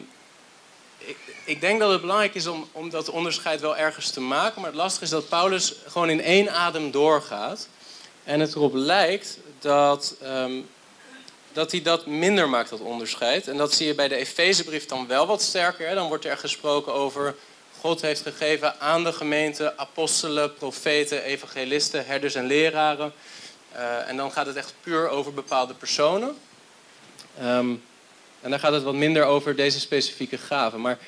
ik, 0.98 1.16
ik 1.44 1.60
denk 1.60 1.80
dat 1.80 1.90
het 1.90 2.00
belangrijk 2.00 2.34
is 2.34 2.46
om, 2.46 2.68
om 2.72 2.90
dat 2.90 3.10
onderscheid 3.10 3.60
wel 3.60 3.76
ergens 3.76 4.10
te 4.10 4.20
maken. 4.20 4.60
Maar 4.60 4.70
het 4.70 4.78
lastige 4.78 5.04
is 5.04 5.10
dat 5.10 5.28
Paulus 5.28 5.74
gewoon 5.86 6.10
in 6.10 6.22
één 6.22 6.52
adem 6.52 6.90
doorgaat. 6.90 7.68
En 8.24 8.40
het 8.40 8.54
erop 8.54 8.74
lijkt 8.74 9.38
dat, 9.58 10.14
ehm, 10.22 10.60
dat 11.52 11.70
hij 11.70 11.82
dat 11.82 12.06
minder 12.06 12.48
maakt, 12.48 12.70
dat 12.70 12.80
onderscheid. 12.80 13.48
En 13.48 13.56
dat 13.56 13.72
zie 13.72 13.86
je 13.86 13.94
bij 13.94 14.08
de 14.08 14.16
Efezebrief 14.16 14.86
dan 14.86 15.06
wel 15.06 15.26
wat 15.26 15.42
sterker. 15.42 15.94
Dan 15.94 16.08
wordt 16.08 16.24
er 16.24 16.38
gesproken 16.38 16.94
over 16.94 17.34
God 17.80 18.00
heeft 18.00 18.22
gegeven 18.22 18.80
aan 18.80 19.04
de 19.04 19.12
gemeente 19.12 19.76
apostelen, 19.76 20.54
profeten, 20.54 21.22
evangelisten, 21.22 22.06
herders 22.06 22.34
en 22.34 22.46
leraren. 22.46 23.12
Eh, 23.72 24.08
en 24.08 24.16
dan 24.16 24.32
gaat 24.32 24.46
het 24.46 24.56
echt 24.56 24.74
puur 24.80 25.08
over 25.08 25.34
bepaalde 25.34 25.74
personen. 25.74 26.36
Ehm, 27.38 27.74
en 28.40 28.50
dan 28.50 28.58
gaat 28.58 28.72
het 28.72 28.82
wat 28.82 28.94
minder 28.94 29.24
over 29.24 29.56
deze 29.56 29.80
specifieke 29.80 30.38
gaven. 30.38 30.80
Maar 30.80 30.98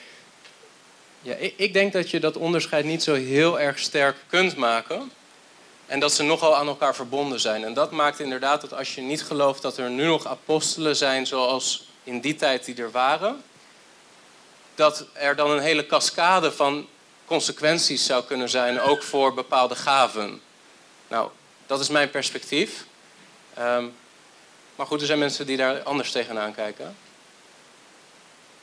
ja, 1.22 1.34
ik, 1.34 1.54
ik 1.56 1.72
denk 1.72 1.92
dat 1.92 2.10
je 2.10 2.20
dat 2.20 2.36
onderscheid 2.36 2.84
niet 2.84 3.02
zo 3.02 3.14
heel 3.14 3.60
erg 3.60 3.78
sterk 3.78 4.16
kunt 4.26 4.56
maken. 4.56 5.10
En 5.86 6.00
dat 6.00 6.12
ze 6.12 6.22
nogal 6.22 6.56
aan 6.56 6.66
elkaar 6.66 6.94
verbonden 6.94 7.40
zijn. 7.40 7.64
En 7.64 7.74
dat 7.74 7.90
maakt 7.90 8.20
inderdaad 8.20 8.60
dat 8.60 8.74
als 8.74 8.94
je 8.94 9.00
niet 9.00 9.22
gelooft 9.22 9.62
dat 9.62 9.76
er 9.76 9.90
nu 9.90 10.04
nog 10.04 10.26
apostelen 10.26 10.96
zijn 10.96 11.26
zoals 11.26 11.88
in 12.04 12.20
die 12.20 12.34
tijd 12.34 12.64
die 12.64 12.76
er 12.76 12.90
waren, 12.90 13.42
dat 14.80 15.06
er 15.12 15.36
dan 15.36 15.50
een 15.50 15.60
hele 15.60 15.86
cascade 15.86 16.52
van 16.52 16.88
consequenties 17.24 18.04
zou 18.04 18.24
kunnen 18.24 18.48
zijn, 18.48 18.80
ook 18.80 19.02
voor 19.02 19.34
bepaalde 19.34 19.74
gaven. 19.74 20.40
Nou, 21.08 21.30
dat 21.66 21.80
is 21.80 21.88
mijn 21.88 22.10
perspectief. 22.10 22.84
Ehm, 23.54 23.86
maar 24.76 24.86
goed, 24.86 25.00
er 25.00 25.06
zijn 25.06 25.18
mensen 25.18 25.46
die 25.46 25.56
daar 25.56 25.82
anders 25.82 26.12
tegenaan 26.12 26.54
kijken. 26.54 26.96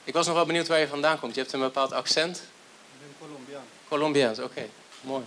Ik 0.03 0.13
was 0.13 0.25
nog 0.25 0.36
wel 0.36 0.45
benieuwd 0.45 0.67
waar 0.67 0.80
je 0.80 0.88
vandaan 0.88 1.19
komt. 1.19 1.36
Je 1.36 1.41
hebt 1.41 1.53
een 1.53 1.60
bepaald 1.60 1.91
accent. 1.91 2.38
Ik 2.38 2.99
ben 2.99 3.27
Colombiaan. 3.27 3.65
Colombiaans, 3.88 4.39
oké. 4.39 4.69
Mooi. 5.01 5.25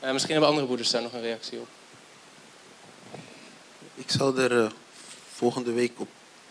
Eh, 0.00 0.12
misschien 0.12 0.32
hebben 0.32 0.48
andere 0.48 0.66
broeders 0.66 0.90
daar 0.90 1.02
nog 1.02 1.12
een 1.12 1.22
reactie 1.22 1.58
op. 1.58 1.68
Ik 3.94 4.10
zal 4.10 4.38
er 4.38 4.64
eh, 4.64 4.70
volgende 5.34 5.72
week 5.72 6.00
op 6.00 6.08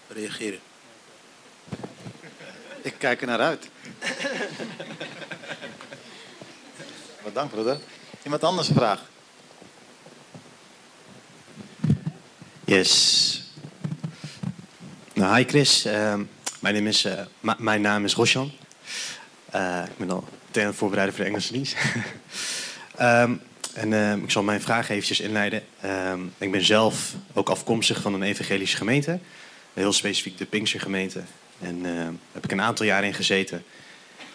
reageren. 0.08 0.60
Ik 2.84 2.94
kijk 2.98 3.22
er 3.22 3.28
naar 3.28 3.40
uit. 3.40 3.70
Bedankt, 7.24 7.52
broeder. 7.54 7.80
Iemand 8.24 8.44
anders 8.44 8.70
een 8.70 8.76
vraag? 8.76 9.02
Yes. 12.66 13.42
Nou, 15.14 15.38
hi 15.38 15.44
Chris. 15.44 15.86
Ehm, 15.86 16.24
mijn, 16.60 16.74
naam 16.76 16.88
is, 16.88 17.08
ma- 17.40 17.56
mijn 17.60 17.82
naam 17.82 18.04
is 18.06 18.14
Rosjan. 18.14 18.52
Eh, 19.52 19.84
ik 19.86 19.98
ben 19.98 20.10
al 20.10 20.28
ten 20.52 20.62
aan 20.62 20.68
het 20.68 20.78
voorbereiden 20.78 21.16
voor 21.16 21.24
de 21.24 21.30
Engelse 21.30 21.54
dienst. 21.54 21.76
Ehm, 22.96 23.34
en 23.74 23.94
ehm, 23.94 24.24
ik 24.24 24.32
zal 24.32 24.44
mijn 24.44 24.62
vraag 24.62 24.90
eventjes 24.90 25.20
inleiden. 25.20 25.64
Ehm, 25.82 26.20
ik 26.38 26.52
ben 26.52 26.66
zelf 26.66 27.14
ook 27.34 27.50
afkomstig 27.50 28.02
van 28.02 28.14
een 28.14 28.24
evangelische 28.24 28.78
gemeente. 28.78 29.20
Heel 29.74 29.94
specifiek 29.94 30.38
de 30.38 30.46
Pinkstergemeente. 30.46 31.24
En 31.64 31.86
ehm, 31.86 32.14
heb 32.32 32.44
ik 32.44 32.52
een 32.52 32.62
aantal 32.62 32.86
jaar 32.86 33.04
in 33.04 33.14
gezeten. 33.14 33.64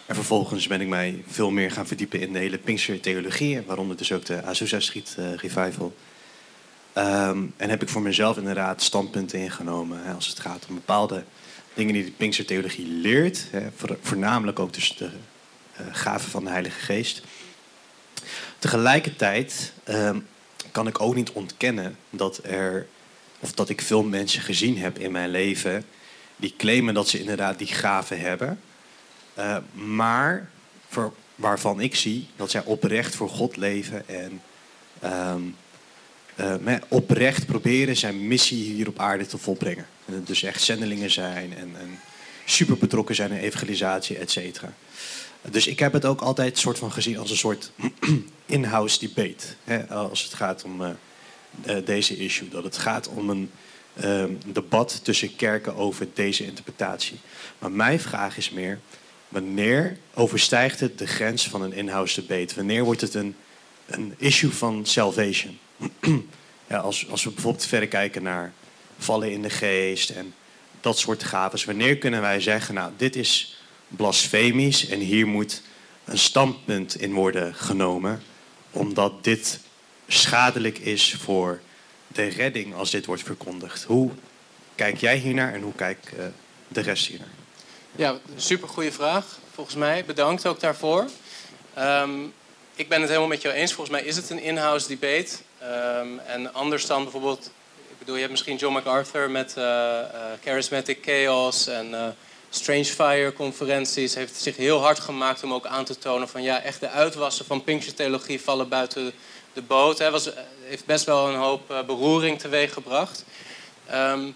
En 0.05 0.15
vervolgens 0.15 0.67
ben 0.67 0.81
ik 0.81 0.87
mij 0.87 1.23
veel 1.27 1.51
meer 1.51 1.71
gaan 1.71 1.87
verdiepen 1.87 2.19
in 2.19 2.33
de 2.33 2.39
hele 2.39 2.57
Pinkster-theologie. 2.57 3.61
Waaronder 3.61 3.97
dus 3.97 4.11
ook 4.11 4.25
de 4.25 4.43
Azusa 4.43 4.79
Street 4.79 5.15
eh, 5.17 5.33
Revival. 5.33 5.95
Ehm, 6.93 7.43
en 7.57 7.69
heb 7.69 7.81
ik 7.81 7.89
voor 7.89 8.01
mezelf 8.01 8.37
inderdaad 8.37 8.81
standpunten 8.81 9.39
ingenomen 9.39 10.03
hè, 10.03 10.13
als 10.13 10.27
het 10.27 10.39
gaat 10.39 10.65
om 10.69 10.75
bepaalde 10.75 11.23
dingen 11.73 11.93
die 11.93 12.03
de 12.05 12.11
Pinkster-theologie 12.11 12.87
leert. 12.87 13.45
Hè, 13.51 13.67
voor- 13.75 13.97
voornamelijk 14.01 14.59
ook 14.59 14.73
dus 14.73 14.95
de 14.97 15.09
eh, 15.75 15.85
gaven 15.91 16.31
van 16.31 16.43
de 16.43 16.49
Heilige 16.49 16.79
Geest. 16.79 17.21
Tegelijkertijd 18.59 19.73
ehm, 19.83 20.19
kan 20.71 20.87
ik 20.87 21.01
ook 21.01 21.15
niet 21.15 21.31
ontkennen 21.31 21.95
dat 22.09 22.39
er, 22.43 22.87
of 23.39 23.51
dat 23.51 23.69
ik 23.69 23.81
veel 23.81 24.03
mensen 24.03 24.41
gezien 24.41 24.77
heb 24.77 24.99
in 24.99 25.11
mijn 25.11 25.29
leven 25.29 25.85
die 26.39 26.53
claimen 26.57 26.93
dat 26.93 27.09
ze 27.09 27.19
inderdaad 27.19 27.57
die 27.57 27.67
gaven 27.67 28.19
hebben, 28.19 28.59
eh, 29.33 29.57
maar 29.73 30.49
waarvan 31.35 31.81
ik 31.81 31.95
zie 31.95 32.27
dat 32.35 32.51
zij 32.51 32.63
oprecht 32.63 33.15
voor 33.15 33.29
God 33.29 33.57
leven 33.57 34.07
en 34.07 34.41
ehm, 34.99 35.41
eh, 36.35 36.75
oprecht 36.87 37.45
proberen 37.45 37.97
zijn 37.97 38.27
missie 38.27 38.63
hier 38.63 38.87
op 38.87 38.99
aarde 38.99 39.25
te 39.25 39.37
volbrengen. 39.37 39.85
En 40.05 40.23
dus 40.25 40.43
echt 40.43 40.61
zendelingen 40.61 41.11
zijn 41.11 41.57
en, 41.57 41.71
en 41.79 41.99
super 42.45 42.77
betrokken 42.77 43.15
zijn 43.15 43.31
in 43.31 43.37
evangelisatie, 43.37 44.17
et 44.17 44.31
cetera. 44.31 44.73
Dus 45.41 45.67
ik 45.67 45.79
heb 45.79 45.93
het 45.93 46.05
ook 46.05 46.21
altijd 46.21 46.57
soort 46.57 46.77
van 46.77 46.91
gezien 46.91 47.17
als 47.17 47.29
een 47.29 47.37
soort 47.37 47.71
in-house 48.45 48.99
debate. 48.99 49.45
Hè, 49.63 49.87
als 49.87 50.23
het 50.23 50.33
gaat 50.33 50.63
om 50.63 50.81
eh, 50.81 51.75
deze 51.85 52.17
issue. 52.17 52.49
Dat 52.49 52.63
het 52.63 52.77
gaat 52.77 53.07
om 53.07 53.29
een 53.29 53.51
debat 54.45 54.99
tussen 55.03 55.35
kerken 55.35 55.75
over 55.75 56.07
deze 56.13 56.45
interpretatie. 56.45 57.19
Maar 57.59 57.71
mijn 57.71 57.99
vraag 57.99 58.37
is 58.37 58.49
meer, 58.49 58.79
wanneer 59.27 59.97
overstijgt 60.13 60.79
het 60.79 60.97
de 60.97 61.07
grens 61.07 61.47
van 61.47 61.61
een 61.61 61.73
in-house 61.73 62.25
debate? 62.25 62.55
Wanneer 62.55 62.83
wordt 62.83 63.01
het 63.01 63.13
een, 63.13 63.35
een 63.85 64.13
issue 64.17 64.51
van 64.51 64.85
salvation? 64.85 65.59
ja, 66.69 66.77
als, 66.77 67.09
als 67.09 67.23
we 67.23 67.31
bijvoorbeeld 67.31 67.65
verder 67.65 67.87
kijken 67.87 68.23
naar 68.23 68.53
vallen 68.97 69.31
in 69.31 69.41
de 69.41 69.49
geest 69.49 70.09
en 70.09 70.33
dat 70.81 70.97
soort 70.97 71.23
gaven. 71.23 71.65
Wanneer 71.65 71.97
kunnen 71.97 72.21
wij 72.21 72.41
zeggen, 72.41 72.73
nou, 72.73 72.91
dit 72.97 73.15
is 73.15 73.61
blasfemisch 73.87 74.87
en 74.87 74.99
hier 74.99 75.27
moet 75.27 75.61
een 76.05 76.17
standpunt 76.17 77.01
in 77.01 77.13
worden 77.13 77.55
genomen, 77.55 78.21
omdat 78.71 79.23
dit 79.23 79.59
schadelijk 80.07 80.77
is 80.77 81.15
voor 81.19 81.59
de 82.13 82.27
redding 82.27 82.75
als 82.75 82.91
dit 82.91 83.05
wordt 83.05 83.23
verkondigd. 83.23 83.83
Hoe 83.83 84.11
kijk 84.75 84.97
jij 84.97 85.17
hiernaar 85.17 85.53
en 85.53 85.61
hoe 85.61 85.75
kijkt 85.75 86.09
uh, 86.13 86.25
de 86.67 86.81
rest 86.81 87.07
hiernaar? 87.07 87.27
Ja, 87.95 88.17
super 88.35 88.67
goede 88.67 88.91
vraag. 88.91 89.39
Volgens 89.53 89.75
mij, 89.75 90.05
bedankt 90.05 90.47
ook 90.47 90.59
daarvoor. 90.59 91.09
Um, 91.79 92.33
ik 92.75 92.89
ben 92.89 92.99
het 92.99 93.09
helemaal 93.09 93.29
met 93.29 93.41
jou 93.41 93.55
eens. 93.55 93.73
Volgens 93.73 93.97
mij 93.97 94.05
is 94.05 94.15
het 94.15 94.29
een 94.29 94.41
in-house 94.41 94.87
debate. 94.87 95.29
Um, 95.63 96.19
en 96.19 96.53
anders 96.53 96.85
dan 96.85 97.03
bijvoorbeeld, 97.03 97.51
ik 97.89 97.99
bedoel, 97.99 98.13
je 98.15 98.19
hebt 98.19 98.31
misschien 98.31 98.55
John 98.57 98.73
MacArthur 98.73 99.29
met 99.29 99.53
uh, 99.57 99.63
uh, 99.63 99.99
Charismatic 100.43 100.97
Chaos 101.01 101.67
en 101.67 102.15
Strange 102.49 102.85
Fire 102.85 103.33
conferenties. 103.33 104.15
Heeft 104.15 104.35
zich 104.35 104.55
heel 104.57 104.81
hard 104.81 104.99
gemaakt 104.99 105.43
om 105.43 105.53
ook 105.53 105.65
aan 105.65 105.85
te 105.85 105.97
tonen 105.97 106.29
van 106.29 106.43
ja, 106.43 106.61
echt 106.61 106.79
de 106.79 106.89
uitwassen 106.89 107.45
van 107.45 107.63
Pinkster-theologie 107.63 108.41
vallen 108.41 108.69
buiten 108.69 109.11
de 109.53 109.61
boot. 109.61 109.97
Hij 109.97 110.11
was, 110.11 110.29
heeft 110.69 110.85
best 110.85 111.05
wel 111.05 111.27
een 111.27 111.35
hoop 111.35 111.67
beroering 111.67 112.39
teweeg 112.39 112.73
gebracht. 112.73 113.25
Um, 113.93 114.35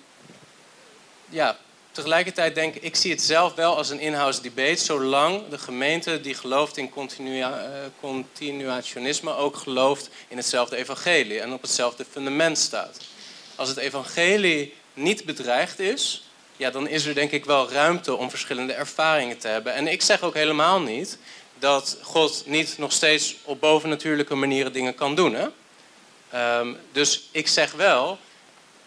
ja, 1.29 1.57
tegelijkertijd 1.91 2.55
denk 2.55 2.75
ik, 2.75 2.84
ik 2.84 2.95
zie 2.95 3.11
het 3.11 3.21
zelf 3.21 3.53
wel 3.53 3.77
als 3.77 3.89
een 3.89 3.99
in-house 3.99 4.41
debate, 4.41 4.84
zolang 4.84 5.47
de 5.47 5.57
gemeente 5.57 6.21
die 6.21 6.34
gelooft 6.34 6.77
in 6.77 6.89
continua, 6.89 7.49
uh, 7.49 7.69
continuationisme 7.99 9.36
ook 9.36 9.55
gelooft 9.55 10.09
in 10.27 10.38
hetzelfde 10.38 10.75
evangelie 10.75 11.39
en 11.39 11.53
op 11.53 11.61
hetzelfde 11.61 12.05
fundament 12.11 12.57
staat. 12.57 12.97
Als 13.55 13.69
het 13.69 13.77
evangelie 13.77 14.73
niet 14.93 15.25
bedreigd 15.25 15.79
is, 15.79 16.27
ja, 16.57 16.69
dan 16.69 16.88
is 16.88 17.05
er 17.05 17.15
denk 17.15 17.31
ik 17.31 17.45
wel 17.45 17.71
ruimte 17.71 18.15
om 18.15 18.29
verschillende 18.29 18.73
ervaringen 18.73 19.38
te 19.38 19.47
hebben. 19.47 19.73
En 19.73 19.88
ik 19.88 20.01
zeg 20.01 20.21
ook 20.21 20.34
helemaal 20.34 20.81
niet 20.81 21.17
dat 21.59 21.97
God 22.01 22.43
niet 22.45 22.77
nog 22.77 22.91
steeds 22.91 23.36
op 23.43 23.59
bovennatuurlijke 23.59 24.36
manieren 24.36 24.73
dingen 24.73 24.95
kan 24.95 25.15
doen. 25.15 25.34
Hè? 25.34 25.47
Um, 26.36 26.77
dus 26.91 27.27
ik 27.31 27.47
zeg 27.47 27.71
wel, 27.71 28.17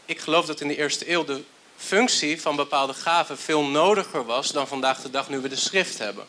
ik 0.04 0.20
geloof 0.20 0.46
dat 0.46 0.60
in 0.60 0.68
de 0.68 0.76
eerste 0.76 1.10
eeuw 1.10 1.24
de 1.24 1.42
functie 1.76 2.40
van 2.40 2.56
bepaalde 2.56 2.94
gaven 2.94 3.38
veel 3.38 3.64
nodiger 3.64 4.24
was 4.24 4.52
dan 4.52 4.68
vandaag 4.68 5.00
de 5.00 5.10
dag 5.10 5.28
nu 5.28 5.38
we 5.38 5.48
de 5.48 5.56
schrift 5.56 5.98
hebben. 5.98 6.26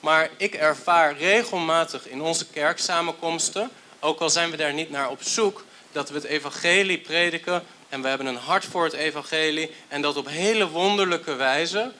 Maar 0.00 0.30
ik 0.36 0.54
ervaar 0.54 1.16
regelmatig 1.16 2.08
in 2.08 2.20
onze 2.20 2.46
kerksamenkomsten, 2.46 3.70
ook 4.00 4.20
al 4.20 4.30
zijn 4.30 4.50
we 4.50 4.56
daar 4.56 4.72
niet 4.72 4.90
naar 4.90 5.10
op 5.10 5.22
zoek, 5.22 5.64
dat 5.92 6.08
we 6.08 6.14
het 6.14 6.24
evangelie 6.24 6.98
prediken 6.98 7.62
en 7.88 8.02
we 8.02 8.08
hebben 8.08 8.26
een 8.26 8.36
hart 8.36 8.64
voor 8.64 8.84
het 8.84 8.92
evangelie 8.92 9.70
en 9.88 10.02
dat 10.02 10.16
op 10.16 10.28
hele 10.28 10.68
wonderlijke 10.68 11.34
wijze 11.34 11.92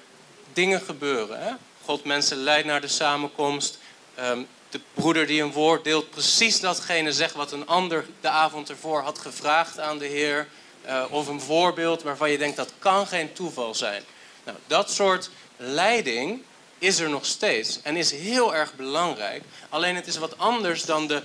dingen 0.52 0.80
gebeuren. 0.80 1.42
Hè? 1.42 1.52
God 1.84 2.04
mensen 2.04 2.36
leidt 2.36 2.66
naar 2.66 2.80
de 2.80 2.88
samenkomst. 2.88 3.78
Um, 4.20 4.46
de 4.70 4.80
broeder 4.94 5.26
die 5.26 5.42
een 5.42 5.52
woord 5.52 5.84
deelt, 5.84 6.10
precies 6.10 6.60
datgene 6.60 7.12
zegt 7.12 7.34
wat 7.34 7.52
een 7.52 7.66
ander 7.66 8.06
de 8.20 8.28
avond 8.28 8.68
ervoor 8.68 9.00
had 9.00 9.18
gevraagd 9.18 9.78
aan 9.78 9.98
de 9.98 10.06
Heer. 10.06 10.48
Uh, 10.86 11.04
of 11.10 11.26
een 11.26 11.40
voorbeeld 11.40 12.02
waarvan 12.02 12.30
je 12.30 12.38
denkt 12.38 12.56
dat 12.56 12.72
kan 12.78 13.06
geen 13.06 13.32
toeval 13.32 13.74
zijn. 13.74 14.02
Nou, 14.44 14.58
dat 14.66 14.90
soort 14.90 15.30
leiding 15.56 16.42
is 16.78 16.98
er 16.98 17.08
nog 17.08 17.26
steeds 17.26 17.82
en 17.82 17.96
is 17.96 18.10
heel 18.10 18.54
erg 18.54 18.74
belangrijk. 18.74 19.42
Alleen 19.68 19.96
het 19.96 20.06
is 20.06 20.16
wat 20.16 20.38
anders 20.38 20.82
dan 20.82 21.06
de 21.06 21.22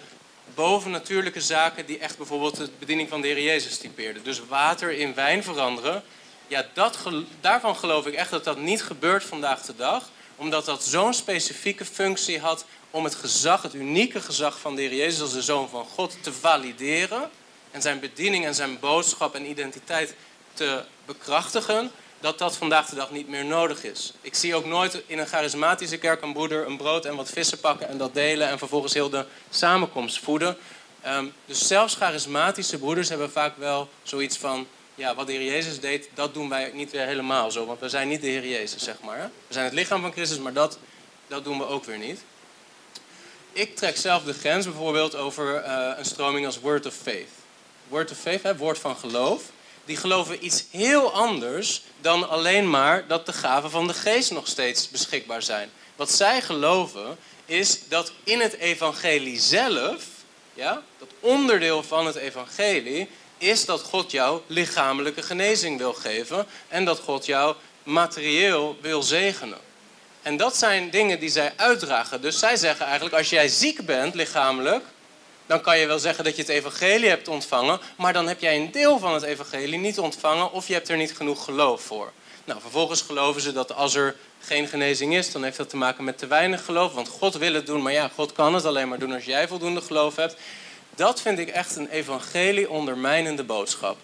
bovennatuurlijke 0.54 1.42
zaken 1.42 1.86
die 1.86 2.00
echt 2.00 2.18
bijvoorbeeld 2.18 2.56
de 2.56 2.70
bediening 2.80 3.10
van 3.10 3.22
de 3.22 3.28
Heer 3.28 3.42
Jezus 3.42 3.78
typeerden. 3.78 4.24
Dus 4.24 4.42
water 4.48 4.92
in 4.92 5.14
wijn 5.14 5.44
veranderen. 5.44 6.04
Ja, 6.48 6.66
dat, 6.74 6.98
daarvan 7.42 7.76
geloof 7.76 8.06
ik 8.06 8.14
echt 8.14 8.32
dat 8.32 8.44
dat 8.44 8.58
niet 8.58 8.84
gebeurt 8.84 9.24
vandaag 9.24 9.62
de 9.62 9.76
dag. 9.76 10.10
Omdat 10.36 10.66
dat 10.66 10.84
zo'n 10.84 11.14
specifieke 11.14 11.86
functie 11.86 12.40
had 12.40 12.66
om 12.96 13.04
het 13.04 13.16
gezag, 13.16 13.62
het 13.62 13.74
unieke 13.74 14.22
gezag 14.22 14.60
van 14.60 14.76
de 14.76 14.82
Heer 14.82 14.94
Jezus 14.94 15.22
als 15.22 15.34
de 15.34 15.42
Zoon 15.42 15.70
van 15.70 15.86
God 15.86 16.18
te 16.22 16.34
valideren 16.34 17.30
en 17.72 17.82
zijn 17.82 18.00
bediening 18.00 18.46
en 18.46 18.56
zijn 18.56 18.80
boodschap 18.80 19.36
en 19.36 19.50
identiteit 19.50 20.16
te 20.54 20.84
bekrachtigen, 21.06 21.92
dat 22.20 22.38
dat 22.38 22.58
vandaag 22.58 22.90
de 22.90 22.96
dag 22.96 23.12
niet 23.12 23.28
meer 23.28 23.46
nodig 23.46 23.84
is. 23.84 24.14
Ik 24.22 24.36
zie 24.36 24.56
ook 24.56 24.66
nooit 24.66 25.04
in 25.08 25.20
een 25.20 25.28
charismatische 25.28 25.98
kerk 25.98 26.22
een 26.22 26.34
broeder 26.34 26.68
een 26.68 26.78
brood 26.78 27.06
en 27.06 27.16
wat 27.16 27.30
vissen 27.30 27.60
pakken 27.60 27.88
en 27.88 27.98
dat 27.98 28.14
delen 28.14 28.48
en 28.48 28.58
vervolgens 28.58 28.94
heel 28.94 29.10
de 29.10 29.26
samenkomst 29.50 30.20
voeden. 30.20 30.58
Um, 31.08 31.34
dus 31.46 31.68
zelfs 31.68 31.96
charismatische 31.96 32.78
broeders 32.78 33.10
hebben 33.10 33.32
vaak 33.32 33.58
wel 33.58 33.90
zoiets 34.04 34.38
van, 34.38 34.68
ja, 34.96 35.16
wat 35.16 35.28
de 35.28 35.34
Heer 35.34 35.52
Jezus 35.52 35.80
deed, 35.80 36.10
dat 36.14 36.34
doen 36.34 36.50
wij 36.50 36.72
niet 36.74 36.92
weer 36.92 37.06
helemaal 37.06 37.52
zo, 37.52 37.66
want 37.66 37.80
we 37.80 37.90
zijn 37.90 38.08
niet 38.08 38.22
de 38.22 38.28
Heer 38.28 38.48
Jezus, 38.48 38.84
zeg 38.84 38.96
maar. 39.04 39.32
We 39.48 39.54
zijn 39.54 39.66
het 39.66 39.74
lichaam 39.74 40.02
van 40.02 40.12
Christus, 40.12 40.40
maar 40.40 40.54
dat, 40.54 40.78
dat 41.28 41.44
doen 41.44 41.58
we 41.58 41.68
ook 41.68 41.86
weer 41.86 41.98
niet. 41.98 42.24
Ik 43.56 43.76
trek 43.76 43.98
zelf 43.98 44.24
de 44.24 44.34
grens 44.34 44.66
bijvoorbeeld 44.66 45.16
over 45.16 45.66
uh, 45.66 45.92
een 45.98 46.06
stroming 46.06 46.46
als 46.46 46.60
Word 46.60 46.86
of 46.86 46.94
Faith 46.94 47.30
word 47.88 48.12
of 48.12 48.18
faith, 48.18 48.44
hè, 48.44 48.58
woord 48.58 48.80
van 48.80 48.96
geloof, 48.96 49.44
die 49.86 49.98
geloven 49.98 50.46
iets 50.46 50.66
heel 50.72 51.14
anders 51.14 51.82
dan 52.02 52.30
alleen 52.30 52.70
maar 52.70 53.08
dat 53.08 53.26
de 53.26 53.34
gaven 53.34 53.72
van 53.72 53.88
de 53.88 53.94
geest 53.94 54.32
nog 54.32 54.48
steeds 54.48 54.90
beschikbaar 54.90 55.42
zijn. 55.42 55.70
Wat 55.96 56.12
zij 56.12 56.42
geloven 56.42 57.18
is 57.46 57.88
dat 57.88 58.12
in 58.24 58.40
het 58.40 58.54
evangelie 58.54 59.40
zelf, 59.40 60.04
ja, 60.54 60.84
dat 60.98 61.10
onderdeel 61.20 61.84
van 61.84 62.06
het 62.06 62.16
evangelie, 62.16 63.10
is 63.38 63.66
dat 63.66 63.82
God 63.82 64.12
jou 64.12 64.42
lichamelijke 64.48 65.22
genezing 65.22 65.78
wil 65.78 65.94
geven 65.94 66.46
en 66.68 66.86
dat 66.86 67.00
God 67.00 67.26
jou 67.26 67.56
materieel 67.84 68.78
wil 68.82 69.04
zegenen. 69.04 69.60
En 70.26 70.38
dat 70.38 70.58
zijn 70.58 70.90
dingen 70.90 71.20
die 71.20 71.30
zij 71.30 71.54
uitdragen. 71.56 72.22
Dus 72.22 72.40
zij 72.40 72.56
zeggen 72.56 72.86
eigenlijk, 72.86 73.16
als 73.16 73.30
jij 73.30 73.48
ziek 73.48 73.86
bent 73.86 74.16
lichamelijk, 74.16 74.86
dan 75.46 75.62
kan 75.62 75.80
je 75.80 75.88
wel 75.88 76.00
zeggen 76.00 76.24
dat 76.24 76.36
je 76.36 76.42
het 76.42 76.52
evangelie 76.52 77.10
hebt 77.10 77.28
ontvangen, 77.28 77.80
maar 77.98 78.14
dan 78.14 78.28
heb 78.28 78.40
jij 78.40 78.56
een 78.56 78.72
deel 78.72 79.00
van 79.00 79.14
het 79.14 79.24
evangelie 79.24 79.80
niet 79.80 80.00
ontvangen 80.00 80.52
of 80.52 80.68
je 80.68 80.74
hebt 80.74 80.90
er 80.90 80.98
niet 80.98 81.16
genoeg 81.16 81.44
geloof 81.44 81.82
voor. 81.82 82.12
Nou, 82.46 82.62
vervolgens 82.62 83.02
geloven 83.02 83.42
ze 83.42 83.54
dat 83.54 83.76
als 83.76 83.96
er 83.96 84.16
geen 84.40 84.68
genezing 84.68 85.16
is, 85.16 85.32
dan 85.32 85.44
heeft 85.44 85.58
dat 85.58 85.70
te 85.70 85.78
maken 85.78 86.04
met 86.04 86.18
te 86.18 86.28
weinig 86.28 86.66
geloof, 86.66 86.94
want 86.94 87.08
God 87.08 87.36
wil 87.36 87.54
het 87.54 87.66
doen, 87.66 87.82
maar 87.82 87.94
ja, 87.94 88.12
God 88.16 88.32
kan 88.32 88.54
het 88.54 88.66
alleen 88.66 88.88
maar 88.88 89.00
doen 89.00 89.14
als 89.14 89.26
jij 89.26 89.48
voldoende 89.48 89.82
geloof 89.82 90.16
hebt. 90.16 90.36
Dat 90.96 91.22
vind 91.22 91.40
ik 91.40 91.50
echt 91.50 91.76
een 91.76 91.90
evangelie 91.90 92.70
ondermijnende 92.70 93.44
boodschap. 93.44 93.98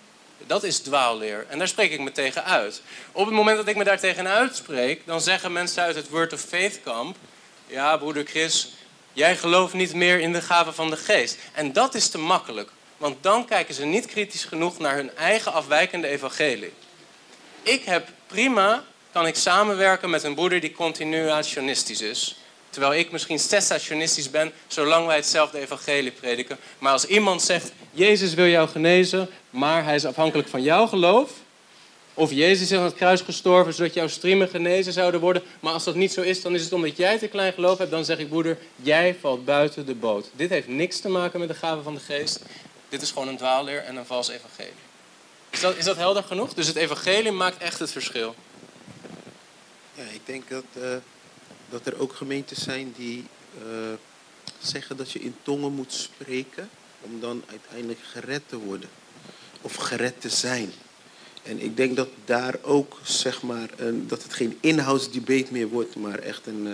Dat 0.48 0.64
is 0.64 0.80
dwaalleer. 0.80 1.46
En 1.50 1.58
daar 1.58 1.68
spreek 1.68 1.92
ik 1.92 2.00
me 2.00 2.12
tegen 2.12 2.46
uit. 2.46 2.82
Op 3.12 3.26
het 3.26 3.36
moment 3.36 3.58
dat 3.58 3.68
ik 3.68 3.76
me 3.76 3.84
daar 3.84 4.00
tegen 4.00 4.28
uitspreek, 4.28 5.06
dan 5.06 5.22
zeggen 5.22 5.52
mensen 5.52 5.84
uit 5.84 5.96
het 5.96 6.10
Word 6.10 6.34
of 6.34 6.42
Faith 6.42 6.80
kamp... 6.84 7.16
Ja, 7.68 7.98
broeder 7.98 8.26
Chris, 8.26 8.74
Jij 9.14 9.38
gelooft 9.38 9.74
niet 9.74 9.94
meer 9.94 10.20
in 10.20 10.34
de 10.34 10.42
gave 10.42 10.72
van 10.72 10.90
de 10.90 10.98
geest. 10.98 11.38
En 11.54 11.74
dat 11.74 11.96
is 11.96 12.10
te 12.10 12.18
makkelijk. 12.18 12.70
Want 12.98 13.24
dan 13.24 13.46
kijken 13.46 13.74
ze 13.74 13.86
niet 13.86 14.06
kritisch 14.06 14.46
genoeg 14.46 14.80
naar 14.80 14.96
hun 14.96 15.16
eigen 15.16 15.54
afwijkende 15.54 16.08
evangelie. 16.08 16.74
Ik 17.64 17.84
heb 17.84 18.08
prima, 18.28 18.84
kan 19.12 19.28
ik 19.28 19.36
samenwerken 19.36 20.10
met 20.10 20.24
een 20.24 20.36
broeder 20.36 20.60
die 20.60 20.72
continuationistisch 20.72 22.02
is. 22.02 22.41
Terwijl 22.72 22.94
ik 22.94 23.12
misschien 23.12 23.40
cessationistisch 23.40 24.30
ben, 24.30 24.52
zolang 24.68 25.06
wij 25.06 25.16
hetzelfde 25.16 25.60
evangelie 25.60 26.12
prediken. 26.12 26.58
Maar 26.80 26.92
als 26.92 27.06
iemand 27.06 27.42
zegt, 27.42 27.72
Jezus 27.92 28.34
wil 28.34 28.46
jou 28.46 28.70
genezen, 28.70 29.30
maar 29.50 29.84
hij 29.84 29.96
is 29.96 30.06
afhankelijk 30.06 30.48
van 30.48 30.62
jouw 30.62 30.88
geloof, 30.88 31.32
of 32.14 32.32
Jezus 32.32 32.72
is 32.72 32.78
aan 32.78 32.84
het 32.84 32.96
kruis 32.96 33.22
gestorven 33.22 33.74
zodat 33.74 33.94
jouw 33.94 34.08
striemen 34.08 34.50
genezen 34.50 34.94
zouden 34.94 35.20
worden. 35.20 35.44
Maar 35.60 35.74
als 35.74 35.84
dat 35.84 35.96
niet 35.96 36.14
zo 36.14 36.22
is, 36.22 36.42
dan 36.42 36.56
is 36.56 36.64
het 36.64 36.74
omdat 36.74 36.98
jij 36.98 37.18
te 37.18 37.28
klein 37.28 37.54
geloof 37.54 37.78
hebt. 37.78 37.92
Dan 37.92 38.06
zeg 38.06 38.18
ik, 38.18 38.30
broeder, 38.30 38.58
jij 38.76 39.16
valt 39.22 39.46
buiten 39.46 39.86
de 39.86 39.96
boot. 39.96 40.30
Dit 40.36 40.50
heeft 40.50 40.68
niks 40.68 41.00
te 41.00 41.10
maken 41.10 41.40
met 41.40 41.50
de 41.50 41.56
gave 41.56 41.82
van 41.82 41.94
de 41.94 42.00
geest. 42.00 42.40
dit 42.90 43.02
is 43.02 43.12
gewoon 43.12 43.28
een 43.28 43.38
dwaalleer 43.38 43.84
en 43.84 43.96
een 43.96 44.06
vals 44.06 44.30
evangelie. 44.30 44.74
Is 45.50 45.60
dat, 45.60 45.78
is 45.78 45.86
dat 45.86 45.98
helder 45.98 46.24
genoeg? 46.24 46.54
Dus 46.54 46.68
het 46.68 46.76
evangelie 46.76 47.32
maakt 47.32 47.58
echt 47.58 47.80
het 47.80 47.92
verschil. 47.92 48.36
Ja, 49.94 50.04
ik 50.04 50.22
denk 50.26 50.50
dat, 50.50 50.64
eh, 50.74 50.90
dat 51.72 51.86
er 51.86 52.00
ook 52.00 52.14
gemeentes 52.14 52.64
zijn 52.64 52.94
die 52.98 53.26
eh, 53.58 53.94
zeggen 54.60 54.98
dat 54.98 55.12
je 55.12 55.20
in 55.20 55.36
tongen 55.42 55.72
moet 55.72 55.94
spreken 55.94 56.70
om 57.02 57.20
dan 57.20 57.44
uiteindelijk 57.50 58.00
gered 58.12 58.42
te 58.46 58.58
worden. 58.58 58.90
Of 59.62 59.76
gered 59.76 60.22
te 60.22 60.30
zijn. 60.30 60.72
En 61.44 61.60
ik 61.60 61.78
denk 61.78 61.96
dat 61.96 62.10
daar 62.26 62.56
ook, 62.62 63.00
zeg 63.04 63.42
maar, 63.42 63.70
een, 63.78 64.08
dat 64.08 64.24
het 64.24 64.34
geen 64.34 64.58
inhoudsdebate 64.60 65.52
meer 65.52 65.68
wordt, 65.68 65.96
maar 65.96 66.20
echt 66.20 66.48
een, 66.48 66.68
eh, 66.68 66.74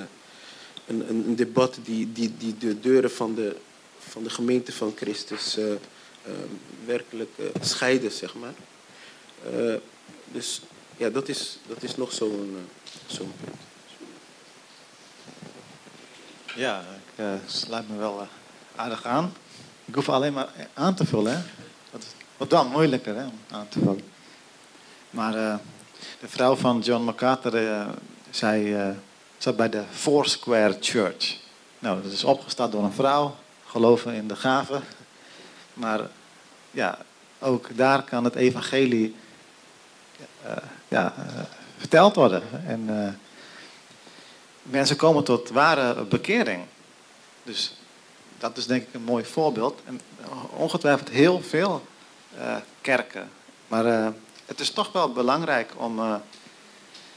een, 0.87 1.09
een, 1.09 1.27
een 1.27 1.35
debat 1.35 1.79
die, 1.83 2.11
die, 2.11 2.33
die 2.37 2.57
de 2.57 2.79
deuren 2.79 3.11
van 3.11 3.35
de, 3.35 3.55
van 3.99 4.23
de 4.23 4.29
gemeente 4.29 4.71
van 4.71 4.93
Christus 4.95 5.57
eh, 5.57 5.71
eh, 5.71 5.79
werkelijk 6.85 7.31
scheiden, 7.61 8.11
zeg 8.11 8.35
maar. 8.35 8.53
Dus 10.31 10.61
ja, 10.97 11.09
dat 11.09 11.29
is, 11.29 11.57
dat 11.67 11.83
is 11.83 11.95
nog 11.95 12.13
zo'n 12.13 12.57
zo'n 13.05 13.31
punt. 13.43 13.66
Ja, 16.55 16.79
ik 16.79 17.19
eh, 17.19 17.33
sluit 17.45 17.89
me 17.89 17.97
wel 17.97 18.21
eh, 18.21 18.27
aardig 18.75 19.05
aan. 19.05 19.33
Ik 19.85 19.95
hoef 19.95 20.09
alleen 20.09 20.33
maar 20.33 20.47
aan 20.73 20.93
te 20.93 21.05
vullen. 21.05 21.31
Hè? 21.31 21.37
Is 21.97 22.05
wat 22.37 22.49
dan 22.49 22.67
moeilijker 22.67 23.15
hè, 23.15 23.23
om 23.23 23.39
aan 23.51 23.67
te 23.67 23.79
vullen. 23.79 24.11
Maar 25.09 25.35
eh, 25.35 25.55
de 26.19 26.27
vrouw 26.27 26.55
van 26.55 26.79
John 26.79 27.03
MacArthur, 27.03 27.85
zij 28.29 28.95
zat 29.37 29.55
bij 29.55 29.69
de 29.69 29.83
Foursquare 29.91 30.77
Church. 30.79 31.37
Nou, 31.79 32.01
dat 32.01 32.11
is 32.11 32.23
opgestart 32.23 32.71
door 32.71 32.83
een 32.83 32.93
vrouw, 32.93 33.35
geloven 33.65 34.13
in 34.13 34.27
de 34.27 34.35
gaven. 34.35 34.81
Maar 35.73 35.99
ja, 36.71 36.97
ook 37.39 37.77
daar 37.77 38.03
kan 38.03 38.23
het 38.23 38.35
evangelie 38.35 39.15
ja, 40.87 41.13
verteld 41.77 42.15
worden. 42.15 42.43
En 42.65 42.89
mensen 44.69 44.95
komen 44.95 45.23
tot 45.23 45.49
ware 45.49 46.03
bekering. 46.03 46.63
Dus 47.43 47.73
dat 48.37 48.57
is 48.57 48.65
denk 48.65 48.81
ik 48.81 48.93
een 48.93 49.03
mooi 49.03 49.25
voorbeeld. 49.25 49.81
En 49.85 50.01
ongetwijfeld 50.49 51.09
heel 51.09 51.41
veel 51.41 51.87
eh, 52.37 52.55
kerken. 52.81 53.29
Maar 53.67 53.85
eh, 53.85 54.07
het 54.45 54.59
is 54.59 54.71
toch 54.71 54.91
wel 54.91 55.11
belangrijk 55.11 55.71
om 55.77 55.99
eh, 55.99 56.15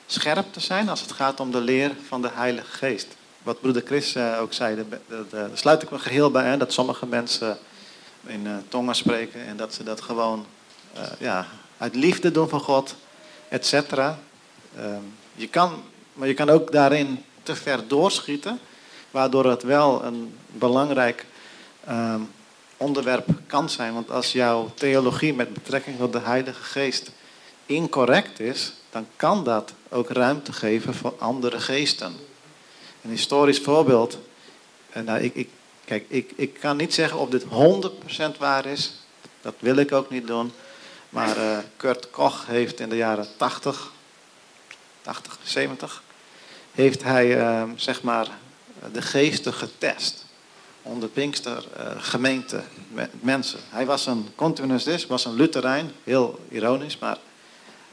scherp 0.07 0.53
te 0.53 0.61
zijn 0.61 0.89
als 0.89 1.01
het 1.01 1.13
gaat 1.13 1.41
om 1.41 1.51
de 1.51 1.61
leer 1.61 1.93
van 2.09 2.23
de 2.23 2.31
Heilige 2.33 2.73
Geest. 2.73 3.07
Wat 3.43 3.61
broeder 3.61 3.83
Chris 3.85 4.15
eh, 4.15 4.39
ook 4.41 4.53
zei, 4.53 4.85
daar 5.31 5.51
sluit 5.55 5.83
ik 5.83 5.91
me 5.91 5.99
geheel 5.99 6.31
bij. 6.31 6.45
Hè, 6.45 6.57
dat 6.57 6.73
sommige 6.73 7.07
mensen 7.07 7.59
in 8.27 8.47
eh, 8.47 8.53
tongen 8.69 8.95
spreken 8.95 9.47
en 9.47 9.57
dat 9.57 9.75
ze 9.75 9.83
dat 9.83 10.01
gewoon 10.01 10.47
eh, 10.93 11.03
ja, 11.19 11.47
uit 11.79 11.95
liefde 11.95 12.31
doen 12.31 12.49
van 12.49 12.61
God, 12.61 12.95
et 13.49 13.67
cetera. 13.67 14.19
Ehm, 14.77 15.03
je 15.35 15.49
kan, 15.49 15.83
maar 16.13 16.29
je 16.29 16.35
kan 16.35 16.51
ook 16.51 16.73
daarin 16.73 17.25
ver 17.57 17.89
doorschieten, 17.89 18.59
waardoor 19.11 19.45
het 19.45 19.63
wel 19.63 20.05
een 20.05 20.37
belangrijk 20.47 21.27
ehm, 21.85 22.21
onderwerp 22.77 23.27
kan 23.47 23.71
zijn. 23.71 23.95
Want 23.95 24.11
als 24.11 24.33
jouw 24.33 24.71
theologie 24.75 25.35
met 25.35 25.53
betrekking 25.53 25.99
tot 25.99 26.13
de 26.13 26.21
Heilige 26.21 26.63
Geest 26.63 27.11
incorrect 27.67 28.41
is, 28.41 28.73
dan 28.91 29.07
kan 29.17 29.45
dat 29.45 29.73
ook 29.89 30.09
ruimte 30.09 30.53
geven 30.53 30.95
voor 30.95 31.15
andere 31.19 31.61
geesten. 31.61 32.17
Een 33.03 33.11
historisch 33.11 33.61
voorbeeld. 33.61 34.19
En 34.91 35.05
nou, 35.05 35.21
ik, 35.21 35.35
ik, 35.35 35.49
kijk, 35.85 36.05
ik, 36.09 36.33
ik 36.37 36.55
kan 36.61 36.77
niet 36.77 36.95
zeggen 36.95 37.19
of 37.19 37.29
dit 37.29 37.45
100% 38.35 38.39
waar 38.39 38.67
is. 38.67 38.93
Dat 39.41 39.55
wil 39.59 39.77
ik 39.77 39.93
ook 39.93 40.11
niet 40.11 40.27
doen. 40.27 40.53
Maar 41.09 41.37
eh, 41.37 41.59
Kurt 41.77 42.11
Koch 42.11 42.47
heeft 42.47 42.81
in 42.81 42.89
de 42.89 42.97
jaren 42.97 43.27
80, 43.37 43.93
80, 45.03 45.39
70, 45.43 46.03
heeft 46.75 47.03
hij 47.03 47.39
eh, 47.39 47.63
zeg 47.77 48.03
maar 48.03 48.29
de 48.93 49.03
geesten 49.03 49.53
getest 49.55 50.25
onder 50.83 51.09
Pinkster 51.09 51.65
eh, 51.77 51.87
gemeente 51.99 52.63
me- 52.89 53.09
mensen. 53.21 53.61
Hij 53.69 53.87
was 53.87 54.07
een 54.07 54.29
continuist, 54.35 55.07
was 55.07 55.25
een 55.25 55.35
Lutherijn, 55.35 55.91
heel 56.05 56.39
ironisch, 56.49 56.99
maar 56.99 57.19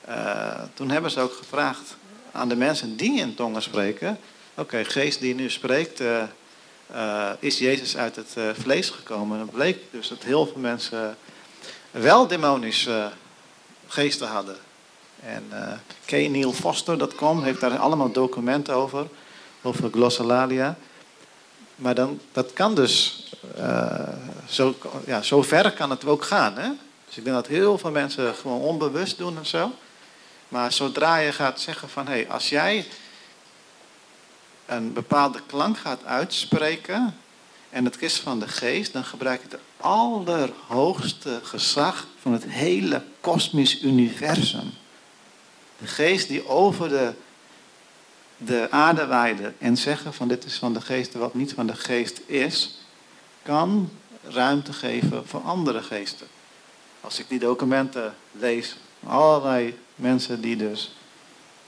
eh, 0.02 0.62
toen 0.74 0.90
hebben 0.90 1.12
ze 1.12 1.20
ook 1.20 1.34
gevraagd 1.34 1.96
aan 2.32 2.50
de 2.50 2.56
mensen 2.56 2.96
die 2.96 3.20
in 3.20 3.36
tongen 3.36 3.62
spreken, 3.62 4.20
oké, 4.56 4.84
geest 4.84 5.20
die 5.20 5.36
nu 5.36 5.50
spreekt, 5.50 6.00
eh, 6.00 6.24
is 7.40 7.58
Jezus 7.58 7.98
uit 7.98 8.16
het 8.16 8.36
vlees 8.58 8.90
gekomen? 8.90 9.40
En 9.40 9.50
bleek 9.50 9.80
dus 9.92 10.08
dat 10.08 10.24
heel 10.24 10.46
veel 10.46 10.62
mensen 10.62 11.18
wel 11.92 12.28
demonische 12.28 13.12
geesten 13.88 14.28
hadden. 14.28 14.58
En 15.22 15.44
uh, 15.52 15.72
KNeilFoster.com 16.06 17.44
heeft 17.44 17.60
daar 17.60 17.78
allemaal 17.78 18.12
documenten 18.12 18.76
over, 18.76 19.08
over 19.62 19.90
glossolalia. 19.92 20.78
Maar 21.76 21.96
dan, 21.96 22.20
dat 22.32 22.54
kan 22.54 22.76
dus, 22.76 23.26
eh, 23.56 24.10
zo, 24.50 24.76
ja, 25.06 25.22
zo 25.22 25.42
ver 25.42 25.72
kan 25.72 25.90
het 25.90 26.06
ook 26.06 26.24
gaan. 26.24 26.58
Hè? 26.58 26.70
Dus 27.06 27.18
ik 27.18 27.24
denk 27.24 27.36
dat 27.36 27.48
heel 27.48 27.78
veel 27.78 27.92
mensen 27.92 28.36
gewoon 28.36 28.62
onbewust 28.62 29.18
doen 29.18 29.38
en 29.38 29.46
zo. 29.46 29.72
Maar 30.48 30.72
zodra 30.72 31.18
je 31.18 31.32
gaat 31.32 31.60
zeggen 31.60 31.90
van, 31.90 32.06
hé, 32.08 32.12
hey, 32.12 32.30
als 32.30 32.50
jij 32.50 32.88
een 34.66 34.94
bepaalde 34.94 35.40
klank 35.48 35.78
gaat 35.78 36.06
uitspreken 36.06 37.18
en 37.70 37.86
het 37.86 38.02
is 38.02 38.20
van 38.20 38.40
de 38.40 38.48
geest, 38.48 38.94
dan 38.94 39.04
gebruik 39.04 39.42
je 39.42 39.48
het 39.50 39.60
allerhoogste 39.78 41.40
gezag 41.44 42.08
van 42.22 42.34
het 42.34 42.44
hele 42.46 43.04
kosmisch 43.22 43.82
universum. 43.82 44.74
De 45.78 45.88
geest 45.88 46.28
die 46.28 46.48
over 46.48 46.90
de, 46.90 47.14
de 48.38 48.68
aarde 48.70 49.06
waaide 49.06 49.54
en 49.58 49.78
zeggen 49.78 50.14
van 50.14 50.28
dit 50.28 50.46
is 50.46 50.56
van 50.56 50.74
de 50.74 50.82
geest 50.82 51.14
wat 51.14 51.34
niet 51.34 51.54
van 51.54 51.68
de 51.68 51.76
geest 51.76 52.22
is, 52.26 52.80
kan 53.44 53.90
ruimte 54.24 54.74
geven 54.74 55.28
voor 55.28 55.42
andere 55.42 55.82
geesten. 55.82 56.28
Als 57.02 57.20
ik 57.20 57.26
die 57.30 57.40
documenten 57.40 58.16
lees, 58.32 58.76
allerlei 59.08 59.78
mensen 59.96 60.42
die 60.42 60.56
dus 60.56 60.96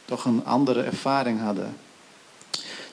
toch 0.06 0.26
een 0.26 0.46
andere 0.46 0.84
ervaring 0.84 1.42
hadden. 1.42 1.78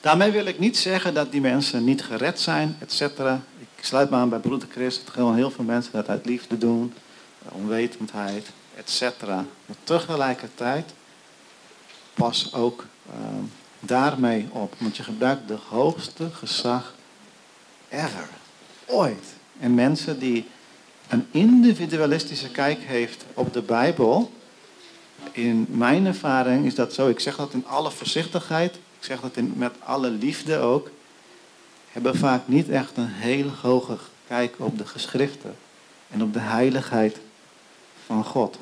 Daarmee 0.01 0.31
wil 0.31 0.45
ik 0.45 0.59
niet 0.59 0.77
zeggen 0.77 1.13
dat 1.13 1.31
die 1.31 1.41
mensen 1.41 1.83
niet 1.83 2.03
gered 2.03 2.39
zijn, 2.39 2.77
et 2.79 2.91
cetera. 2.91 3.41
Ik 3.59 3.85
sluit 3.85 4.09
me 4.09 4.15
aan 4.15 4.29
bij 4.29 4.39
broeder 4.39 4.67
Chris. 4.71 4.97
Het 4.97 5.09
gewoon 5.09 5.35
heel 5.35 5.51
veel 5.51 5.63
mensen 5.63 5.91
dat 5.91 6.07
uit 6.07 6.25
liefde 6.25 6.57
doen, 6.57 6.93
onwetendheid, 7.51 8.47
et 8.75 8.89
cetera. 8.89 9.45
Maar 9.65 9.75
tegelijkertijd 9.83 10.93
pas 12.17 12.53
ook 12.53 12.85
uh, 13.09 13.13
daarmee 13.79 14.47
op. 14.51 14.73
Want 14.77 14.97
je 14.97 15.03
gebruikt 15.03 15.47
de 15.47 15.57
hoogste 15.69 16.29
gezag 16.31 16.93
ever. 17.89 18.29
Ooit. 18.85 19.25
En 19.59 19.73
mensen 19.73 20.19
die 20.19 20.45
een 21.07 21.27
individualistische 21.31 22.51
kijk 22.51 22.79
heeft 22.81 23.25
op 23.33 23.53
de 23.53 23.61
Bijbel. 23.61 24.31
In 25.31 25.65
mijn 25.69 26.05
ervaring 26.05 26.65
is 26.65 26.75
dat 26.75 26.93
zo. 26.93 27.09
Ik 27.09 27.19
zeg 27.19 27.35
dat 27.35 27.53
in 27.53 27.67
alle 27.67 27.91
voorzichtigheid. 27.91 28.75
Ik 28.75 29.05
zeg 29.05 29.19
dat 29.19 29.37
in, 29.37 29.53
met 29.55 29.73
alle 29.79 30.09
liefde 30.09 30.57
ook. 30.57 30.89
Hebben 31.91 32.15
vaak 32.15 32.47
niet 32.47 32.69
echt 32.69 32.97
een 32.97 33.09
heel 33.09 33.49
hoge 33.61 33.97
kijk 34.27 34.55
op 34.57 34.77
de 34.77 34.85
geschriften. 34.85 35.55
En 36.09 36.23
op 36.23 36.33
de 36.33 36.39
heiligheid 36.39 37.19
van 38.05 38.23
God. 38.23 38.57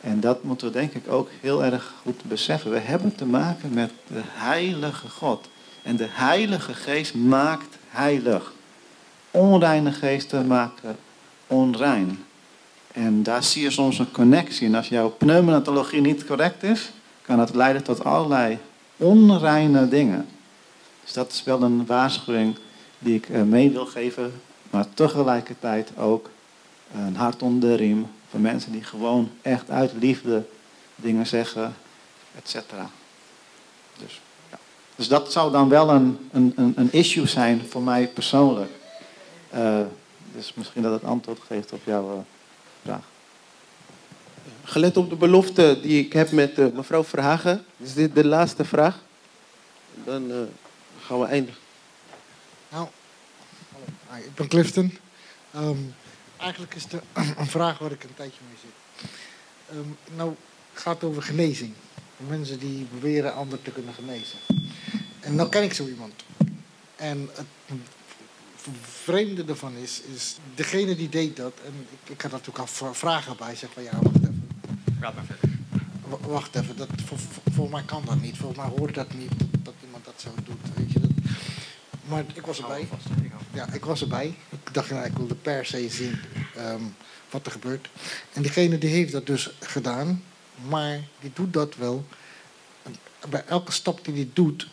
En 0.00 0.20
dat 0.20 0.42
moeten 0.42 0.66
we 0.66 0.72
denk 0.72 0.92
ik 0.92 1.12
ook 1.12 1.28
heel 1.40 1.64
erg 1.64 1.94
goed 2.02 2.22
beseffen. 2.24 2.70
We 2.70 2.78
hebben 2.78 3.14
te 3.14 3.26
maken 3.26 3.74
met 3.74 3.90
de 4.06 4.22
heilige 4.24 5.08
God. 5.08 5.48
En 5.82 5.96
de 5.96 6.06
heilige 6.08 6.74
geest 6.74 7.14
maakt 7.14 7.76
heilig. 7.88 8.52
Onreine 9.30 9.92
geesten 9.92 10.46
maken 10.46 10.96
onrein. 11.46 12.24
En 12.92 13.22
daar 13.22 13.42
zie 13.42 13.62
je 13.62 13.70
soms 13.70 13.98
een 13.98 14.10
connectie. 14.10 14.66
En 14.66 14.74
als 14.74 14.88
jouw 14.88 15.08
pneumatologie 15.08 16.00
niet 16.00 16.24
correct 16.24 16.62
is, 16.62 16.90
kan 17.22 17.36
dat 17.36 17.54
leiden 17.54 17.82
tot 17.82 18.04
allerlei 18.04 18.58
onreine 18.96 19.88
dingen. 19.88 20.28
Dus 21.04 21.12
dat 21.12 21.30
is 21.30 21.44
wel 21.44 21.62
een 21.62 21.86
waarschuwing 21.86 22.56
die 22.98 23.14
ik 23.14 23.28
mee 23.28 23.70
wil 23.70 23.86
geven. 23.86 24.32
Maar 24.70 24.86
tegelijkertijd 24.94 25.90
ook 25.96 26.30
een 26.94 27.16
hart 27.16 27.42
onder 27.42 27.68
de 27.68 27.76
riem 27.76 28.06
voor 28.30 28.40
mensen 28.40 28.72
die 28.72 28.84
gewoon 28.84 29.30
echt 29.42 29.70
uit 29.70 29.92
liefde 29.92 30.46
dingen 30.96 31.26
zeggen, 31.26 31.74
et 32.36 32.48
cetera. 32.48 32.90
Dus, 33.98 34.20
ja. 34.50 34.58
dus 34.94 35.08
dat 35.08 35.32
zou 35.32 35.52
dan 35.52 35.68
wel 35.68 35.90
een, 35.90 36.28
een, 36.32 36.72
een 36.76 36.92
issue 36.92 37.26
zijn 37.26 37.66
voor 37.68 37.82
mij 37.82 38.08
persoonlijk. 38.08 38.70
Uh, 39.54 39.80
dus 40.32 40.54
misschien 40.54 40.82
dat 40.82 40.92
het 40.92 41.04
antwoord 41.04 41.40
geeft 41.46 41.72
op 41.72 41.80
jouw 41.84 42.14
uh, 42.14 42.20
vraag. 42.82 43.08
Gelet 44.64 44.96
op 44.96 45.10
de 45.10 45.16
belofte 45.16 45.78
die 45.82 46.04
ik 46.04 46.12
heb 46.12 46.30
met 46.30 46.58
uh, 46.58 46.66
mevrouw 46.74 47.04
Verhagen, 47.04 47.64
is 47.76 47.94
dit 47.94 48.14
de 48.14 48.24
laatste 48.24 48.64
vraag. 48.64 48.98
Dan 50.04 50.30
uh, 50.30 50.36
gaan 51.00 51.20
we 51.20 51.26
eindigen. 51.26 51.60
Nou, 52.68 52.88
ik 54.16 54.34
ben 54.34 54.48
Clifton. 54.48 54.98
Um, 55.56 55.94
eigenlijk 56.40 56.74
is 56.74 56.82
het 56.82 57.02
een 57.38 57.46
vraag 57.46 57.78
waar 57.78 57.92
ik 57.92 58.02
een 58.04 58.14
tijdje 58.14 58.40
mee 58.48 58.58
zit. 58.62 59.08
Ehm, 59.70 60.16
nou, 60.16 60.34
het 60.72 60.82
gaat 60.82 61.04
over 61.04 61.22
genezing. 61.22 61.72
Mensen 62.16 62.58
die 62.58 62.86
beweren 62.92 63.34
anderen 63.34 63.64
te 63.64 63.70
kunnen 63.70 63.94
genezen. 63.94 64.38
En 65.20 65.34
nou 65.34 65.48
ken 65.48 65.62
ik 65.62 65.72
zo 65.72 65.86
iemand. 65.86 66.12
En 66.96 67.28
het 67.34 67.46
vreemde 68.80 69.44
ervan 69.44 69.74
is, 69.76 70.00
is 70.14 70.36
degene 70.54 70.96
die 70.96 71.08
deed 71.08 71.36
dat, 71.36 71.52
en 71.64 71.72
ik, 72.04 72.10
ik 72.10 72.20
had 72.20 72.30
natuurlijk 72.30 72.58
al 72.58 72.94
vragen 72.94 73.36
bij, 73.36 73.56
zeg 73.56 73.70
van 73.72 73.82
ja, 73.82 73.98
wacht 74.02 74.16
even. 74.20 74.48
Praat 74.98 75.14
maar 75.14 75.24
verder. 75.24 75.48
W- 76.08 76.26
Wacht 76.26 76.56
even, 76.56 76.76
dat, 76.76 76.88
volgens 77.52 77.70
mij 77.70 77.82
kan 77.84 78.02
dat 78.06 78.20
niet. 78.20 78.36
Volgens 78.36 78.60
mij 78.60 78.68
hoort 78.78 78.94
dat 78.94 79.14
niet, 79.14 79.30
dat, 79.38 79.64
dat 79.64 79.74
iemand 79.84 80.04
dat 80.04 80.14
zo 80.16 80.30
doet. 80.44 80.89
Maar 82.10 82.24
ik 82.34 82.46
was 82.46 82.58
erbij. 82.58 82.88
Ja, 83.52 83.72
ik 83.72 83.84
was 83.84 84.00
erbij. 84.00 84.34
Ik 84.48 84.74
dacht, 84.74 84.90
nou, 84.90 85.04
ik 85.04 85.16
wilde 85.16 85.34
per 85.34 85.66
se 85.66 85.88
zien 85.88 86.20
ehm, 86.56 86.82
wat 87.30 87.46
er 87.46 87.52
gebeurt. 87.52 87.88
En 88.32 88.42
diegene 88.42 88.78
die 88.78 88.90
heeft 88.90 89.12
dat 89.12 89.26
dus 89.26 89.50
gedaan, 89.60 90.22
maar 90.68 91.00
die 91.20 91.30
doet 91.34 91.52
dat 91.52 91.76
wel. 91.76 92.04
Bij 93.28 93.44
elke 93.44 93.72
stap 93.72 94.04
die 94.04 94.14
hij 94.14 94.30
doet, 94.32 94.68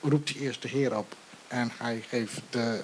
roept 0.00 0.28
hij 0.28 0.40
eerst 0.40 0.62
de 0.62 0.68
Heer 0.68 0.96
op. 0.96 1.16
En 1.48 1.70
hij 1.76 2.04
geeft 2.08 2.40
de, 2.50 2.80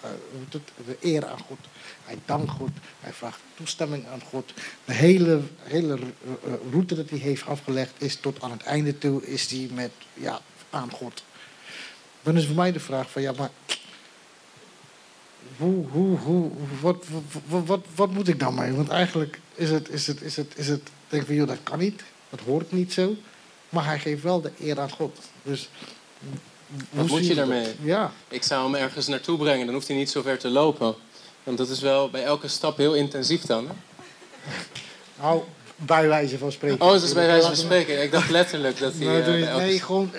eh, 0.00 0.10
eh, 0.10 0.60
de 0.86 0.96
eer 1.00 1.26
aan 1.26 1.38
God. 1.38 1.58
Hij 2.04 2.18
dankt 2.24 2.50
God. 2.50 2.70
Hij 3.00 3.12
vraagt 3.12 3.40
toestemming 3.54 4.06
aan 4.06 4.20
God. 4.20 4.52
De 4.84 4.92
hele, 4.92 5.40
hele 5.62 5.94
eh, 5.94 6.52
route 6.70 6.94
dat 6.94 7.10
hij 7.10 7.18
heeft 7.18 7.46
afgelegd 7.46 7.92
is 7.98 8.16
tot 8.16 8.42
aan 8.42 8.50
het 8.50 8.62
einde 8.62 8.98
toe 8.98 9.26
is 9.26 9.48
die 9.48 9.72
met 9.72 9.90
ja, 10.14 10.40
aan 10.70 10.90
God. 10.90 11.22
Dan 12.26 12.36
is 12.36 12.46
voor 12.46 12.54
mij 12.54 12.72
de 12.72 12.80
vraag 12.80 13.10
van 13.10 13.22
ja, 13.22 13.32
maar 13.36 13.50
hoe, 15.56 15.86
hoe, 15.86 16.18
hoe, 16.18 16.50
wat, 16.80 17.04
wat, 17.48 17.66
wat, 17.66 17.80
wat, 17.94 18.10
moet 18.10 18.28
ik 18.28 18.38
dan 18.38 18.54
mee? 18.54 18.72
Want 18.72 18.88
eigenlijk 18.88 19.40
is 19.54 19.70
het, 19.70 19.88
is 19.88 20.06
het, 20.06 20.22
is 20.22 20.36
het, 20.36 20.52
is 20.56 20.68
het, 20.68 20.80
denk 21.08 21.22
ik 21.22 21.28
van 21.28 21.36
joh, 21.36 21.48
dat 21.48 21.58
kan 21.62 21.78
niet, 21.78 22.02
dat 22.30 22.40
hoort 22.40 22.72
niet 22.72 22.92
zo. 22.92 23.14
Maar 23.68 23.84
hij 23.84 23.98
geeft 23.98 24.22
wel 24.22 24.40
de 24.40 24.50
eer 24.60 24.80
aan 24.80 24.90
God. 24.90 25.18
Dus 25.42 25.68
hoe 26.68 26.78
Wat 26.90 27.08
moet 27.08 27.26
je 27.26 27.34
daarmee? 27.34 27.74
Ja, 27.82 28.12
Ik 28.28 28.42
zou 28.42 28.64
hem 28.64 28.82
ergens 28.82 29.06
naartoe 29.06 29.38
brengen, 29.38 29.66
dan 29.66 29.74
hoeft 29.74 29.88
hij 29.88 29.96
niet 29.96 30.10
zo 30.10 30.22
ver 30.22 30.38
te 30.38 30.48
lopen. 30.48 30.94
Want 31.42 31.58
dat 31.58 31.68
is 31.68 31.80
wel 31.80 32.10
bij 32.10 32.24
elke 32.24 32.48
stap 32.48 32.76
heel 32.76 32.94
intensief 32.94 33.42
dan. 33.42 33.66
Hè? 33.66 33.72
nou, 35.20 35.42
bij 35.76 36.08
wijze 36.08 36.38
van 36.38 36.52
spreken. 36.52 36.86
Oh, 36.86 36.92
dat 36.92 37.02
is 37.02 37.12
bij 37.12 37.26
wijze 37.26 37.46
van 37.46 37.56
spreken. 37.56 38.02
Ik 38.02 38.10
dacht 38.10 38.30
letterlijk 38.30 38.78
dat 38.78 38.92
hij 38.92 39.06
Nee, 39.06 39.22
eh, 39.22 39.48
elke 39.48 39.64
nee, 39.64 39.80
gewoon. 39.80 40.10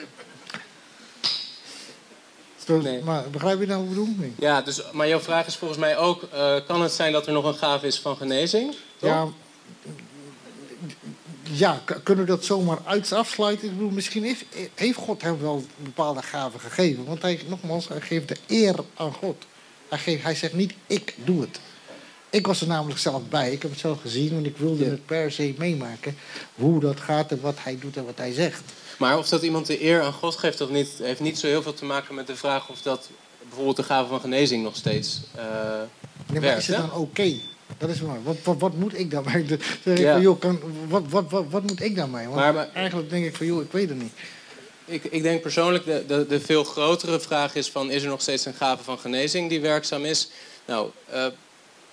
Nee. 2.68 3.03
Maar 3.03 3.30
begrijp 3.30 3.59
je 3.59 3.65
nou 3.65 3.80
wat 3.80 3.89
ik 3.89 4.18
bedoel? 4.18 4.32
Ja, 4.39 4.61
dus, 4.61 4.82
maar 4.91 5.07
jouw 5.07 5.20
vraag 5.20 5.47
is 5.47 5.55
volgens 5.55 5.80
mij 5.80 5.97
ook: 5.97 6.24
eh, 6.24 6.55
kan 6.68 6.82
het 6.82 6.91
zijn 6.91 7.11
dat 7.11 7.28
er 7.28 7.34
nog 7.34 7.45
een 7.45 7.53
gave 7.55 7.88
is 7.88 7.99
van 7.99 8.18
genezing? 8.18 8.76
Toch? 8.97 9.09
Ja, 9.09 9.28
ja, 11.51 11.82
kunnen 12.03 12.26
we 12.26 12.32
dat 12.32 12.45
zomaar 12.45 12.78
uit 12.86 13.11
afsluiten? 13.13 13.68
Ik 13.68 13.74
bedoel, 13.74 13.89
misschien 13.89 14.24
heeft, 14.24 14.45
heeft 14.76 14.97
God 14.97 15.22
hem 15.22 15.39
wel 15.41 15.63
bepaalde 15.78 16.22
gaven 16.22 16.59
gegeven. 16.59 17.05
Want 17.05 17.22
hij, 17.22 17.39
nogmaals, 17.47 17.88
hij 17.88 18.01
geeft 18.01 18.28
de 18.28 18.38
eer 18.47 18.76
aan 18.95 19.13
God. 19.13 19.45
Hij, 19.89 19.99
geeft, 19.99 20.24
hij 20.24 20.36
zegt 20.36 20.53
niet, 20.53 20.74
ik 20.88 21.15
doe 21.24 21.41
het. 21.41 21.59
Ik 22.30 22.47
was 22.47 22.61
er 22.61 22.68
namelijk 22.68 22.99
zelf 22.99 23.22
bij. 23.30 23.51
Ik 23.51 23.61
heb 23.61 23.72
het 23.72 23.80
zelf 23.80 24.01
gezien, 24.01 24.34
want 24.34 24.45
ik 24.45 24.57
wilde 24.57 24.84
Ja. 24.84 24.89
het 24.89 25.05
per 25.05 25.32
se 25.32 25.53
meemaken. 25.57 26.18
Hoe 26.55 26.80
dat 26.80 26.99
gaat 26.99 27.32
en 27.32 27.41
wat 27.41 27.55
hij 27.59 27.78
doet 27.80 27.97
en 27.97 28.05
wat 28.05 28.18
hij 28.18 28.34
zegt. 28.34 28.63
Maar 28.97 29.17
of 29.17 29.27
dat 29.29 29.41
iemand 29.43 29.65
de 29.65 29.83
eer 29.83 30.01
aan 30.01 30.13
God 30.13 30.35
geeft 30.35 30.61
of 30.61 30.69
niet, 30.69 30.89
heeft 31.01 31.19
niet 31.19 31.39
zo 31.39 31.47
heel 31.47 31.61
veel 31.61 31.73
te 31.73 31.85
maken 31.85 32.15
met 32.15 32.27
de 32.27 32.35
vraag 32.35 32.69
of 32.69 32.81
dat 32.81 33.09
bijvoorbeeld 33.43 33.75
de 33.77 33.83
gave 33.83 34.07
van 34.09 34.19
genezing 34.19 34.63
nog 34.63 34.75
steeds. 34.75 35.21
eh, 35.35 35.43
Nee, 35.43 36.39
maar 36.41 36.41
Werkt, 36.41 36.59
is 36.61 36.67
het 36.67 36.75
hè? 36.75 36.81
dan 36.81 36.91
oké? 36.93 37.33
Dat 37.77 37.89
is 37.89 38.01
maar. 38.01 38.23
Wat, 38.23 38.35
wat, 38.43 38.55
wat 38.59 38.73
moet 38.73 38.99
ik 38.99 39.11
daarmee? 39.11 39.45
Ja. 39.83 40.11
van, 40.13 40.21
joh, 40.21 40.39
kan, 40.39 40.59
wat, 40.87 41.03
wat, 41.09 41.25
wat, 41.29 41.45
wat 41.49 41.61
moet 41.61 41.81
ik 41.81 41.95
daarmee? 41.95 42.23
Want 42.23 42.35
Maar- 42.35 42.53
maar- 42.53 42.69
eigenlijk 42.73 43.09
denk 43.09 43.25
ik 43.25 43.35
van, 43.35 43.45
joh, 43.45 43.61
ik 43.63 43.71
weet 43.71 43.89
het 43.89 43.97
niet. 44.01 44.11
Ik, 44.85 45.03
ik 45.03 45.21
denk 45.21 45.41
persoonlijk 45.41 45.85
de, 45.85 46.03
de, 46.07 46.25
de 46.29 46.39
veel 46.39 46.63
grotere 46.63 47.19
vraag 47.19 47.55
is 47.55 47.69
van... 47.69 47.91
is 47.91 48.03
er 48.03 48.09
nog 48.09 48.21
steeds 48.21 48.45
een 48.45 48.53
gave 48.53 48.83
van 48.83 48.99
genezing 48.99 49.49
die 49.49 49.61
werkzaam 49.61 50.05
is? 50.05 50.29
Nou, 50.65 50.89
eh, 51.09 51.25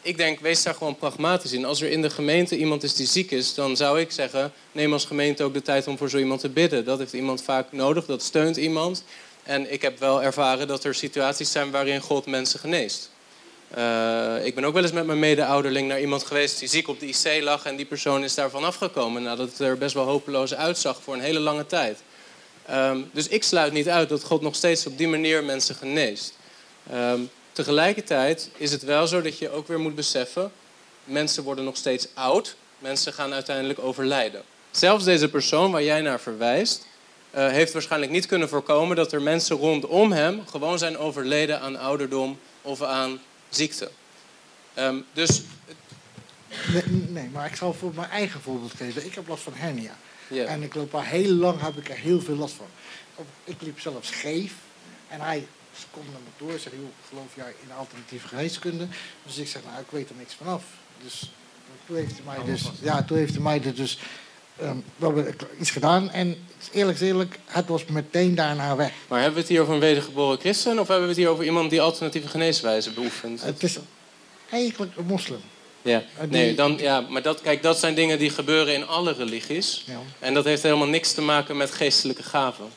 ik 0.05 0.17
denk, 0.17 0.41
wees 0.41 0.63
daar 0.63 0.75
gewoon 0.75 0.97
pragmatisch 0.97 1.53
in. 1.53 1.65
Als 1.65 1.81
er 1.81 1.91
in 1.91 2.03
de 2.03 2.11
gemeente 2.11 2.57
iemand 2.57 2.83
is 2.83 2.95
die 2.95 3.07
ziek 3.07 3.31
is... 3.31 3.55
dan 3.55 3.77
zou 3.77 4.01
ik 4.01 4.11
zeggen, 4.11 4.53
neem 4.73 4.93
als 4.93 5.05
gemeente 5.05 5.43
ook 5.43 5.55
de 5.55 5.63
tijd 5.63 5.87
om 5.87 5.99
voor 5.99 6.11
zo 6.11 6.19
iemand 6.19 6.41
te 6.41 6.49
bidden. 6.49 6.85
Dat 6.85 6.99
heeft 6.99 7.13
iemand 7.13 7.43
vaak 7.43 7.73
nodig, 7.73 8.07
dat 8.07 8.23
steunt 8.23 8.57
iemand. 8.57 9.05
En 9.43 9.73
ik 9.73 9.83
heb 9.83 9.99
wel 9.99 10.23
ervaren 10.23 10.69
dat 10.69 10.85
er 10.85 10.95
situaties 10.95 11.53
zijn 11.53 11.71
waarin 11.71 12.01
God 12.01 12.27
mensen 12.27 12.61
geneest. 12.61 13.11
Eh, 13.71 14.35
ik 14.43 14.55
ben 14.55 14.65
ook 14.65 14.75
wel 14.75 14.83
eens 14.83 14.93
met 14.93 15.07
mijn 15.07 15.19
mede-ouderling 15.19 15.89
naar 15.89 16.01
iemand 16.01 16.25
geweest 16.25 16.59
die 16.59 16.69
ziek 16.69 16.89
op 16.89 17.01
de 17.01 17.07
IC 17.07 17.43
lag... 17.43 17.65
en 17.65 17.77
die 17.77 17.87
persoon 17.87 18.25
is 18.25 18.35
daarvan 18.35 18.65
afgekomen 18.65 19.23
nadat 19.23 19.49
het 19.49 19.59
er 19.59 19.79
best 19.79 19.95
wel 19.95 20.05
hopeloos 20.05 20.55
uitzag 20.55 21.03
voor 21.03 21.15
een 21.15 21.21
hele 21.21 21.41
lange 21.41 21.67
tijd. 21.67 21.99
Ehm, 22.67 23.01
dus 23.13 23.29
ik 23.29 23.43
sluit 23.43 23.73
niet 23.73 23.89
uit 23.89 24.09
dat 24.09 24.25
God 24.25 24.41
nog 24.41 24.55
steeds 24.55 24.87
op 24.87 24.99
die 24.99 25.09
manier 25.09 25.45
mensen 25.45 25.75
geneest. 25.75 26.35
Ehm, 26.91 27.21
tegelijkertijd 27.55 28.51
is 28.57 28.71
het 28.71 28.83
wel 28.83 29.07
zo 29.07 29.23
dat 29.23 29.39
je 29.39 29.51
ook 29.51 29.69
weer 29.69 29.81
moet 29.81 29.95
beseffen... 29.95 30.53
mensen 31.05 31.43
worden 31.43 31.65
nog 31.65 31.77
steeds 31.77 32.09
oud, 32.15 32.57
mensen 32.79 33.13
gaan 33.13 33.33
uiteindelijk 33.33 33.79
overlijden. 33.79 34.43
Zelfs 34.71 35.05
deze 35.05 35.29
persoon 35.29 35.71
waar 35.71 35.83
jij 35.83 36.01
naar 36.01 36.21
verwijst... 36.21 36.87
eh, 37.31 37.49
heeft 37.49 37.73
waarschijnlijk 37.73 38.13
niet 38.13 38.27
kunnen 38.27 38.49
voorkomen 38.49 38.97
dat 38.97 39.13
er 39.13 39.23
mensen 39.23 39.57
rondom 39.57 40.13
hem... 40.13 40.43
gewoon 40.47 40.79
zijn 40.79 40.99
overleden 40.99 41.61
aan 41.61 41.77
ouderdom 41.77 42.39
of 42.63 42.83
aan 42.83 43.21
ziekte. 43.49 43.91
Ehm, 44.75 44.97
dus 45.13 45.43
Nee, 46.73 46.83
nee, 47.09 47.29
maar 47.33 47.47
ik 47.47 47.57
zal 47.57 47.73
voor 47.73 47.93
mijn 47.95 48.11
eigen 48.11 48.41
voorbeeld 48.41 48.75
geven. 48.75 49.05
Ik 49.05 49.15
heb 49.15 49.29
last 49.29 49.43
van 49.43 49.53
hernia. 49.55 49.97
En 50.29 50.63
ik 50.63 50.75
loop 50.75 50.95
al 50.95 51.03
heel 51.03 51.33
lang, 51.33 51.61
heb 51.61 51.77
ik 51.77 51.89
er 51.89 51.97
heel 51.97 52.21
veel 52.21 52.37
last 52.37 52.55
van. 52.55 52.67
Ik 53.45 53.57
liep 53.61 53.81
zelfs 53.81 54.09
scheef. 54.09 54.53
En 55.09 55.21
hij 55.21 55.47
komt 55.91 56.11
naar 56.13 56.21
me 56.21 56.31
toe 56.37 56.71
en 56.71 56.79
joh, 56.81 56.89
geloof 57.09 57.35
jij 57.35 57.55
in 57.63 57.73
alternatieve 57.73 58.29
geneeskunde? 58.29 58.87
Dus 59.27 59.37
ik 59.37 59.49
zeg, 59.49 59.63
nou, 59.65 59.81
ik 59.81 59.91
weet 59.91 60.09
er 60.09 60.15
niks 60.19 60.35
vanaf. 60.35 60.65
Dus 61.03 61.31
toen 61.87 61.97
heeft 61.97 62.13
hij 62.13 62.25
mij 62.25 62.53
dus, 62.53 62.71
ja, 62.81 63.03
toen 63.03 63.17
heeft 63.17 63.33
hij 63.33 63.43
mij 63.43 63.63
er 63.65 63.75
dus 63.75 63.99
ehm, 64.57 64.77
we 64.97 65.05
hebben 65.05 65.35
iets 65.61 65.71
gedaan. 65.71 66.11
En 66.11 66.47
eerlijk 66.73 67.01
is 67.01 67.07
eerlijk, 67.07 67.39
het 67.45 67.69
was 67.69 67.85
meteen 67.85 68.35
daarna 68.35 68.77
weg. 68.77 68.93
Maar 69.09 69.19
hebben 69.19 69.35
we 69.35 69.41
het 69.41 69.51
hier 69.51 69.61
over 69.61 69.75
een 69.75 69.81
wedergeboren 69.81 70.39
christen... 70.39 70.79
of 70.79 70.89
hebben 70.89 71.05
we 71.05 71.13
het 71.13 71.23
hier 71.23 71.29
over 71.29 71.45
iemand 71.45 71.71
die 71.71 71.81
alternatieve 71.81 72.29
geneeswijze 72.29 72.93
beoefent? 72.93 73.43
Het 73.43 73.63
is 73.63 73.79
eigenlijk 74.51 74.97
een 74.97 75.07
moslim. 75.07 75.41
Ja, 75.83 76.03
nee, 76.29 76.55
dan, 76.55 76.79
ja 76.79 77.01
maar 77.01 77.23
dat, 77.23 77.41
kijk, 77.41 77.63
dat 77.63 77.79
zijn 77.79 77.95
dingen 77.95 78.19
die 78.19 78.31
gebeuren 78.31 78.75
in 78.75 78.87
alle 78.87 79.13
religies. 79.13 79.83
Ja. 79.87 80.01
En 80.19 80.35
dat 80.35 80.45
heeft 80.45 80.63
helemaal 80.63 80.89
niks 80.89 81.13
te 81.13 81.23
maken 81.23 81.57
met 81.57 81.71
geestelijke 81.71 82.23
gaven. 82.23 82.69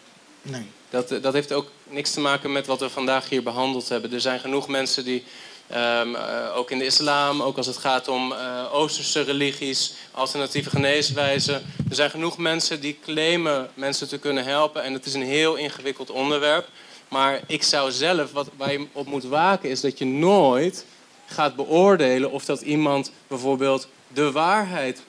Nee. 0.41 0.65
Dat, 0.89 1.11
eh, 1.11 1.21
dat 1.21 1.33
heeft 1.33 1.53
ook 1.53 1.71
niks 1.83 2.11
te 2.11 2.19
maken 2.19 2.51
met 2.51 2.67
wat 2.67 2.79
we 2.79 2.89
vandaag 2.89 3.29
hier 3.29 3.43
behandeld 3.43 3.89
hebben. 3.89 4.13
Er 4.13 4.21
zijn 4.21 4.39
genoeg 4.39 4.67
mensen 4.67 5.03
die, 5.03 5.23
ehm, 5.67 6.15
eh, 6.15 6.57
ook 6.57 6.71
in 6.71 6.77
de 6.77 6.85
islam, 6.85 7.41
ook 7.41 7.57
als 7.57 7.67
het 7.67 7.77
gaat 7.77 8.07
om 8.07 8.31
eh, 8.31 8.73
Oosterse 8.73 9.21
religies, 9.21 9.93
alternatieve 10.11 10.69
geneeswijzen. 10.69 11.55
Er 11.89 11.95
zijn 11.95 12.09
genoeg 12.09 12.37
mensen 12.37 12.79
die 12.79 12.99
claimen 13.03 13.69
mensen 13.73 14.07
te 14.07 14.17
kunnen 14.17 14.43
helpen. 14.43 14.83
En 14.83 14.93
het 14.93 15.05
is 15.05 15.13
een 15.13 15.21
heel 15.21 15.55
ingewikkeld 15.55 16.09
onderwerp. 16.09 16.67
Maar 17.07 17.41
ik 17.47 17.63
zou 17.63 17.91
zelf, 17.91 18.31
wat, 18.31 18.49
waar 18.57 18.71
je 18.71 18.87
op 18.91 19.07
moet 19.07 19.23
waken, 19.23 19.69
is 19.69 19.81
dat 19.81 19.97
je 19.97 20.05
nooit 20.05 20.85
gaat 21.25 21.55
beoordelen 21.55 22.31
of 22.31 22.45
dat 22.45 22.61
iemand 22.61 23.11
bijvoorbeeld 23.27 23.87
de 24.07 24.31
waarheid 24.31 25.01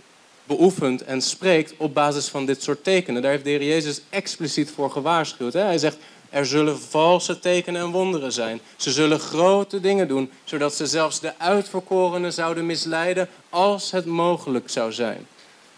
beoefent 0.48 1.04
en 1.04 1.22
spreekt 1.22 1.74
op 1.76 1.94
basis 1.94 2.28
van 2.28 2.46
dit 2.46 2.62
soort 2.62 2.84
tekenen. 2.84 3.22
Daar 3.22 3.30
heeft 3.30 3.44
de 3.44 3.50
Heer 3.50 3.64
Jezus 3.64 4.00
expliciet 4.10 4.70
voor 4.70 4.90
gewaarschuwd. 4.90 5.52
Hè? 5.52 5.60
Hij 5.60 5.78
zegt, 5.78 5.96
er 6.30 6.46
zullen 6.46 6.78
valse 6.78 7.38
tekenen 7.38 7.80
en 7.80 7.90
wonderen 7.90 8.32
zijn. 8.32 8.60
Ze 8.76 8.90
zullen 8.90 9.20
grote 9.20 9.80
dingen 9.80 10.08
doen, 10.08 10.30
zodat 10.44 10.74
ze 10.74 10.86
zelfs 10.86 11.20
de 11.20 11.32
uitverkorenen 11.38 12.32
zouden 12.32 12.66
misleiden 12.66 13.28
als 13.50 13.90
het 13.90 14.04
mogelijk 14.04 14.70
zou 14.70 14.92
zijn. 14.92 15.26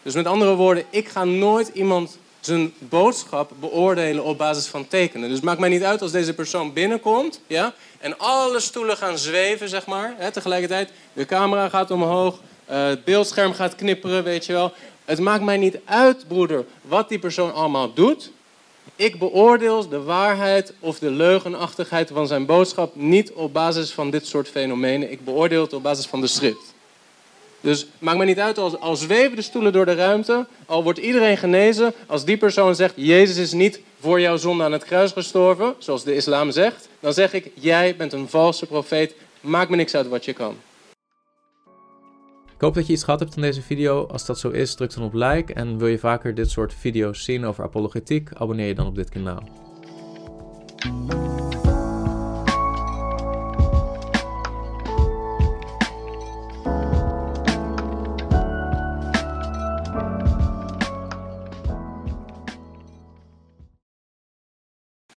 Dus 0.02 0.14
met 0.14 0.26
andere 0.26 0.54
woorden, 0.54 0.84
ik 0.90 1.08
ga 1.08 1.24
nooit 1.24 1.68
iemand 1.68 2.18
zijn 2.40 2.72
boodschap 2.78 3.52
beoordelen 3.60 4.24
op 4.24 4.38
basis 4.38 4.66
van 4.66 4.88
tekenen. 4.88 5.28
Dus 5.28 5.40
maakt 5.40 5.60
mij 5.60 5.68
niet 5.68 5.84
uit 5.84 6.02
als 6.02 6.12
deze 6.12 6.34
persoon 6.34 6.72
binnenkomt 6.72 7.40
ja, 7.46 7.74
en 7.98 8.18
alle 8.18 8.60
stoelen 8.60 8.96
gaan 8.96 9.18
zweven, 9.18 9.68
zeg 9.68 9.86
maar, 9.86 10.14
hè, 10.16 10.30
tegelijkertijd. 10.30 10.92
De 11.12 11.26
camera 11.26 11.68
gaat 11.68 11.90
omhoog, 11.90 12.38
eh, 12.70 12.86
het 12.86 13.04
beeldscherm 13.04 13.52
gaat 13.52 13.74
knipperen, 13.74 14.24
weet 14.24 14.46
je 14.46 14.52
wel. 14.52 14.72
Het 15.04 15.18
maakt 15.18 15.42
mij 15.42 15.56
niet 15.56 15.78
uit, 15.84 16.28
broeder, 16.28 16.64
wat 16.82 17.08
die 17.08 17.18
persoon 17.18 17.54
allemaal 17.54 17.92
doet. 17.94 18.30
Ik 18.96 19.18
beoordeel 19.18 19.88
de 19.88 20.02
waarheid 20.02 20.72
of 20.80 20.98
de 20.98 21.10
leugenachtigheid 21.10 22.10
van 22.12 22.26
zijn 22.26 22.46
boodschap 22.46 22.96
niet 22.96 23.32
op 23.32 23.52
basis 23.52 23.90
van 23.90 24.10
dit 24.10 24.26
soort 24.26 24.48
fenomenen. 24.48 25.10
Ik 25.10 25.24
beoordeel 25.24 25.62
het 25.62 25.72
op 25.72 25.82
basis 25.82 26.06
van 26.06 26.20
de 26.20 26.26
schrift. 26.26 26.74
Dus 27.60 27.86
maakt 27.98 28.18
me 28.18 28.24
niet 28.24 28.38
uit, 28.38 28.58
als, 28.58 28.78
al 28.78 28.96
zweven 28.96 29.36
de 29.36 29.42
stoelen 29.42 29.72
door 29.72 29.86
de 29.86 29.94
ruimte, 29.94 30.46
al 30.66 30.82
wordt 30.82 30.98
iedereen 30.98 31.36
genezen, 31.36 31.94
als 32.06 32.24
die 32.24 32.36
persoon 32.36 32.74
zegt, 32.74 32.94
Jezus 32.96 33.36
is 33.36 33.52
niet 33.52 33.80
voor 34.00 34.20
jouw 34.20 34.36
zonde 34.36 34.64
aan 34.64 34.72
het 34.72 34.84
kruis 34.84 35.12
gestorven, 35.12 35.74
zoals 35.78 36.04
de 36.04 36.14
islam 36.14 36.50
zegt, 36.50 36.88
dan 37.00 37.12
zeg 37.12 37.32
ik, 37.32 37.50
jij 37.54 37.96
bent 37.96 38.12
een 38.12 38.28
valse 38.28 38.66
profeet, 38.66 39.14
maakt 39.40 39.70
me 39.70 39.76
niks 39.76 39.94
uit 39.94 40.08
wat 40.08 40.24
je 40.24 40.32
kan. 40.32 40.56
Ik 42.60 42.66
hoop 42.66 42.74
dat 42.74 42.86
je 42.86 42.92
iets 42.92 43.04
gehad 43.04 43.20
hebt 43.20 43.32
van 43.32 43.42
deze 43.42 43.62
video. 43.62 44.06
Als 44.06 44.26
dat 44.26 44.38
zo 44.38 44.48
is, 44.48 44.74
druk 44.74 44.94
dan 44.94 45.04
op 45.04 45.14
like. 45.14 45.54
En 45.54 45.78
wil 45.78 45.88
je 45.88 45.98
vaker 45.98 46.34
dit 46.34 46.50
soort 46.50 46.74
video's 46.74 47.24
zien 47.24 47.44
over 47.44 47.64
apologetiek, 47.64 48.30
abonneer 48.34 48.66
je 48.66 48.74
dan 48.74 48.86
op 48.86 48.94
dit 48.94 49.08
kanaal. 49.08 49.42